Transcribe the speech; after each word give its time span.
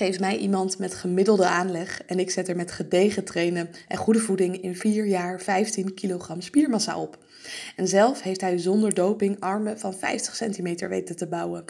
geeft 0.00 0.20
mij 0.20 0.36
iemand 0.36 0.78
met 0.78 0.94
gemiddelde 0.94 1.46
aanleg 1.46 2.02
en 2.06 2.18
ik 2.18 2.30
zet 2.30 2.48
er 2.48 2.56
met 2.56 2.72
gedegen 2.72 3.24
trainen 3.24 3.70
en 3.88 3.96
goede 3.96 4.18
voeding 4.18 4.62
in 4.62 4.76
4 4.76 5.06
jaar 5.06 5.40
15 5.40 5.94
kilogram 5.94 6.40
spiermassa 6.40 6.98
op. 6.98 7.18
En 7.76 7.88
zelf 7.88 8.22
heeft 8.22 8.40
hij 8.40 8.58
zonder 8.58 8.94
doping 8.94 9.40
armen 9.40 9.78
van 9.78 9.94
50 9.94 10.36
centimeter 10.36 10.88
weten 10.88 11.16
te 11.16 11.26
bouwen. 11.26 11.64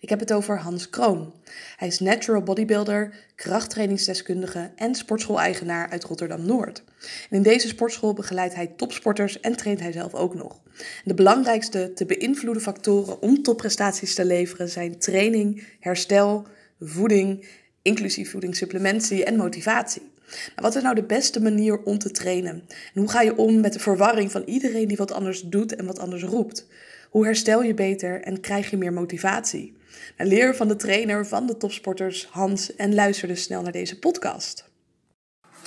Ik 0.00 0.08
heb 0.08 0.20
het 0.20 0.32
over 0.32 0.58
Hans 0.58 0.90
Kroon. 0.90 1.32
Hij 1.76 1.88
is 1.88 2.00
natural 2.00 2.42
bodybuilder, 2.42 3.14
krachttrainingsdeskundige 3.34 4.70
en 4.76 4.94
sportschool-eigenaar 4.94 5.90
uit 5.90 6.04
Rotterdam-Noord. 6.04 6.82
In 7.30 7.42
deze 7.42 7.68
sportschool 7.68 8.12
begeleidt 8.12 8.54
hij 8.54 8.66
topsporters 8.66 9.40
en 9.40 9.56
traint 9.56 9.80
hij 9.80 9.92
zelf 9.92 10.14
ook 10.14 10.34
nog. 10.34 10.60
De 11.04 11.14
belangrijkste 11.14 11.92
te 11.94 12.06
beïnvloeden 12.06 12.62
factoren 12.62 13.22
om 13.22 13.42
topprestaties 13.42 14.14
te 14.14 14.24
leveren 14.24 14.68
zijn 14.68 14.98
training, 14.98 15.66
herstel, 15.80 16.46
voeding, 16.80 17.46
inclusief 17.82 18.30
voedingssupplementie 18.30 19.24
en 19.24 19.36
motivatie. 19.36 20.10
Maar 20.26 20.64
wat 20.64 20.74
is 20.74 20.82
nou 20.82 20.94
de 20.94 21.02
beste 21.02 21.42
manier 21.42 21.82
om 21.82 21.98
te 21.98 22.10
trainen? 22.10 22.64
En 22.94 23.00
hoe 23.00 23.10
ga 23.10 23.20
je 23.20 23.36
om 23.36 23.60
met 23.60 23.72
de 23.72 23.78
verwarring 23.78 24.30
van 24.30 24.42
iedereen 24.46 24.88
die 24.88 24.96
wat 24.96 25.12
anders 25.12 25.40
doet 25.40 25.74
en 25.74 25.86
wat 25.86 25.98
anders 25.98 26.22
roept? 26.22 26.66
Hoe 27.10 27.24
herstel 27.24 27.62
je 27.62 27.74
beter 27.74 28.22
en 28.22 28.40
krijg 28.40 28.70
je 28.70 28.76
meer 28.76 28.92
motivatie? 28.92 29.76
Nou, 30.16 30.30
leer 30.30 30.56
van 30.56 30.68
de 30.68 30.76
trainer 30.76 31.26
van 31.26 31.46
de 31.46 31.56
topsporters 31.56 32.26
Hans 32.30 32.76
en 32.76 32.94
luister 32.94 33.28
dus 33.28 33.42
snel 33.42 33.62
naar 33.62 33.72
deze 33.72 33.98
podcast. 33.98 34.70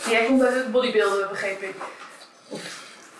Jij 0.09 0.25
komt 0.25 0.41
uit 0.41 0.55
het 0.55 0.71
bodybuilden, 0.71 1.29
begreep 1.29 1.61
ik. 1.61 1.75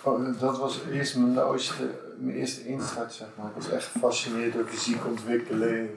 Oh, 0.02 0.40
dat 0.40 0.58
was 0.58 0.80
eerst 0.92 1.16
mijn 1.16 1.52
eerste, 1.52 1.90
mijn 2.18 2.36
eerste 2.36 2.66
instart, 2.66 3.12
zeg 3.12 3.28
maar. 3.36 3.46
Ik 3.46 3.52
was 3.54 3.70
echt 3.70 3.84
gefascineerd 3.84 4.52
door 4.52 4.66
fysieke 4.66 5.08
ontwikkeling. 5.08 5.88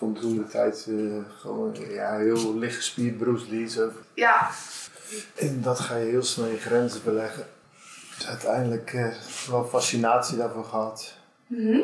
Vond 0.00 0.20
toen 0.20 0.36
de 0.36 0.46
tijd 0.46 0.86
uh, 0.88 1.22
gewoon 1.40 1.76
ja, 1.90 2.16
heel 2.16 2.58
lichtgespierd 2.58 3.18
Bruce 3.18 3.46
Lee. 3.50 3.68
Zo. 3.68 3.90
Ja. 4.14 4.50
En 5.34 5.62
dat 5.62 5.80
ga 5.80 5.96
je 5.96 6.04
heel 6.10 6.22
snel 6.22 6.46
je 6.46 6.56
grenzen 6.58 7.00
beleggen. 7.04 7.46
Dus 8.16 8.26
uiteindelijk 8.28 8.92
uh, 8.92 9.14
wel 9.50 9.64
fascinatie 9.64 10.36
daarvoor 10.36 10.64
gehad. 10.64 11.14
Mhm. 11.46 11.80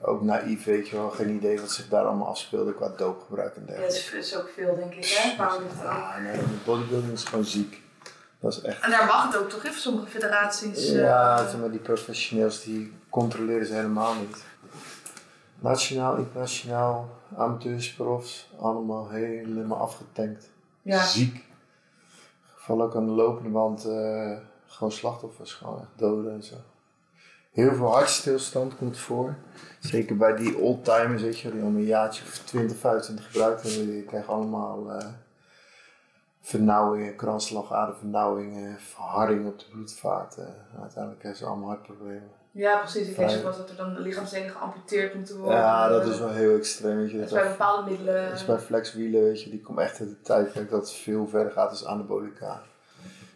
Ook 0.00 0.22
naïef, 0.22 0.64
weet 0.64 0.88
je 0.88 0.96
wel. 0.96 1.10
Geen 1.10 1.28
idee 1.28 1.60
wat 1.60 1.70
zich 1.70 1.88
daar 1.88 2.04
allemaal 2.04 2.26
afspeelde 2.28 2.74
qua 2.74 2.92
doopgebruik 2.96 3.56
en 3.56 3.62
Ja, 3.66 3.72
dat 3.80 3.90
dergelijke. 3.90 4.18
is, 4.26 4.36
ook 4.36 4.50
veel, 4.56 4.76
denk 4.76 4.94
ik, 4.94 5.04
hè? 5.06 5.36
Powerliften 5.36 5.82
ook. 5.84 5.88
Ah, 5.90 6.16
nee, 6.18 6.40
bodybuilding 6.64 7.12
is 7.12 7.24
gewoon 7.24 7.44
ziek. 7.44 7.80
Dat 8.40 8.52
is 8.52 8.60
echt 8.60 8.82
En 8.82 8.90
daar 8.90 9.06
mag 9.06 9.26
het 9.26 9.36
ook 9.36 9.48
toch, 9.50 9.64
even 9.64 9.80
sommige 9.80 10.06
federaties. 10.10 10.86
eh, 10.88 10.94
Ja, 11.00 11.48
zeg 11.50 11.60
maar 11.60 11.70
die 11.70 11.80
professionals 11.80 12.62
die 12.64 12.92
controleren 13.10 13.66
ze 13.66 13.72
helemaal 13.74 14.14
niet. 14.14 14.36
Nationaal, 15.62 16.16
internationaal, 16.16 17.08
amateurs, 17.36 17.94
profs, 17.94 18.50
allemaal 18.58 19.08
helemaal 19.08 19.78
afgetankt. 19.78 20.50
ja. 20.82 21.04
Ziek. 21.04 21.44
Val 22.56 22.82
ook 22.82 22.96
aan 22.96 23.06
de 23.06 23.12
lopende 23.12 23.48
band, 23.48 23.84
eh, 23.84 24.36
gewoon 24.66 24.92
slachtoffers, 24.92 25.52
gewoon 25.52 25.80
echt 25.80 25.88
doden 25.96 26.32
en 26.32 26.42
zo. 26.42 26.54
Heel 27.52 27.74
veel 27.74 27.92
hartstilstand 27.92 28.76
komt 28.76 28.98
voor. 28.98 29.36
Zeker 29.80 30.16
bij 30.16 30.36
die 30.36 30.58
oldtimers, 30.58 31.22
weet 31.22 31.38
je, 31.38 31.52
die 31.52 31.62
al 31.62 31.66
een 31.66 31.84
jaartje 31.84 32.22
of 32.24 32.38
20, 32.38 32.76
25 32.76 33.26
gebruikt 33.26 33.62
hebben, 33.62 33.86
die 33.86 34.02
krijgen 34.02 34.32
allemaal 34.32 34.92
eh, 34.92 35.08
vernauwingen, 36.44 37.16
kransslagadervernauwingen, 37.16 38.78
verharding 38.80 39.46
op 39.46 39.58
de 39.58 39.64
bloedvaart. 39.70 40.36
eh. 40.36 40.44
uiteindelijk 40.80 41.22
hebben 41.22 41.40
ze 41.40 41.46
allemaal 41.46 41.68
hartproblemen. 41.68 42.30
ja, 42.50 42.78
precies. 42.78 43.08
Ik 43.08 43.16
lees 43.16 43.32
eens 43.34 43.42
dat 43.56 43.70
er 43.70 43.76
dan 43.76 43.98
lichaamsdelen 43.98 44.50
geamputeerd 44.50 45.14
moeten 45.14 45.38
worden. 45.38 45.56
Ja, 45.58 45.88
dat 45.88 46.06
is 46.06 46.18
wel 46.18 46.28
heel 46.30 46.56
extreem, 46.56 46.96
weet 46.96 47.10
je. 47.10 47.16
Dat 47.18 47.26
is 47.26 47.32
bij 47.32 47.48
bepaalde 47.48 47.90
middelen. 47.90 48.28
dat 48.28 48.38
is 48.38 48.44
bij 48.44 48.58
flexwielen, 48.58 49.22
weet 49.22 49.42
je, 49.42 49.50
die 49.50 49.60
komt 49.60 49.78
echt 49.78 50.00
uit 50.00 50.08
de 50.08 50.20
tijdperk 50.20 50.70
dat 50.70 50.80
het 50.80 50.92
veel 50.92 51.28
verder 51.28 51.52
gaat 51.52 51.70
als 51.70 51.84
anabolica. 51.86 52.62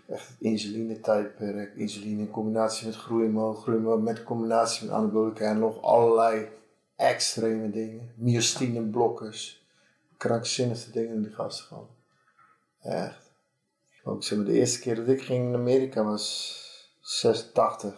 Echt 0.08 0.28
het 0.28 0.36
insuline-tijdperk, 0.40 1.74
insuline 1.74 2.20
in 2.20 2.30
combinatie 2.30 2.86
met 2.86 2.96
groeimel, 2.96 3.54
groeimel 3.54 3.98
met 3.98 4.22
combinatie 4.24 4.86
met 4.86 4.94
anabolica 4.96 5.44
en 5.44 5.58
nog 5.58 5.82
allerlei 5.82 6.48
extreme 6.96 7.70
dingen. 7.70 8.10
Myostine-blokkers, 8.14 9.66
krankzinnige 10.16 10.90
dingen 10.90 11.22
die 11.22 11.32
gasten 11.32 11.66
gewoon. 11.66 11.86
Echt. 12.88 13.32
Ook 14.04 14.24
zeg 14.24 14.38
maar, 14.38 14.46
de 14.46 14.52
eerste 14.52 14.80
keer 14.80 14.94
dat 14.94 15.08
ik 15.08 15.22
ging 15.22 15.48
in 15.48 15.54
Amerika 15.54 16.04
was 16.04 16.64
86. 17.00 17.94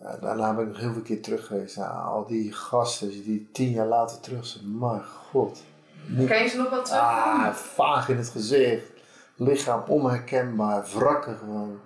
Ja, 0.00 0.16
daarna 0.16 0.54
ben 0.54 0.64
ik 0.64 0.70
nog 0.72 0.80
heel 0.80 0.92
veel 0.92 1.02
keer 1.02 1.22
terug 1.22 1.46
geweest. 1.46 1.78
Al 1.78 2.26
die 2.26 2.52
gasten 2.52 3.08
die 3.08 3.48
tien 3.52 3.70
jaar 3.70 3.86
later 3.86 4.20
terug 4.20 4.46
zijn, 4.46 4.78
maar 4.78 5.00
god. 5.02 5.62
Niet 6.06 6.28
Kan 6.28 6.42
je 6.42 6.48
ze 6.48 6.56
nog 6.56 6.70
wel 6.70 6.82
terug? 6.82 7.00
Ah, 7.00 7.52
vaag 7.52 8.08
in 8.08 8.16
het 8.16 8.28
gezicht. 8.28 8.90
Lichaam 9.36 9.82
onherkenbaar, 9.88 10.84
wrakken 10.94 11.36
gewoon. 11.38 11.80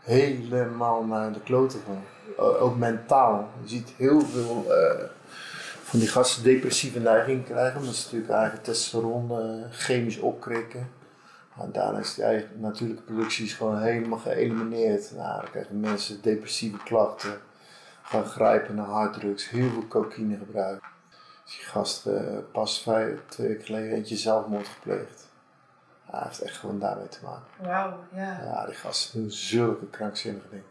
Helemaal 0.00 1.04
naar 1.04 1.32
de 1.32 1.40
kloten 1.40 1.80
gewoon. 1.80 2.02
O- 2.36 2.58
ook 2.58 2.76
mentaal. 2.76 3.48
Je 3.62 3.68
ziet 3.68 3.88
heel 3.96 4.20
veel 4.20 4.64
eh, 4.72 5.04
van 5.92 6.00
die 6.00 6.08
gasten 6.08 6.42
depressieve 6.42 7.00
neiging 7.00 7.44
krijgen. 7.44 7.80
Omdat 7.80 7.94
ze 7.94 8.04
natuurlijk 8.04 8.32
eigen 8.32 8.62
testosteron 8.62 9.30
eh, 9.30 9.70
chemisch 9.70 10.18
opkrikken. 10.18 10.90
En 11.60 11.72
daarna 11.72 11.98
is 11.98 12.14
die 12.14 12.24
eigen 12.24 12.60
natuurlijke 12.60 13.02
productie 13.02 13.44
is 13.44 13.54
gewoon 13.54 13.78
helemaal 13.78 14.18
geëlimineerd. 14.18 15.12
Nou, 15.16 15.40
dan 15.40 15.50
krijgen 15.50 15.80
mensen 15.80 16.22
depressieve 16.22 16.76
klachten. 16.76 17.40
Gaan 18.02 18.24
grijpen 18.24 18.74
naar 18.74 18.86
harddrugs. 18.86 19.50
Heel 19.50 19.70
veel 19.70 19.88
cocaïne 19.88 20.36
gebruiken. 20.36 20.88
Dus 21.44 21.56
die 21.56 21.64
gast 21.64 22.06
eh, 22.06 22.22
pas 22.52 22.82
vijf, 22.82 23.20
twee 23.28 23.48
weken 23.48 23.64
geleden 23.64 23.92
eentje 23.92 24.16
zelfmoord 24.16 24.68
gepleegd. 24.68 25.28
Ja, 26.06 26.18
hij 26.18 26.26
heeft 26.26 26.40
echt 26.40 26.56
gewoon 26.56 26.78
daarmee 26.78 27.08
te 27.08 27.18
maken. 27.22 27.44
Wauw, 27.60 27.98
ja. 28.14 28.40
Ja, 28.42 28.66
die 28.66 28.74
gasten 28.74 29.20
doen 29.20 29.30
zulke 29.30 29.86
krankzinnige 29.86 30.48
dingen. 30.48 30.64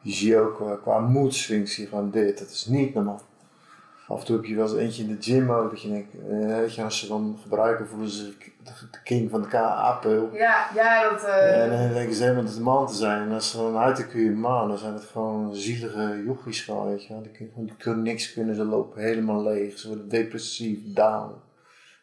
Je 0.00 0.12
ziet 0.12 0.34
ook 0.34 0.60
eh, 0.60 0.82
qua 0.82 0.98
moedswings 0.98 1.76
je 1.76 1.86
gewoon 1.86 2.10
dit. 2.10 2.38
Dat 2.38 2.50
is 2.50 2.66
niet 2.66 2.94
normaal. 2.94 3.22
Af 4.08 4.20
en 4.20 4.26
toe 4.26 4.36
heb 4.36 4.44
je 4.44 4.54
wel 4.54 4.64
eens 4.64 4.74
eentje 4.76 5.02
in 5.02 5.08
de 5.08 5.22
gym 5.22 5.50
ook. 5.50 5.70
Dat 5.70 5.82
je 5.82 5.88
denkt, 5.88 6.14
eh, 6.14 6.46
weet 6.56 6.74
je, 6.74 6.82
als 6.82 6.98
ze 6.98 7.06
dan 7.08 7.38
gebruiken 7.42 7.88
voelen 7.88 8.08
ze 8.08 8.24
zich 8.24 8.36
de 8.90 8.98
king 9.04 9.30
van 9.30 9.42
de 9.42 9.48
KA-pil. 9.48 10.30
Ja, 10.32 10.68
ja, 10.74 11.10
dat... 11.10 11.24
eh, 11.24 11.62
En 11.62 11.70
dan 11.70 11.92
denken 11.92 12.14
ze 12.14 12.22
helemaal 12.22 12.44
de 12.54 12.60
man 12.60 12.86
te 12.86 12.94
zijn. 12.94 13.22
En 13.28 13.32
als 13.34 13.50
ze 13.50 13.56
dan 13.56 13.76
uit 13.76 13.96
de 13.96 14.06
kun 14.06 14.20
je 14.20 14.30
man, 14.30 14.68
dan 14.68 14.78
zijn 14.78 14.94
het 14.94 15.04
gewoon 15.04 15.54
zielige 15.54 16.22
jochies 16.26 16.62
gewoon, 16.62 16.86
weet 16.88 17.04
je. 17.06 17.20
Die 17.22 17.30
kunnen, 17.32 17.52
gewoon- 17.52 17.66
die 17.68 17.76
kunnen 17.76 18.02
niks 18.02 18.32
kunnen, 18.32 18.54
ze 18.54 18.64
lopen 18.64 19.02
helemaal 19.02 19.42
leeg. 19.42 19.78
Ze 19.78 19.88
worden 19.88 20.08
depressief, 20.08 20.78
down. 20.94 21.32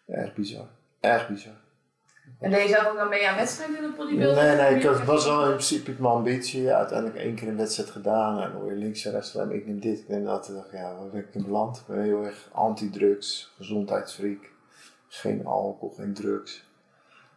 Echt 0.08 0.34
bizar. 0.36 0.68
Echt 1.00 1.28
bizar. 1.28 1.54
En 2.42 2.52
deed 2.52 2.62
je 2.62 2.68
zelf 2.68 2.88
ook 2.88 2.98
dan 2.98 3.10
mee 3.10 3.28
aan 3.28 3.36
wedstrijden 3.36 3.78
in 3.78 3.84
het 3.84 3.96
bodybuilding? 3.96 4.48
Nee, 4.48 4.56
nee, 4.56 4.76
ik 4.76 5.06
was 5.06 5.26
wel 5.26 5.42
in 5.44 5.50
principe 5.50 5.92
mijn 5.98 6.14
ambitie. 6.14 6.62
Ja, 6.62 6.78
uiteindelijk 6.78 7.20
één 7.20 7.36
keer 7.36 7.48
een 7.48 7.58
wedstrijd 7.58 7.90
gedaan. 7.90 8.42
En 8.42 8.52
hoor 8.52 8.70
je 8.70 8.78
links 8.78 9.06
en 9.06 9.12
rechts, 9.12 9.36
ik 9.36 9.66
neem 9.66 9.80
dit, 9.80 10.00
ik 10.00 10.08
neem 10.08 10.24
dat. 10.24 10.48
En 10.48 10.54
dacht, 10.54 10.72
ja, 10.72 10.96
waar 10.96 11.10
ben 11.10 11.20
ik 11.20 11.36
in 11.36 11.44
beland? 11.44 11.78
Ik 11.78 11.84
ben 11.88 12.04
heel 12.04 12.26
erg 12.26 12.50
anti-drugs, 12.52 13.54
gezondheidsfreak. 13.58 14.50
Geen 15.08 15.46
alcohol, 15.46 15.96
geen 15.96 16.14
drugs. 16.14 16.64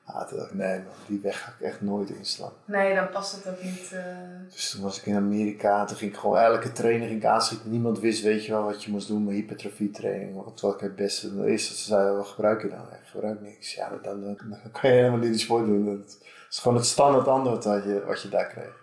Ja, 0.06 0.25
toen 0.25 0.38
dacht 0.38 0.50
ik, 0.50 0.56
nee 0.56 0.76
man, 0.78 0.92
die 1.06 1.20
weg 1.20 1.41
ga 1.42 1.54
ik 1.59 1.66
echt 1.66 1.81
nooit 1.81 2.10
inslaan. 2.10 2.53
Nee, 2.65 2.94
dan 2.94 3.09
past 3.10 3.34
het 3.34 3.48
ook 3.54 3.62
niet. 3.62 3.92
eh. 3.92 4.04
Dus 4.53 4.70
toen 4.70 4.82
was 4.82 4.98
ik 4.98 5.06
in 5.06 5.16
Amerika 5.16 5.81
en 5.81 5.87
toen 5.87 5.97
ging 5.97 6.10
ik 6.12 6.16
gewoon 6.19 6.38
elke 6.38 6.72
training 6.72 7.06
ging 7.10 7.22
ik 7.22 7.26
aanschieten. 7.28 7.70
Niemand 7.70 7.98
wist, 8.00 8.22
weet 8.22 8.44
je 8.44 8.53
wel, 8.53 8.62
wat 8.64 8.84
je 8.84 8.91
moest 8.91 9.09
doen 9.09 9.25
met 9.25 9.34
hypertrofietraining. 9.34 10.34
Wat 10.44 10.60
wat 10.60 10.75
ik 10.75 10.81
het 10.81 10.97
beste. 10.97 11.47
Eerst 11.47 11.69
dat 11.69 11.76
ze 11.78 11.84
zeiden, 11.84 12.16
wat 12.16 12.26
gebruik 12.26 12.62
je 12.62 12.69
dan? 12.69 12.78
Ik 12.78 13.06
gebruik 13.10 13.41
niks. 13.41 13.75
Ja, 13.75 13.88
dan, 14.03 14.20
dan, 14.22 14.37
dan 14.48 14.70
kan 14.72 14.91
je 14.91 14.97
helemaal 14.97 15.19
niet 15.19 15.31
die 15.32 15.41
sport 15.41 15.66
doen. 15.66 15.84
Dat 15.84 16.19
is 16.50 16.59
gewoon 16.59 16.76
het 16.76 16.87
standaard 16.87 17.28
antwoord 17.28 17.64
wat 17.64 17.84
je, 17.84 18.03
wat 18.06 18.22
je 18.22 18.28
daar 18.28 18.47
kreeg. 18.47 18.82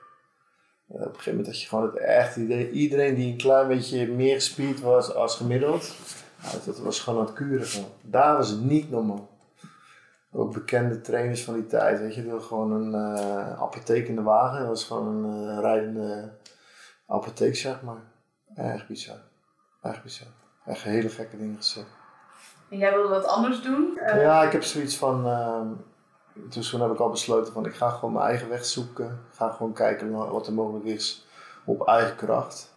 En 0.89 0.97
op 0.97 1.05
een 1.05 1.09
gegeven 1.09 1.31
moment 1.31 1.47
had 1.47 1.61
je 1.61 1.67
gewoon 1.67 1.85
het 1.85 1.97
echt 1.97 2.35
idee, 2.35 2.71
iedereen 2.71 3.15
die 3.15 3.31
een 3.31 3.37
klein 3.37 3.67
beetje 3.67 4.07
meer 4.07 4.33
gespierd 4.35 4.79
was 4.79 5.13
als 5.15 5.35
gemiddeld, 5.35 5.91
nou, 6.43 6.55
dat 6.65 6.79
was 6.79 6.99
gewoon 6.99 7.19
aan 7.19 7.25
het 7.25 7.35
kuren. 7.35 7.65
Gewoon. 7.67 7.89
Daar 8.01 8.37
was 8.37 8.49
het 8.49 8.61
niet 8.63 8.89
normaal. 8.91 9.29
Ook 10.33 10.53
bekende 10.53 11.01
trainers 11.01 11.43
van 11.43 11.53
die 11.53 11.65
tijd, 11.65 11.99
weet 11.99 12.15
je, 12.15 12.39
gewoon 12.39 12.71
een 12.71 12.93
eh, 12.93 13.61
apotheek 13.61 14.07
in 14.07 14.15
de 14.15 14.21
wagen. 14.21 14.59
Dat 14.59 14.67
was 14.67 14.83
gewoon 14.83 15.07
een 15.07 15.49
eh, 15.49 15.59
rijdende 15.59 16.31
apotheek, 17.07 17.55
zeg 17.55 17.81
maar. 17.81 18.01
Erg 18.55 18.87
bizar. 18.87 19.21
Erg 19.81 20.03
bizar. 20.03 20.27
Echt 20.65 20.83
hele 20.83 21.09
gekke 21.09 21.37
dingen 21.37 21.55
gezegd. 21.55 21.87
En 22.69 22.77
jij 22.77 22.93
wilde 22.93 23.09
wat 23.09 23.25
anders 23.25 23.61
doen? 23.61 23.97
Eh, 23.97 24.21
Ja, 24.21 24.43
ik 24.43 24.51
heb 24.51 24.63
zoiets 24.63 24.97
van. 24.97 25.23
dus 26.33 26.69
toen 26.69 26.81
heb 26.81 26.91
ik 26.91 26.99
al 26.99 27.09
besloten 27.09 27.53
van 27.53 27.65
ik 27.65 27.75
ga 27.75 27.89
gewoon 27.89 28.13
mijn 28.13 28.25
eigen 28.25 28.49
weg 28.49 28.65
zoeken. 28.65 29.05
Ik 29.29 29.35
ga 29.35 29.49
gewoon 29.49 29.73
kijken 29.73 30.11
wat 30.31 30.47
er 30.47 30.53
mogelijk 30.53 30.85
is 30.85 31.25
op 31.65 31.87
eigen 31.87 32.15
kracht. 32.15 32.70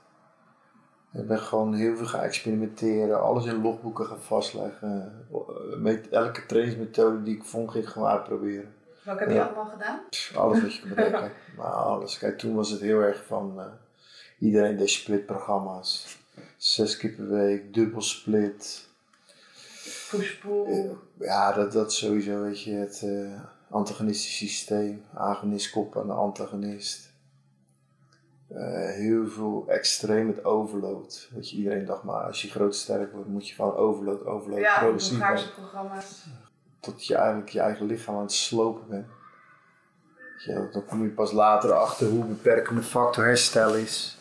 Ik 1.15 1.27
ben 1.27 1.39
gewoon 1.39 1.75
heel 1.75 1.97
veel 1.97 2.07
gaan 2.07 2.21
experimenteren, 2.21 3.23
alles 3.23 3.45
in 3.45 3.63
logboeken 3.63 4.07
gaan 4.07 4.21
vastleggen. 4.21 5.13
Eh, 5.33 5.77
Met 5.79 6.09
elke 6.09 6.47
trainingsmethode 6.47 7.23
die 7.23 7.37
ik 7.37 7.45
vond, 7.45 7.71
ging 7.71 7.85
ik 7.85 7.91
gewoon 7.91 8.09
uitproberen. 8.09 8.75
Welke 9.03 9.21
heb 9.21 9.29
je 9.29 9.35
Ja. 9.35 9.45
allemaal 9.45 9.67
gedaan? 9.73 10.01
Alles 10.35 10.63
wat 10.63 10.75
je 10.75 10.81
kan 10.81 10.89
bedenken. 10.89 11.33
maar 11.57 11.67
alles. 11.67 12.19
Kijk, 12.19 12.39
toen 12.39 12.55
was 12.55 12.71
het 12.71 12.81
heel 12.81 13.01
erg 13.01 13.25
van 13.27 13.55
eh, 13.61 13.67
iedereen 14.39 14.77
deed 14.77 14.91
splitprogramma's. 14.91 16.19
Zes 16.57 16.97
keer 16.97 17.11
per 17.11 17.29
week, 17.29 17.75
dubbel 17.75 18.01
split. 18.03 18.89
Push-pull. 20.11 20.97
Ja, 21.19 21.53
dat, 21.53 21.73
dat 21.73 21.93
sowieso, 21.93 22.43
weet 22.43 22.63
je, 22.63 22.73
het 22.73 23.01
uh, 23.05 23.41
antagonistisch 23.71 24.37
systeem. 24.37 25.05
Agonist 25.15 25.71
kop 25.71 25.97
aan 25.99 26.07
de 26.07 26.13
antagonist. 26.13 27.13
Uh, 28.55 28.91
heel 28.91 29.29
veel 29.29 29.65
extreem 29.69 30.27
met 30.27 30.45
overload. 30.45 31.29
Weet 31.33 31.51
je, 31.51 31.57
iedereen 31.57 31.85
dacht 31.85 32.03
maar, 32.03 32.25
als 32.25 32.43
je 32.43 32.51
groot 32.51 32.77
sterk 32.77 33.13
wordt, 33.13 33.29
moet 33.29 33.49
je 33.49 33.55
gewoon 33.55 33.75
overload, 33.75 34.27
overload, 34.27 34.61
ja, 34.61 34.79
produceren. 34.79 35.37
Ja, 35.39 35.43
programma's. 35.55 36.25
Tot 36.81 37.07
je 37.07 37.15
eigenlijk 37.15 37.49
je 37.49 37.61
eigen 37.61 37.87
lichaam 37.87 38.15
aan 38.15 38.23
het 38.23 38.33
slopen 38.33 38.89
bent. 38.89 39.07
Ja, 40.39 40.69
dan 40.73 40.85
kom 40.85 41.03
je 41.03 41.09
pas 41.09 41.33
later 41.33 41.73
achter 41.73 42.09
hoe 42.09 42.25
beperkende 42.25 42.83
factor 42.83 43.25
herstel 43.25 43.75
is. 43.75 44.19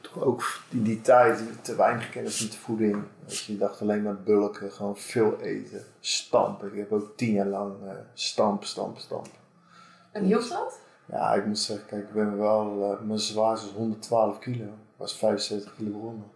Toch 0.00 0.22
ook 0.22 0.60
in 0.68 0.82
die 0.82 1.00
tijd 1.00 1.42
te 1.62 1.76
weinig 1.76 2.10
kennis 2.10 2.42
met 2.42 2.54
voeding. 2.54 3.02
je, 3.26 3.52
je 3.52 3.58
dacht 3.58 3.80
alleen 3.80 4.02
maar 4.02 4.22
bulken, 4.22 4.72
gewoon 4.72 4.96
veel 4.96 5.40
eten, 5.40 5.84
stampen. 6.00 6.72
Ik 6.72 6.78
heb 6.78 6.92
ook 6.92 7.16
tien 7.16 7.32
jaar 7.32 7.46
lang 7.46 7.74
uh, 7.84 7.90
stampen, 8.14 8.66
stampen, 8.66 9.02
stampen. 9.02 9.32
En 10.10 10.24
hielp 10.24 10.48
dat? 10.48 10.78
Ja, 11.06 11.34
ik 11.34 11.46
moet 11.46 11.58
zeggen, 11.58 11.86
kijk, 11.86 12.02
ik 12.02 12.12
ben 12.12 12.38
wel, 12.38 12.92
uh, 12.92 13.00
mijn 13.00 13.18
zwaarste 13.18 13.66
is 13.66 13.72
112 13.72 14.38
kilo. 14.38 14.64
Was 14.96 15.16
75 15.16 15.74
kilo 15.76 15.90
begonnen. 15.90 16.30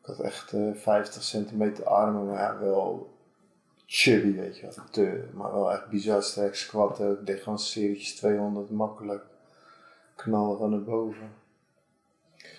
Ik 0.00 0.06
had 0.06 0.20
echt 0.20 0.52
uh, 0.52 0.74
50 0.74 1.22
centimeter 1.22 1.84
armen, 1.84 2.26
maar 2.26 2.60
wel 2.60 3.14
chubby, 3.86 4.34
weet 4.34 4.58
je 4.58 4.68
wel. 4.92 5.14
Maar 5.32 5.52
wel 5.52 5.72
echt 5.72 5.88
bizar 5.88 6.22
sterk 6.22 6.54
squatten. 6.54 7.12
Ik 7.12 7.26
deed 7.26 7.40
gewoon 7.42 7.58
serietjes 7.58 8.14
200 8.14 8.70
makkelijk. 8.70 9.24
Knallen 10.14 10.58
van 10.58 10.70
naar 10.70 10.82
boven. 10.82 11.30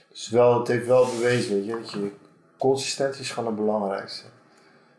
Dus 0.09 0.29
wel, 0.29 0.59
het 0.59 0.67
heeft 0.67 0.87
wel 0.87 1.05
bewezen, 1.05 1.55
weet 1.55 1.65
je, 1.65 1.71
dat 1.71 1.91
je 1.91 2.11
consistentie 2.57 3.21
is 3.21 3.31
gewoon 3.31 3.55
het 3.55 3.65
belangrijkste. 3.65 4.25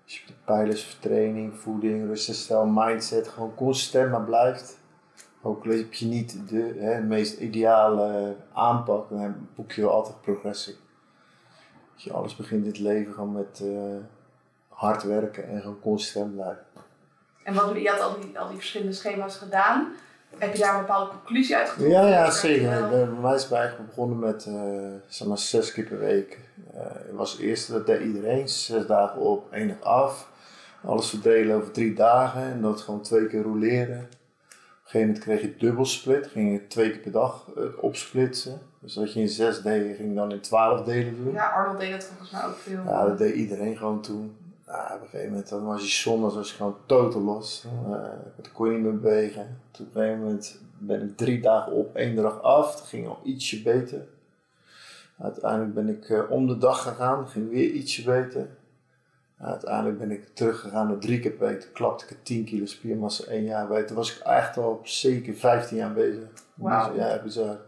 Als 0.05 0.19
je 0.19 0.27
de 0.27 0.33
pijlers 0.45 0.97
training, 1.01 1.55
voeding, 1.55 2.07
ruststijl, 2.07 2.67
mindset 2.67 3.29
gewoon 3.29 3.55
consistent 3.55 4.11
maar 4.11 4.25
blijft. 4.25 4.79
Ook 5.43 5.65
heb 5.65 5.95
je 5.95 6.07
niet 6.07 6.49
de 6.49 6.75
hè, 6.79 7.01
meest 7.01 7.39
ideale 7.39 8.37
aanpak, 8.53 9.09
dan 9.09 9.49
boek 9.55 9.73
je 9.73 9.81
wel 9.81 9.91
altijd 9.91 10.21
progressie. 10.21 10.77
Je, 11.95 12.13
alles 12.13 12.37
begint 12.37 12.63
in 12.63 12.71
het 12.71 12.79
leven 12.79 13.13
gewoon 13.13 13.33
met 13.33 13.61
uh, 13.63 13.97
hard 14.69 15.03
werken 15.03 15.49
en 15.49 15.61
gewoon 15.61 15.81
consistent 15.81 16.35
blijven. 16.35 16.65
En 17.45 17.55
wat, 17.55 17.77
je 17.77 17.89
had 17.89 18.01
al 18.01 18.21
die, 18.21 18.39
al 18.39 18.49
die 18.49 18.57
verschillende 18.57 18.93
schema's 18.93 19.37
gedaan. 19.37 19.93
Heb 20.39 20.55
je 20.55 20.59
daar 20.59 20.75
een 20.75 20.81
bepaalde 20.81 21.11
conclusie 21.11 21.57
uit 21.57 21.69
getrokken? 21.69 22.01
Ja, 22.01 22.09
ja 22.09 22.31
zeker. 22.31 22.89
Bij 22.89 23.07
mij 23.07 23.35
is 23.35 23.43
het 23.43 23.53
eigenlijk 23.53 23.89
begonnen 23.89 24.19
met 24.19 24.47
uh, 24.49 24.55
zeg 25.07 25.29
maar 25.29 25.39
zes 25.39 25.73
keer 25.73 25.85
per 25.85 25.99
week. 25.99 26.39
Uh, 26.75 26.81
het 26.81 27.13
was 27.13 27.33
het 27.33 27.41
eerste, 27.41 27.73
dat 27.73 27.87
deed 27.87 28.01
iedereen. 28.01 28.49
Zes 28.49 28.87
dagen 28.87 29.21
op, 29.21 29.53
één 29.53 29.69
dag 29.69 29.81
af. 29.81 30.31
Alles 30.85 31.09
verdelen 31.09 31.57
over 31.57 31.71
drie 31.71 31.95
dagen 31.95 32.43
en 32.43 32.63
dat 32.63 32.81
gewoon 32.81 33.03
twee 33.03 33.27
keer 33.27 33.43
roleren. 33.43 34.09
Op 34.89 34.95
een 34.95 35.01
gegeven 35.01 35.23
moment 35.23 35.41
kreeg 35.41 35.53
je 35.53 35.67
dubbelsplit. 35.67 36.27
Ging 36.27 36.53
je 36.53 36.67
twee 36.67 36.91
keer 36.91 37.01
per 37.01 37.13
dag 37.13 37.47
uh, 37.57 37.65
opsplitsen. 37.81 38.61
Dus 38.81 38.97
wat 38.97 39.13
je 39.13 39.21
in 39.21 39.29
zes 39.29 39.63
deed, 39.63 39.97
ging 39.97 40.15
dan 40.15 40.33
in 40.33 40.41
twaalf 40.41 40.85
delen 40.85 41.25
doen. 41.25 41.33
Ja, 41.33 41.49
Arnold 41.49 41.79
deed 41.79 41.91
dat 41.91 42.05
volgens 42.05 42.31
mij 42.31 42.45
ook 42.45 42.57
veel. 42.57 42.83
Ja, 42.85 43.07
dat 43.07 43.19
deed 43.19 43.35
iedereen 43.35 43.77
gewoon 43.77 44.03
toen. 44.03 44.37
Ja, 44.67 44.93
op 44.95 45.01
een 45.03 45.09
gegeven 45.09 45.31
moment 45.31 45.49
dan 45.49 45.65
was 45.65 45.83
je 45.83 45.89
zondag 45.89 46.35
was 46.35 46.51
je 46.51 46.57
gewoon 46.57 46.77
totaal 46.87 47.23
los. 47.23 47.67
Uh, 47.87 47.91
dan 48.37 48.53
kon 48.53 48.67
je 48.67 48.73
niet 48.73 48.83
meer 48.83 49.01
bewegen. 49.01 49.61
Toen 49.71 49.87
op 49.87 49.95
een 49.95 50.03
gegeven 50.03 50.23
moment 50.23 50.61
ben 50.79 51.03
ik 51.03 51.17
drie 51.17 51.41
dagen 51.41 51.73
op, 51.73 51.97
één 51.97 52.17
dag 52.17 52.43
af. 52.43 52.77
Dat 52.77 52.87
ging 52.87 53.07
al 53.07 53.21
ietsje 53.25 53.63
beter. 53.63 54.07
Uiteindelijk 55.19 55.75
ben 55.75 55.89
ik 55.89 56.09
uh, 56.09 56.31
om 56.31 56.47
de 56.47 56.59
dag 56.59 56.83
gegaan, 56.83 57.29
ging 57.29 57.51
weer 57.51 57.71
ietsje 57.71 58.05
beter. 58.05 58.49
Uiteindelijk 59.39 59.99
ben 59.99 60.11
ik 60.11 60.35
teruggegaan 60.35 60.87
naar 60.87 60.99
drie 60.99 61.21
keer 61.21 61.31
per 61.31 61.49
week. 61.49 61.61
Toen 61.61 61.73
klapte 61.73 62.05
ik 62.09 62.25
10 62.25 62.45
kilo 62.45 62.67
spiermassa 62.67 63.25
één 63.25 63.45
jaar 63.45 63.69
bij. 63.69 63.83
Toen 63.83 63.97
was 63.97 64.17
ik 64.17 64.23
echt 64.23 64.57
al 64.57 64.71
op 64.71 64.87
zeker 64.87 65.35
15 65.35 65.77
jaar 65.77 65.93
bezig. 65.93 66.29
Wow. 66.55 66.97
Ja, 66.97 67.23
bizar. 67.23 67.59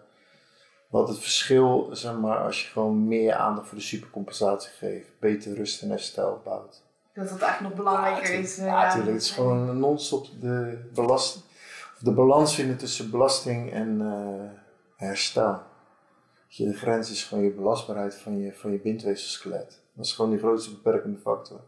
Wat 0.88 1.08
het 1.08 1.19
verschil, 1.19 1.88
zeg 1.93 2.19
maar, 2.19 2.38
als 2.38 2.62
je 2.62 2.69
gewoon 2.69 3.08
meer 3.08 3.34
aandacht 3.34 3.69
voor 3.69 3.78
de 3.78 3.84
supercompensatie 3.84 4.70
geeft, 4.70 5.19
beter 5.19 5.55
rust 5.55 5.82
en 5.82 5.90
herstel 5.90 6.40
bouwt. 6.44 6.82
Dat 7.14 7.28
dat 7.28 7.40
eigenlijk 7.40 7.76
nog 7.76 7.84
belangrijker 7.84 8.32
ja, 8.32 8.38
is. 8.38 8.56
Ja, 8.56 8.64
natuurlijk. 8.64 9.06
Ja, 9.06 9.12
het 9.12 9.22
is 9.22 9.31
gewoon 9.31 9.78
non-stop 9.78 10.26
de, 10.40 10.88
belast, 10.94 11.37
of 11.94 12.00
de 12.00 12.12
balans 12.12 12.55
vinden 12.55 12.76
tussen 12.76 13.11
belasting 13.11 13.72
en 13.72 14.00
uh, 14.00 14.50
herstel. 14.96 15.62
Je, 16.49 16.64
de 16.64 16.76
grens 16.76 17.11
is 17.11 17.25
gewoon 17.25 17.44
je 17.44 17.50
belastbaarheid 17.50 18.14
van 18.14 18.38
je, 18.38 18.52
van 18.52 18.72
je 18.72 18.78
bindweefselskelet. 18.78 19.80
Dat 19.95 20.05
is 20.05 20.13
gewoon 20.13 20.31
die 20.31 20.41
grootste 20.41 20.71
beperkende 20.71 21.19
factor. 21.19 21.61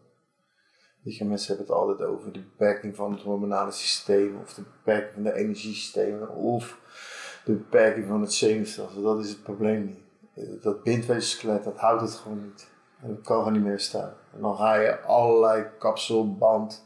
Weet 1.02 1.16
je, 1.16 1.24
mensen 1.24 1.56
hebben 1.56 1.66
het 1.66 1.84
altijd 1.84 2.08
over 2.08 2.32
de 2.32 2.40
beperking 2.40 2.96
van 2.96 3.12
het 3.12 3.22
hormonale 3.22 3.70
systeem, 3.70 4.38
of 4.42 4.54
de 4.54 4.62
beperking 4.62 5.12
van 5.14 5.22
de 5.22 5.34
energiesystemen, 5.34 6.28
of 6.28 6.78
de 7.44 7.52
beperking 7.52 8.06
van 8.06 8.20
het 8.20 8.32
zenuwstelsel. 8.32 9.02
Dat 9.02 9.24
is 9.24 9.28
het 9.28 9.42
probleem 9.42 9.84
niet. 9.84 10.62
Dat 10.62 10.82
bindweefselskelet, 10.82 11.64
dat 11.64 11.76
houdt 11.76 12.02
het 12.02 12.14
gewoon 12.14 12.42
niet. 12.42 12.70
En 13.02 13.08
dat 13.08 13.24
kan 13.24 13.38
gewoon 13.38 13.52
niet 13.52 13.62
meer 13.62 13.80
staan. 13.80 14.12
En 14.34 14.40
dan 14.40 14.56
ga 14.56 14.74
je 14.74 15.00
allerlei 15.00 15.66
kapsel, 15.78 16.36
band, 16.36 16.84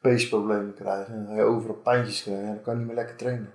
peesproblemen 0.00 0.74
krijgen. 0.74 1.14
En 1.14 1.24
dan 1.24 1.34
ga 1.34 1.40
je 1.40 1.48
overal 1.48 1.76
pijntjes 1.76 2.22
krijgen 2.22 2.44
en 2.44 2.54
dan 2.54 2.62
kan 2.62 2.72
je 2.72 2.78
niet 2.78 2.88
meer 2.88 2.96
lekker 2.96 3.16
trainen. 3.16 3.52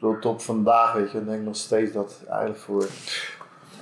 Tot 0.00 0.24
op 0.24 0.40
vandaag, 0.40 0.92
weet 0.92 1.10
je, 1.10 1.24
denk 1.24 1.38
ik 1.38 1.44
nog 1.44 1.56
steeds 1.56 1.92
dat 1.92 2.22
eigenlijk 2.28 2.58
voor 2.58 2.86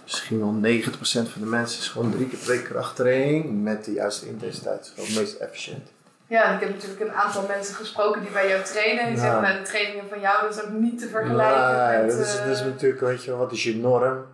misschien 0.03 0.39
wel 0.39 0.73
90% 0.81 0.93
van 1.31 1.41
de 1.41 1.47
mensen 1.47 1.81
is 1.81 1.89
gewoon 1.89 2.11
drie 2.11 2.29
keer 2.29 2.39
per 2.39 2.49
week 2.49 2.65
krachttraining 2.65 3.63
met 3.63 3.85
de 3.85 3.93
juiste 3.93 4.29
intensiteit. 4.29 4.81
is 4.81 4.89
gewoon 4.95 5.09
het 5.09 5.19
meest 5.19 5.35
efficiënt. 5.35 5.93
Ja, 6.27 6.55
ik 6.55 6.61
heb 6.61 6.71
natuurlijk 6.71 7.01
een 7.01 7.13
aantal 7.13 7.47
mensen 7.47 7.75
gesproken 7.75 8.21
die 8.21 8.31
bij 8.31 8.49
jou 8.49 8.63
trainen. 8.65 9.07
Die 9.07 9.19
zeggen, 9.19 9.43
nou, 9.43 9.59
de 9.59 9.63
trainingen 9.65 10.09
van 10.09 10.21
jou 10.21 10.49
is 10.49 10.63
ook 10.63 10.71
niet 10.71 10.99
te 10.99 11.09
vergelijken 11.09 11.77
nee, 11.77 12.07
met... 12.07 12.11
dat, 12.11 12.27
is, 12.27 12.37
dat 12.37 12.47
is 12.47 12.61
natuurlijk, 12.61 13.01
weet 13.01 13.25
je, 13.25 13.37
wat 13.37 13.53
is 13.53 13.63
je 13.63 13.77
norm? 13.77 14.25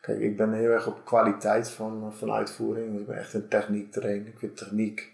Kijk, 0.00 0.18
ik 0.18 0.36
ben 0.36 0.52
heel 0.52 0.70
erg 0.70 0.86
op 0.86 1.04
kwaliteit 1.04 1.70
van, 1.70 2.12
van 2.18 2.32
uitvoering. 2.32 2.98
Ik 2.98 3.06
ben 3.06 3.18
echt 3.18 3.34
een 3.34 3.48
techniek 3.48 3.92
trainer. 3.92 4.26
Ik 4.26 4.38
vind 4.38 4.56
techniek, 4.56 5.12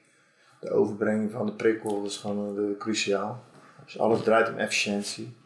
de 0.60 0.70
overbrenging 0.70 1.30
van 1.30 1.46
de 1.46 1.52
prikkel, 1.52 2.02
dat 2.02 2.10
is 2.10 2.16
gewoon 2.16 2.54
de, 2.54 2.74
cruciaal. 2.78 3.44
Dus 3.84 3.98
alles 3.98 4.22
draait 4.22 4.48
om 4.48 4.58
efficiëntie. 4.58 5.36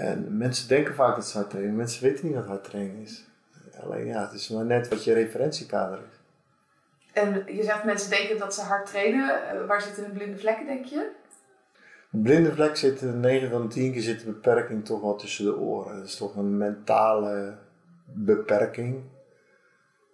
En 0.00 0.36
mensen 0.36 0.68
denken 0.68 0.94
vaak 0.94 1.14
dat 1.14 1.26
ze 1.26 1.36
hard 1.36 1.50
trainen. 1.50 1.76
Mensen 1.76 2.02
weten 2.02 2.26
niet 2.26 2.34
wat 2.34 2.46
hard 2.46 2.64
trainen 2.64 2.96
is. 2.96 3.24
Alleen 3.82 4.06
ja, 4.06 4.20
het 4.20 4.32
is 4.32 4.48
maar 4.48 4.64
net 4.64 4.88
wat 4.88 5.04
je 5.04 5.12
referentiekader 5.12 5.98
is. 5.98 6.18
En 7.12 7.44
je 7.46 7.62
zegt 7.62 7.84
mensen 7.84 8.10
denken 8.10 8.38
dat 8.38 8.54
ze 8.54 8.60
hard 8.60 8.86
trainen. 8.86 9.66
Waar 9.66 9.82
zitten 9.82 10.04
hun 10.04 10.12
blinde 10.12 10.38
vlekken, 10.38 10.66
denk 10.66 10.84
je? 10.84 11.10
Een 12.12 12.22
blinde 12.22 12.52
vlek 12.52 12.76
zit, 12.76 13.14
9 13.14 13.50
van 13.50 13.62
de 13.62 13.68
10 13.68 13.92
keer 13.92 14.02
zit 14.02 14.20
de 14.20 14.26
beperking 14.26 14.84
toch 14.84 15.00
wel 15.00 15.16
tussen 15.16 15.44
de 15.44 15.56
oren. 15.56 15.96
Dat 15.96 16.06
is 16.06 16.16
toch 16.16 16.36
een 16.36 16.56
mentale 16.56 17.56
beperking. 18.04 19.02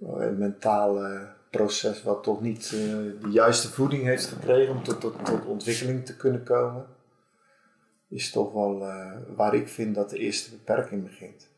Een 0.00 0.38
mentale 0.38 1.28
proces 1.50 2.02
wat 2.02 2.22
toch 2.22 2.40
niet 2.40 2.70
de 2.70 3.28
juiste 3.30 3.68
voeding 3.68 4.02
heeft 4.02 4.26
gekregen 4.26 4.74
om 4.74 4.82
tot, 4.82 5.00
tot, 5.00 5.24
tot 5.24 5.44
ontwikkeling 5.44 6.06
te 6.06 6.16
kunnen 6.16 6.42
komen. 6.42 6.86
Is 8.16 8.30
toch 8.30 8.52
wel 8.52 8.82
uh, 8.82 9.12
waar 9.36 9.54
ik 9.54 9.68
vind 9.68 9.94
dat 9.94 10.10
de 10.10 10.18
eerste 10.18 10.50
beperking 10.50 11.04
begint. 11.04 11.48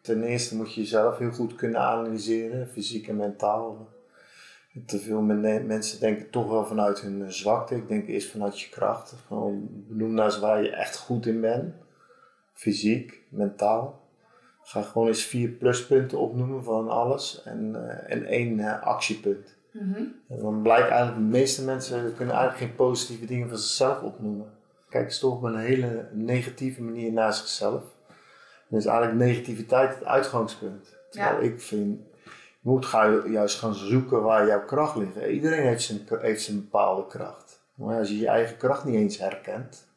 Ten 0.00 0.22
eerste 0.22 0.56
moet 0.56 0.74
je 0.74 0.80
jezelf 0.80 1.18
heel 1.18 1.30
goed 1.30 1.54
kunnen 1.54 1.80
analyseren, 1.80 2.68
fysiek 2.68 3.08
en 3.08 3.16
mentaal. 3.16 3.88
Te 4.86 4.98
veel 4.98 5.20
mensen 5.20 6.00
denken 6.00 6.30
toch 6.30 6.48
wel 6.48 6.66
vanuit 6.66 7.00
hun 7.00 7.32
zwakte. 7.32 7.76
Ik 7.76 7.88
denk 7.88 8.08
eerst 8.08 8.30
vanuit 8.30 8.60
je 8.60 8.68
kracht. 8.68 9.14
Gewoon 9.26 9.68
benoem 9.70 10.14
nou 10.14 10.24
eens 10.26 10.38
waar 10.38 10.62
je 10.62 10.70
echt 10.70 10.96
goed 10.96 11.26
in 11.26 11.40
bent. 11.40 11.74
Fysiek, 12.52 13.22
mentaal. 13.28 14.08
Ga 14.62 14.82
gewoon 14.82 15.08
eens 15.08 15.24
vier 15.24 15.48
pluspunten 15.48 16.18
opnoemen 16.18 16.64
van 16.64 16.88
alles 16.88 17.42
en, 17.42 17.72
uh, 17.74 18.12
en 18.12 18.24
één 18.24 18.58
uh, 18.58 18.82
actiepunt. 18.82 19.56
Mm 19.70 19.92
-hmm. 19.92 20.14
En 20.28 20.38
dan 20.38 20.62
blijkt 20.62 20.88
eigenlijk, 20.88 21.16
de 21.16 21.38
meeste 21.38 21.64
mensen 21.64 22.14
kunnen 22.16 22.34
eigenlijk 22.34 22.64
geen 22.64 22.76
positieve 22.76 23.26
dingen 23.26 23.48
van 23.48 23.58
zichzelf 23.58 24.02
opnoemen. 24.02 24.53
Kijken 24.94 25.12
ze 25.12 25.20
toch 25.20 25.34
op 25.34 25.42
een 25.42 25.58
hele 25.58 26.08
negatieve 26.12 26.82
manier 26.82 27.12
naar 27.12 27.34
zichzelf. 27.34 27.82
Dan 28.68 28.78
is 28.78 28.86
eigenlijk 28.86 29.18
negativiteit 29.18 29.94
het 29.94 30.04
uitgangspunt. 30.04 30.96
Terwijl 31.10 31.42
ja. 31.42 31.48
ik 31.48 31.60
vind, 31.60 32.00
je 32.24 32.30
moet 32.60 32.86
gaan, 32.86 33.30
juist 33.30 33.58
gaan 33.58 33.74
zoeken 33.74 34.22
waar 34.22 34.46
jouw 34.46 34.64
kracht 34.64 34.96
ligt. 34.96 35.16
Iedereen 35.16 35.66
heeft 35.66 35.82
zijn, 35.82 36.00
heeft 36.08 36.42
zijn 36.42 36.56
bepaalde 36.56 37.06
kracht. 37.06 37.60
Maar 37.74 37.98
als 37.98 38.08
je 38.08 38.18
je 38.18 38.28
eigen 38.28 38.56
kracht 38.56 38.84
niet 38.84 38.94
eens 38.94 39.18
herkent, 39.18 39.88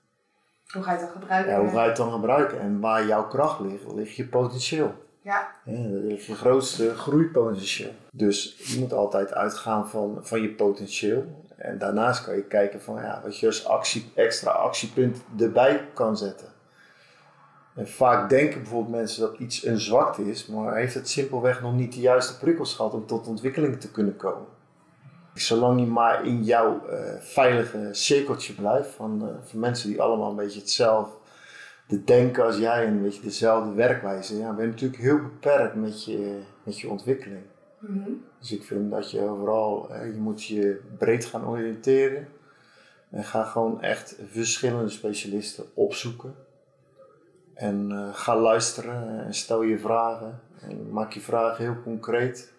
hoe 0.67 0.83
ga 0.83 0.93
je 0.93 0.97
het 0.97 1.05
dan 1.05 1.21
gebruiken? 1.21 1.53
Ja, 1.53 1.59
hoe 1.59 1.69
ga 1.69 1.81
je 1.81 1.87
het 1.87 1.97
dan 1.97 2.11
gebruiken? 2.11 2.59
En 2.59 2.79
waar 2.79 3.05
jouw 3.05 3.27
kracht 3.27 3.59
ligt, 3.59 3.93
ligt 3.93 4.15
je 4.15 4.27
potentieel. 4.27 4.93
Ja. 5.21 5.51
ja 5.65 5.87
dat 5.87 6.03
ligt 6.03 6.25
je 6.25 6.35
grootste 6.35 6.95
groeipotentieel. 6.95 7.91
Dus 8.11 8.55
je 8.57 8.79
moet 8.79 8.93
altijd 8.93 9.33
uitgaan 9.33 9.89
van, 9.89 10.17
van 10.21 10.41
je 10.41 10.49
potentieel. 10.49 11.45
En 11.57 11.77
daarnaast 11.77 12.23
kan 12.23 12.35
je 12.35 12.43
kijken 12.43 12.81
van 12.81 12.95
ja, 12.95 13.21
wat 13.23 13.39
je 13.39 13.45
als 13.45 13.65
actie, 13.65 14.11
extra 14.15 14.51
actiepunt 14.51 15.17
erbij 15.39 15.87
kan 15.93 16.17
zetten. 16.17 16.47
En 17.75 17.87
vaak 17.87 18.29
denken 18.29 18.61
bijvoorbeeld 18.61 18.95
mensen 18.95 19.21
dat 19.21 19.39
iets 19.39 19.65
een 19.65 19.79
zwakte 19.79 20.29
is, 20.29 20.45
maar 20.45 20.75
heeft 20.75 20.93
het 20.93 21.09
simpelweg 21.09 21.61
nog 21.61 21.73
niet 21.73 21.93
de 21.93 21.99
juiste 21.99 22.37
prikkels 22.37 22.73
gehad 22.73 22.93
om 22.93 23.05
tot 23.05 23.27
ontwikkeling 23.27 23.79
te 23.79 23.91
kunnen 23.91 24.15
komen. 24.15 24.47
Zolang 25.33 25.79
je 25.79 25.85
maar 25.85 26.25
in 26.25 26.43
jouw 26.43 26.81
veilige 27.19 27.89
cirkeltje 27.91 28.53
blijft 28.53 28.89
van, 28.89 29.29
van 29.43 29.59
mensen 29.59 29.89
die 29.89 30.01
allemaal 30.01 30.29
een 30.29 30.35
beetje 30.35 30.59
hetzelfde 30.59 31.13
denken 32.05 32.45
als 32.45 32.57
jij 32.57 32.85
en 32.85 32.91
een 32.91 33.01
beetje 33.01 33.21
dezelfde 33.21 33.73
werkwijze, 33.73 34.37
ja, 34.37 34.53
ben 34.53 34.65
je 34.65 34.71
natuurlijk 34.71 35.01
heel 35.01 35.21
beperkt 35.21 35.75
met 35.75 36.05
je, 36.05 36.39
met 36.63 36.79
je 36.79 36.89
ontwikkeling. 36.89 37.43
Mhm. 37.79 38.10
Dus 38.39 38.51
ik 38.51 38.63
vind 38.63 38.91
dat 38.91 39.12
je 39.12 39.22
overal, 39.22 39.93
je 39.93 40.19
moet 40.19 40.43
je 40.43 40.81
breed 40.98 41.25
gaan 41.25 41.48
oriënteren. 41.48 42.27
En 43.10 43.24
ga 43.24 43.43
gewoon 43.43 43.81
echt 43.81 44.15
verschillende 44.31 44.89
specialisten 44.89 45.65
opzoeken. 45.74 46.36
En 47.53 47.89
uh, 47.89 48.13
ga 48.13 48.39
luisteren 48.39 49.25
en 49.25 49.34
stel 49.34 49.62
je 49.62 49.79
vragen. 49.79 50.39
En 50.62 50.91
maak 50.91 51.13
je 51.13 51.19
vragen 51.19 51.63
heel 51.63 51.81
concreet. 51.84 52.53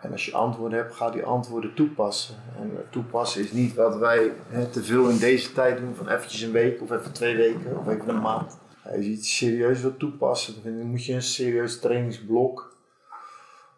En 0.00 0.12
als 0.12 0.24
je 0.24 0.32
antwoorden 0.32 0.78
hebt, 0.78 0.94
ga 0.94 1.10
die 1.10 1.24
antwoorden 1.24 1.74
toepassen. 1.74 2.34
En 2.58 2.70
toepassen 2.90 3.40
is 3.40 3.52
niet 3.52 3.74
wat 3.74 3.96
wij 3.96 4.32
te 4.70 4.84
veel 4.84 5.08
in 5.08 5.18
deze 5.18 5.52
tijd 5.52 5.78
doen, 5.78 5.94
van 5.94 6.08
eventjes 6.08 6.40
een 6.40 6.52
week 6.52 6.82
of 6.82 6.90
even 6.90 7.12
twee 7.12 7.36
weken 7.36 7.78
of 7.78 7.88
even 7.88 8.08
een 8.08 8.20
maand. 8.20 8.58
Als 8.82 8.94
je 8.94 9.10
iets 9.10 9.36
serieus 9.36 9.80
wilt 9.80 9.98
toepassen, 9.98 10.54
dan 10.64 10.86
moet 10.86 11.04
je 11.04 11.14
een 11.14 11.22
serieus 11.22 11.80
trainingsblok 11.80 12.75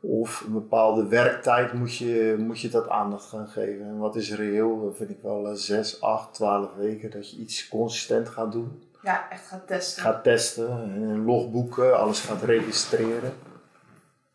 of 0.01 0.41
een 0.47 0.53
bepaalde 0.53 1.07
werktijd 1.07 1.73
moet 1.73 1.97
je, 1.97 2.37
moet 2.39 2.61
je 2.61 2.69
dat 2.69 2.89
aandacht 2.89 3.29
gaan 3.29 3.49
geven. 3.49 3.87
En 3.87 3.99
wat 3.99 4.17
is 4.17 4.35
reëel? 4.35 4.85
Dat 4.85 4.97
vind 4.97 5.11
ik 5.11 5.23
wel 5.23 5.57
6, 5.57 6.01
8, 6.01 6.35
12 6.35 6.75
weken 6.75 7.11
dat 7.11 7.31
je 7.31 7.37
iets 7.37 7.69
consistent 7.69 8.29
gaat 8.29 8.53
doen. 8.53 8.83
Ja, 9.03 9.31
echt 9.31 9.47
gaat 9.47 9.67
testen. 9.67 10.03
Gaat 10.03 10.25
testen, 10.25 10.69
en 10.69 11.25
logboeken, 11.25 11.99
alles 11.99 12.21
gaat 12.21 12.43
registreren. 12.43 13.33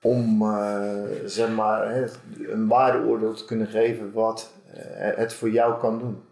Om 0.01 0.41
uh, 0.41 1.03
zeg 1.25 1.49
maar, 1.49 2.09
een 2.39 2.67
waardeoordeel 2.67 3.33
te 3.33 3.45
kunnen 3.45 3.67
geven 3.67 4.11
wat 4.11 4.51
uh, 4.67 4.73
het 5.17 5.33
voor 5.33 5.49
jou 5.49 5.79
kan 5.79 5.99
doen. 5.99 6.23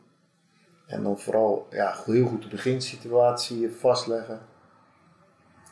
En 0.87 1.03
dan 1.03 1.19
vooral 1.19 1.67
ja, 1.69 1.95
heel 2.05 2.25
goed 2.25 2.41
de 2.41 2.47
beginsituatie 2.47 3.71
vastleggen. 3.71 4.39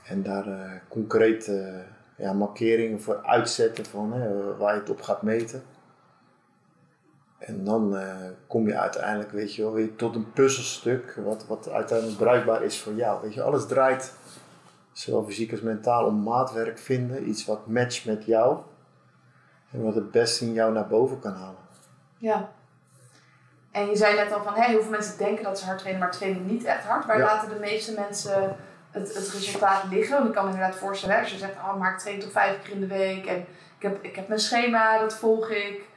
En 0.05 0.23
daar 0.23 0.47
uh, 0.47 0.71
concreet 0.89 1.51
ja, 2.19 2.33
markeringen 2.33 3.01
voor 3.01 3.23
uitzetten 3.25 3.85
van 3.85 4.13
hè, 4.13 4.55
waar 4.57 4.73
je 4.73 4.79
het 4.79 4.89
op 4.89 5.01
gaat 5.01 5.21
meten. 5.21 5.63
En 7.37 7.63
dan 7.63 7.95
uh, 7.95 8.15
kom 8.47 8.67
je 8.67 8.77
uiteindelijk 8.77 9.31
weet 9.31 9.55
je 9.55 9.61
wel, 9.61 9.73
weer 9.73 9.95
tot 9.95 10.15
een 10.15 10.31
puzzelstuk 10.31 11.19
wat, 11.23 11.45
wat 11.47 11.69
uiteindelijk 11.69 12.17
bruikbaar 12.17 12.63
is 12.63 12.81
voor 12.81 12.93
jou. 12.93 13.21
Weet 13.21 13.33
je, 13.33 13.41
alles 13.41 13.67
draait, 13.67 14.13
zowel 14.91 15.23
fysiek 15.25 15.51
als 15.51 15.61
mentaal, 15.61 16.05
om 16.05 16.23
maatwerk 16.23 16.77
vinden. 16.77 17.29
Iets 17.29 17.45
wat 17.45 17.67
matcht 17.67 18.05
met 18.05 18.25
jou. 18.25 18.57
En 19.71 19.83
wat 19.83 19.95
het 19.95 20.11
beste 20.11 20.45
in 20.45 20.53
jou 20.53 20.73
naar 20.73 20.87
boven 20.87 21.19
kan 21.19 21.33
halen. 21.33 21.61
Ja. 22.17 22.49
En 23.71 23.89
je 23.89 23.95
zei 23.95 24.15
net 24.15 24.31
al 24.31 24.43
van, 24.43 24.53
hé, 24.53 24.63
heel 24.63 24.81
veel 24.81 24.91
mensen 24.91 25.17
denken 25.17 25.43
dat 25.43 25.59
ze 25.59 25.65
hard 25.65 25.77
trainen, 25.77 26.01
maar 26.01 26.11
trainen 26.11 26.45
niet 26.45 26.63
echt 26.63 26.83
hard. 26.83 27.05
Waar 27.05 27.19
laten 27.19 27.49
de 27.49 27.59
meeste 27.59 27.93
mensen 27.93 28.55
het, 28.91 29.13
het 29.13 29.31
resultaat 29.31 29.83
liggen. 29.91 30.15
Want 30.15 30.27
ik 30.27 30.33
kan 30.33 30.45
me 30.45 30.51
inderdaad 30.51 30.75
voorstellen, 30.75 31.19
als 31.19 31.31
je 31.31 31.37
zegt, 31.37 31.53
oh, 31.53 31.75
maar 31.75 31.93
ik 31.93 31.99
train 31.99 32.19
toch 32.19 32.31
vijf 32.31 32.61
keer 32.61 32.73
in 32.73 32.79
de 32.79 32.87
week 32.87 33.25
en 33.25 33.37
ik 33.77 33.85
heb, 33.85 34.03
ik 34.03 34.15
heb 34.15 34.27
mijn 34.27 34.39
schema, 34.39 34.99
dat 34.99 35.13
volg 35.13 35.49
ik. 35.49 35.87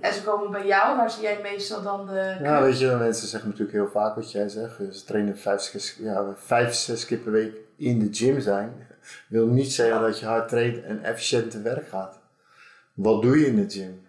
En 0.00 0.12
ze 0.12 0.22
komen 0.22 0.50
bij 0.50 0.66
jou, 0.66 0.96
waar 0.96 1.10
zie 1.10 1.22
jij 1.22 1.38
meestal 1.42 1.82
dan 1.82 2.06
de... 2.06 2.36
Ja, 2.42 2.62
weet 2.62 2.78
je, 2.78 2.86
mensen 2.86 3.28
zeggen 3.28 3.48
natuurlijk 3.48 3.76
heel 3.76 3.88
vaak 3.88 4.14
wat 4.14 4.32
jij 4.32 4.48
zegt. 4.48 4.76
Ze 4.76 5.04
trainen 5.04 5.38
vijf, 5.38 5.96
ja, 5.98 6.34
vijf, 6.36 6.74
zes 6.74 7.06
keer 7.06 7.18
per 7.18 7.32
week 7.32 7.54
in 7.76 7.98
de 7.98 8.08
gym 8.10 8.40
zijn. 8.40 8.86
Wil 9.28 9.46
niet 9.46 9.72
zeggen 9.72 10.00
dat 10.00 10.18
je 10.18 10.26
hard 10.26 10.48
traint 10.48 10.82
en 10.82 11.02
efficiënt 11.02 11.50
te 11.50 11.62
werk 11.62 11.88
gaat. 11.88 12.20
Wat 12.94 13.22
doe 13.22 13.38
je 13.38 13.46
in 13.46 13.56
de 13.56 13.70
gym? 13.70 14.06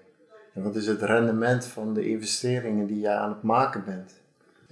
En 0.54 0.64
wat 0.64 0.76
is 0.76 0.88
het 0.88 1.02
rendement 1.02 1.66
van 1.66 1.94
de 1.94 2.08
investeringen 2.08 2.88
die 2.88 3.00
jij 3.00 3.16
aan 3.16 3.30
het 3.30 3.44
maken 3.44 3.84
bent? 3.86 4.22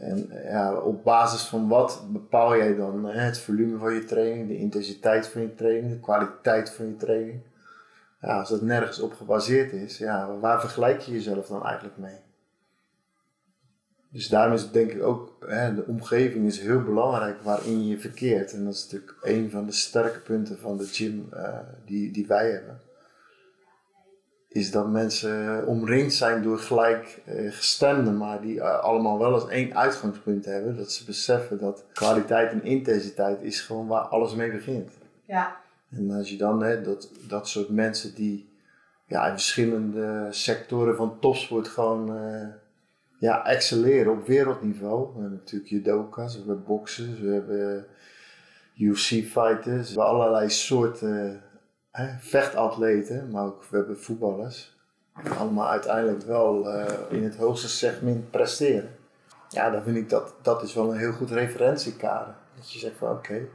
En 0.01 0.29
ja, 0.43 0.75
op 0.75 1.03
basis 1.03 1.41
van 1.41 1.67
wat 1.67 2.05
bepaal 2.12 2.58
jij 2.58 2.75
dan 2.75 3.05
het 3.05 3.39
volume 3.39 3.77
van 3.77 3.93
je 3.93 4.05
training, 4.05 4.48
de 4.48 4.58
intensiteit 4.58 5.27
van 5.27 5.41
je 5.41 5.55
training, 5.55 5.93
de 5.93 6.00
kwaliteit 6.00 6.70
van 6.70 6.88
je 6.88 6.96
training? 6.96 7.41
Ja, 8.22 8.39
als 8.39 8.50
dat 8.50 8.62
nergens 8.62 9.00
op 9.00 9.13
gebaseerd 9.13 9.74
is, 9.74 9.98
ja, 9.98 10.38
waar 10.39 10.60
vergelijk 10.60 11.00
je 11.00 11.12
jezelf 11.12 11.48
dan 11.48 11.65
eigenlijk 11.65 11.98
mee? 11.98 12.20
Dus 14.10 14.27
daarom 14.27 14.53
is 14.53 14.62
het 14.62 14.74
denk 14.74 14.91
ik 14.91 15.03
ook, 15.03 15.38
hè, 15.46 15.75
de 15.75 15.86
omgeving 15.86 16.46
is 16.46 16.60
heel 16.60 16.84
belangrijk 16.84 17.41
waarin 17.41 17.88
je 17.88 18.00
verkeert. 18.00 18.53
En 18.53 18.63
dat 18.63 18.74
is 18.74 18.84
natuurlijk 18.84 19.17
een 19.22 19.50
van 19.51 19.65
de 19.65 19.72
sterke 19.72 20.20
punten 20.20 20.60
van 20.60 20.77
de 20.77 20.86
gym 20.86 21.29
uh, 21.34 21.58
die, 21.86 22.12
die 22.12 22.27
wij 22.27 22.51
hebben 22.51 22.81
is 24.53 24.72
dat 24.72 24.89
mensen 24.89 25.65
omringd 25.67 26.13
zijn 26.13 26.43
door 26.43 26.60
gelijkgestemden, 26.60 28.17
maar 28.17 28.41
die 28.41 28.62
eh, 28.62 28.79
allemaal 28.79 29.20
wel 29.20 29.34
als 29.34 29.48
één 29.48 29.75
uitgangspunt 29.75 30.46
hebben. 30.46 30.77
Dat 30.77 30.91
ze 30.91 31.05
beseffen 31.05 31.60
dat 31.60 31.84
kwaliteit 31.93 32.51
en 32.51 32.63
intensiteit 32.63 33.41
is 33.41 33.62
gewoon 33.62 33.88
waar 33.88 34.01
alles 34.01 34.36
mee 34.36 34.51
begint. 34.51 34.91
Ja. 35.25 35.55
En 35.89 36.12
als 36.12 36.29
je 36.29 36.38
dan 36.38 36.63
hè, 36.63 36.81
dat, 36.81 37.10
dat 37.27 37.48
soort 37.48 37.70
mensen 37.70 38.15
die 38.15 38.50
ja, 39.05 39.25
in 39.25 39.31
verschillende 39.31 40.27
sectoren 40.29 40.96
van 40.96 41.20
topsport 41.20 41.67
gewoon 41.67 42.17
uh, 42.17 42.48
ja, 43.20 43.46
excelleren 43.46 44.12
op 44.12 44.27
wereldniveau. 44.27 45.13
We 45.13 45.22
hebben 45.22 45.39
natuurlijk 45.43 45.70
judoka's, 45.70 46.34
we 46.34 46.39
hebben 46.39 46.63
boxers, 46.63 47.20
we 47.20 47.29
hebben 47.29 47.86
UFC-fighters, 48.75 49.93
we 49.93 50.00
hebben 50.00 50.05
allerlei 50.05 50.50
soorten 50.50 51.41
vechtatleten, 52.19 53.31
maar 53.31 53.43
ook 53.43 53.63
we 53.69 53.77
hebben 53.77 54.00
voetballers. 54.00 54.79
Die 55.24 55.31
allemaal 55.31 55.69
uiteindelijk 55.69 56.24
wel 56.24 56.75
uh, 56.75 56.86
in 57.10 57.24
het 57.24 57.36
hoogste 57.36 57.69
segment 57.69 58.31
presteren. 58.31 58.95
Ja, 59.50 59.69
dan 59.69 59.83
vind 59.83 59.98
ik 59.98 60.10
dat, 60.10 60.33
dat 60.41 60.63
is 60.63 60.74
wel 60.74 60.91
een 60.91 60.98
heel 60.98 61.12
goed 61.12 61.31
referentiekader. 61.31 62.36
Dat 62.55 62.71
je 62.71 62.79
zegt 62.79 62.98
van 62.98 63.10
oké, 63.10 63.17
okay, 63.17 63.50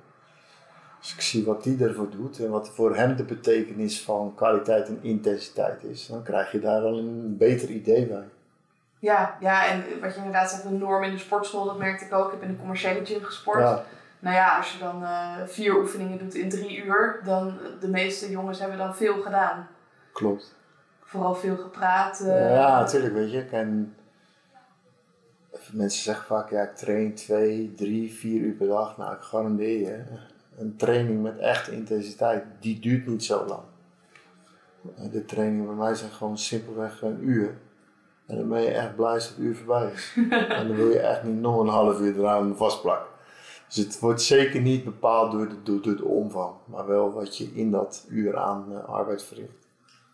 als 0.98 1.14
ik 1.14 1.20
zie 1.20 1.44
wat 1.44 1.62
die 1.62 1.84
ervoor 1.84 2.10
doet 2.10 2.38
en 2.38 2.50
wat 2.50 2.68
voor 2.68 2.96
hem 2.96 3.16
de 3.16 3.24
betekenis 3.24 4.02
van 4.02 4.34
kwaliteit 4.34 4.88
en 4.88 4.98
intensiteit 5.02 5.84
is, 5.84 6.06
dan 6.06 6.22
krijg 6.22 6.52
je 6.52 6.60
daar 6.60 6.82
wel 6.82 6.98
een 6.98 7.36
beter 7.36 7.68
idee 7.68 8.06
bij. 8.06 8.28
Ja, 8.98 9.36
ja, 9.40 9.66
en 9.66 9.84
wat 10.00 10.12
je 10.12 10.16
inderdaad 10.16 10.50
zegt, 10.50 10.62
de 10.62 10.70
norm 10.70 11.02
in 11.02 11.10
de 11.10 11.18
sportschool, 11.18 11.64
dat 11.64 11.78
merkte 11.78 12.04
ik 12.04 12.12
ook. 12.12 12.26
Ik 12.26 12.32
heb 12.32 12.42
in 12.42 12.48
de 12.48 12.58
commerciële 12.58 13.04
gym 13.04 13.22
gesport. 13.22 13.58
Ja. 13.58 13.84
Nou 14.18 14.34
ja, 14.36 14.56
als 14.56 14.72
je 14.72 14.78
dan 14.78 15.02
uh, 15.02 15.36
vier 15.46 15.76
oefeningen 15.76 16.18
doet 16.18 16.34
in 16.34 16.48
drie 16.48 16.84
uur, 16.84 17.20
dan 17.24 17.58
de 17.80 17.88
meeste 17.88 18.30
jongens 18.30 18.58
hebben 18.58 18.78
dan 18.78 18.94
veel 18.94 19.22
gedaan. 19.22 19.68
Klopt. 20.12 20.54
Vooral 21.00 21.34
veel 21.34 21.56
gepraat. 21.56 22.20
Uh... 22.20 22.54
Ja, 22.54 22.80
natuurlijk, 22.80 23.14
weet 23.14 23.30
je. 23.30 23.46
En 23.50 23.94
mensen 25.72 26.02
zeggen 26.02 26.26
vaak, 26.26 26.50
ja, 26.50 26.62
ik 26.62 26.76
train 26.76 27.14
twee, 27.14 27.74
drie, 27.74 28.12
vier 28.12 28.40
uur 28.40 28.54
per 28.54 28.66
dag. 28.66 28.96
Nou, 28.96 29.14
ik 29.14 29.20
garandeer 29.20 29.78
je, 29.78 30.02
een 30.58 30.76
training 30.76 31.22
met 31.22 31.38
echte 31.38 31.72
intensiteit, 31.72 32.44
die 32.60 32.80
duurt 32.80 33.06
niet 33.06 33.24
zo 33.24 33.46
lang. 33.46 33.62
De 35.12 35.24
trainingen 35.24 35.66
bij 35.66 35.74
mij 35.74 35.94
zijn 35.94 36.10
gewoon 36.10 36.38
simpelweg 36.38 37.02
een 37.02 37.28
uur. 37.28 37.56
En 38.26 38.36
dan 38.36 38.48
ben 38.48 38.62
je 38.62 38.70
echt 38.70 38.96
blij 38.96 39.12
als 39.12 39.28
het 39.28 39.38
uur 39.38 39.56
voorbij 39.56 39.90
is. 39.92 40.12
en 40.58 40.68
dan 40.68 40.76
wil 40.76 40.88
je 40.88 40.98
echt 40.98 41.22
niet 41.22 41.40
nog 41.40 41.60
een 41.60 41.68
half 41.68 42.00
uur 42.00 42.18
eraan 42.18 42.56
vastplakken. 42.56 43.14
Dus 43.66 43.76
het 43.76 43.98
wordt 43.98 44.22
zeker 44.22 44.60
niet 44.60 44.84
bepaald 44.84 45.32
door 45.32 45.48
de, 45.48 45.62
door, 45.62 45.82
door 45.82 45.96
de 45.96 46.04
omvang, 46.04 46.54
maar 46.64 46.86
wel 46.86 47.12
wat 47.12 47.36
je 47.36 47.44
in 47.54 47.70
dat 47.70 48.06
uur 48.08 48.38
aan 48.38 48.66
uh, 48.70 48.84
arbeid 48.84 49.22
verricht. 49.22 49.68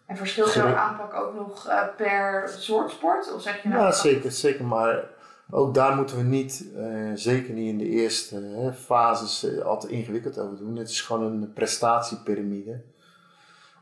En 0.06 0.16
verschilt 0.16 0.52
jouw 0.52 0.74
aanpak 0.74 1.14
ook 1.14 1.34
nog 1.34 1.68
uh, 1.68 1.82
per 1.96 2.48
soort 2.58 2.90
sport? 2.90 3.34
Of 3.34 3.42
zeg 3.42 3.62
je 3.62 3.68
nou 3.68 3.82
ja, 3.82 3.92
zeker, 3.92 4.32
zeker. 4.32 4.64
Maar 4.64 5.04
ook 5.50 5.74
daar 5.74 5.96
moeten 5.96 6.16
we 6.16 6.22
niet, 6.22 6.66
uh, 6.76 7.10
zeker 7.14 7.54
niet 7.54 7.68
in 7.68 7.78
de 7.78 7.88
eerste 7.88 8.72
fases, 8.76 9.60
al 9.62 9.80
te 9.80 9.88
ingewikkeld 9.88 10.38
over 10.38 10.56
doen. 10.56 10.76
Het 10.76 10.88
is 10.88 11.00
gewoon 11.00 11.22
een 11.22 11.52
prestatiepyramide. 11.52 12.82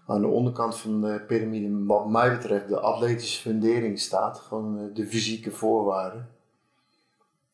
Aan 0.07 0.21
de 0.21 0.27
onderkant 0.27 0.77
van 0.77 1.01
de 1.01 1.21
piramide, 1.27 1.85
wat 1.85 2.09
mij 2.09 2.31
betreft, 2.31 2.69
de 2.69 2.81
atletische 2.81 3.41
fundering 3.41 3.99
staat. 3.99 4.39
Gewoon 4.39 4.91
de 4.95 5.07
fysieke 5.07 5.51
voorwaarden. 5.51 6.29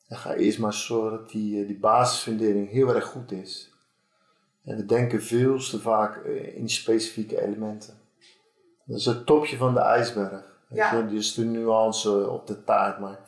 Dan 0.09 0.19
ga 0.19 0.35
eerst 0.35 0.59
maar 0.59 0.75
zorgen 0.75 1.19
dat 1.19 1.31
die, 1.31 1.61
eh, 1.61 1.67
die 1.67 1.79
basisfundering 1.79 2.71
heel 2.71 2.95
erg 2.95 3.05
goed 3.05 3.33
is. 3.33 3.71
En 4.65 4.77
we 4.77 4.85
denken 4.85 5.23
veel 5.23 5.59
te 5.59 5.81
vaak 5.81 6.17
eh, 6.17 6.57
in 6.57 6.71
specifieke 6.71 7.43
elementen. 7.43 7.95
Dat 8.85 8.99
is 8.99 9.05
het 9.05 9.27
topje 9.27 9.57
van 9.57 9.75
de 9.75 9.81
ijsberg. 9.81 10.45
Ja. 10.69 11.01
Dus 11.01 11.35
de 11.35 11.45
nuance 11.45 12.31
op 12.31 12.47
de 12.47 12.65
taart. 12.65 12.99
Maar 12.99 13.19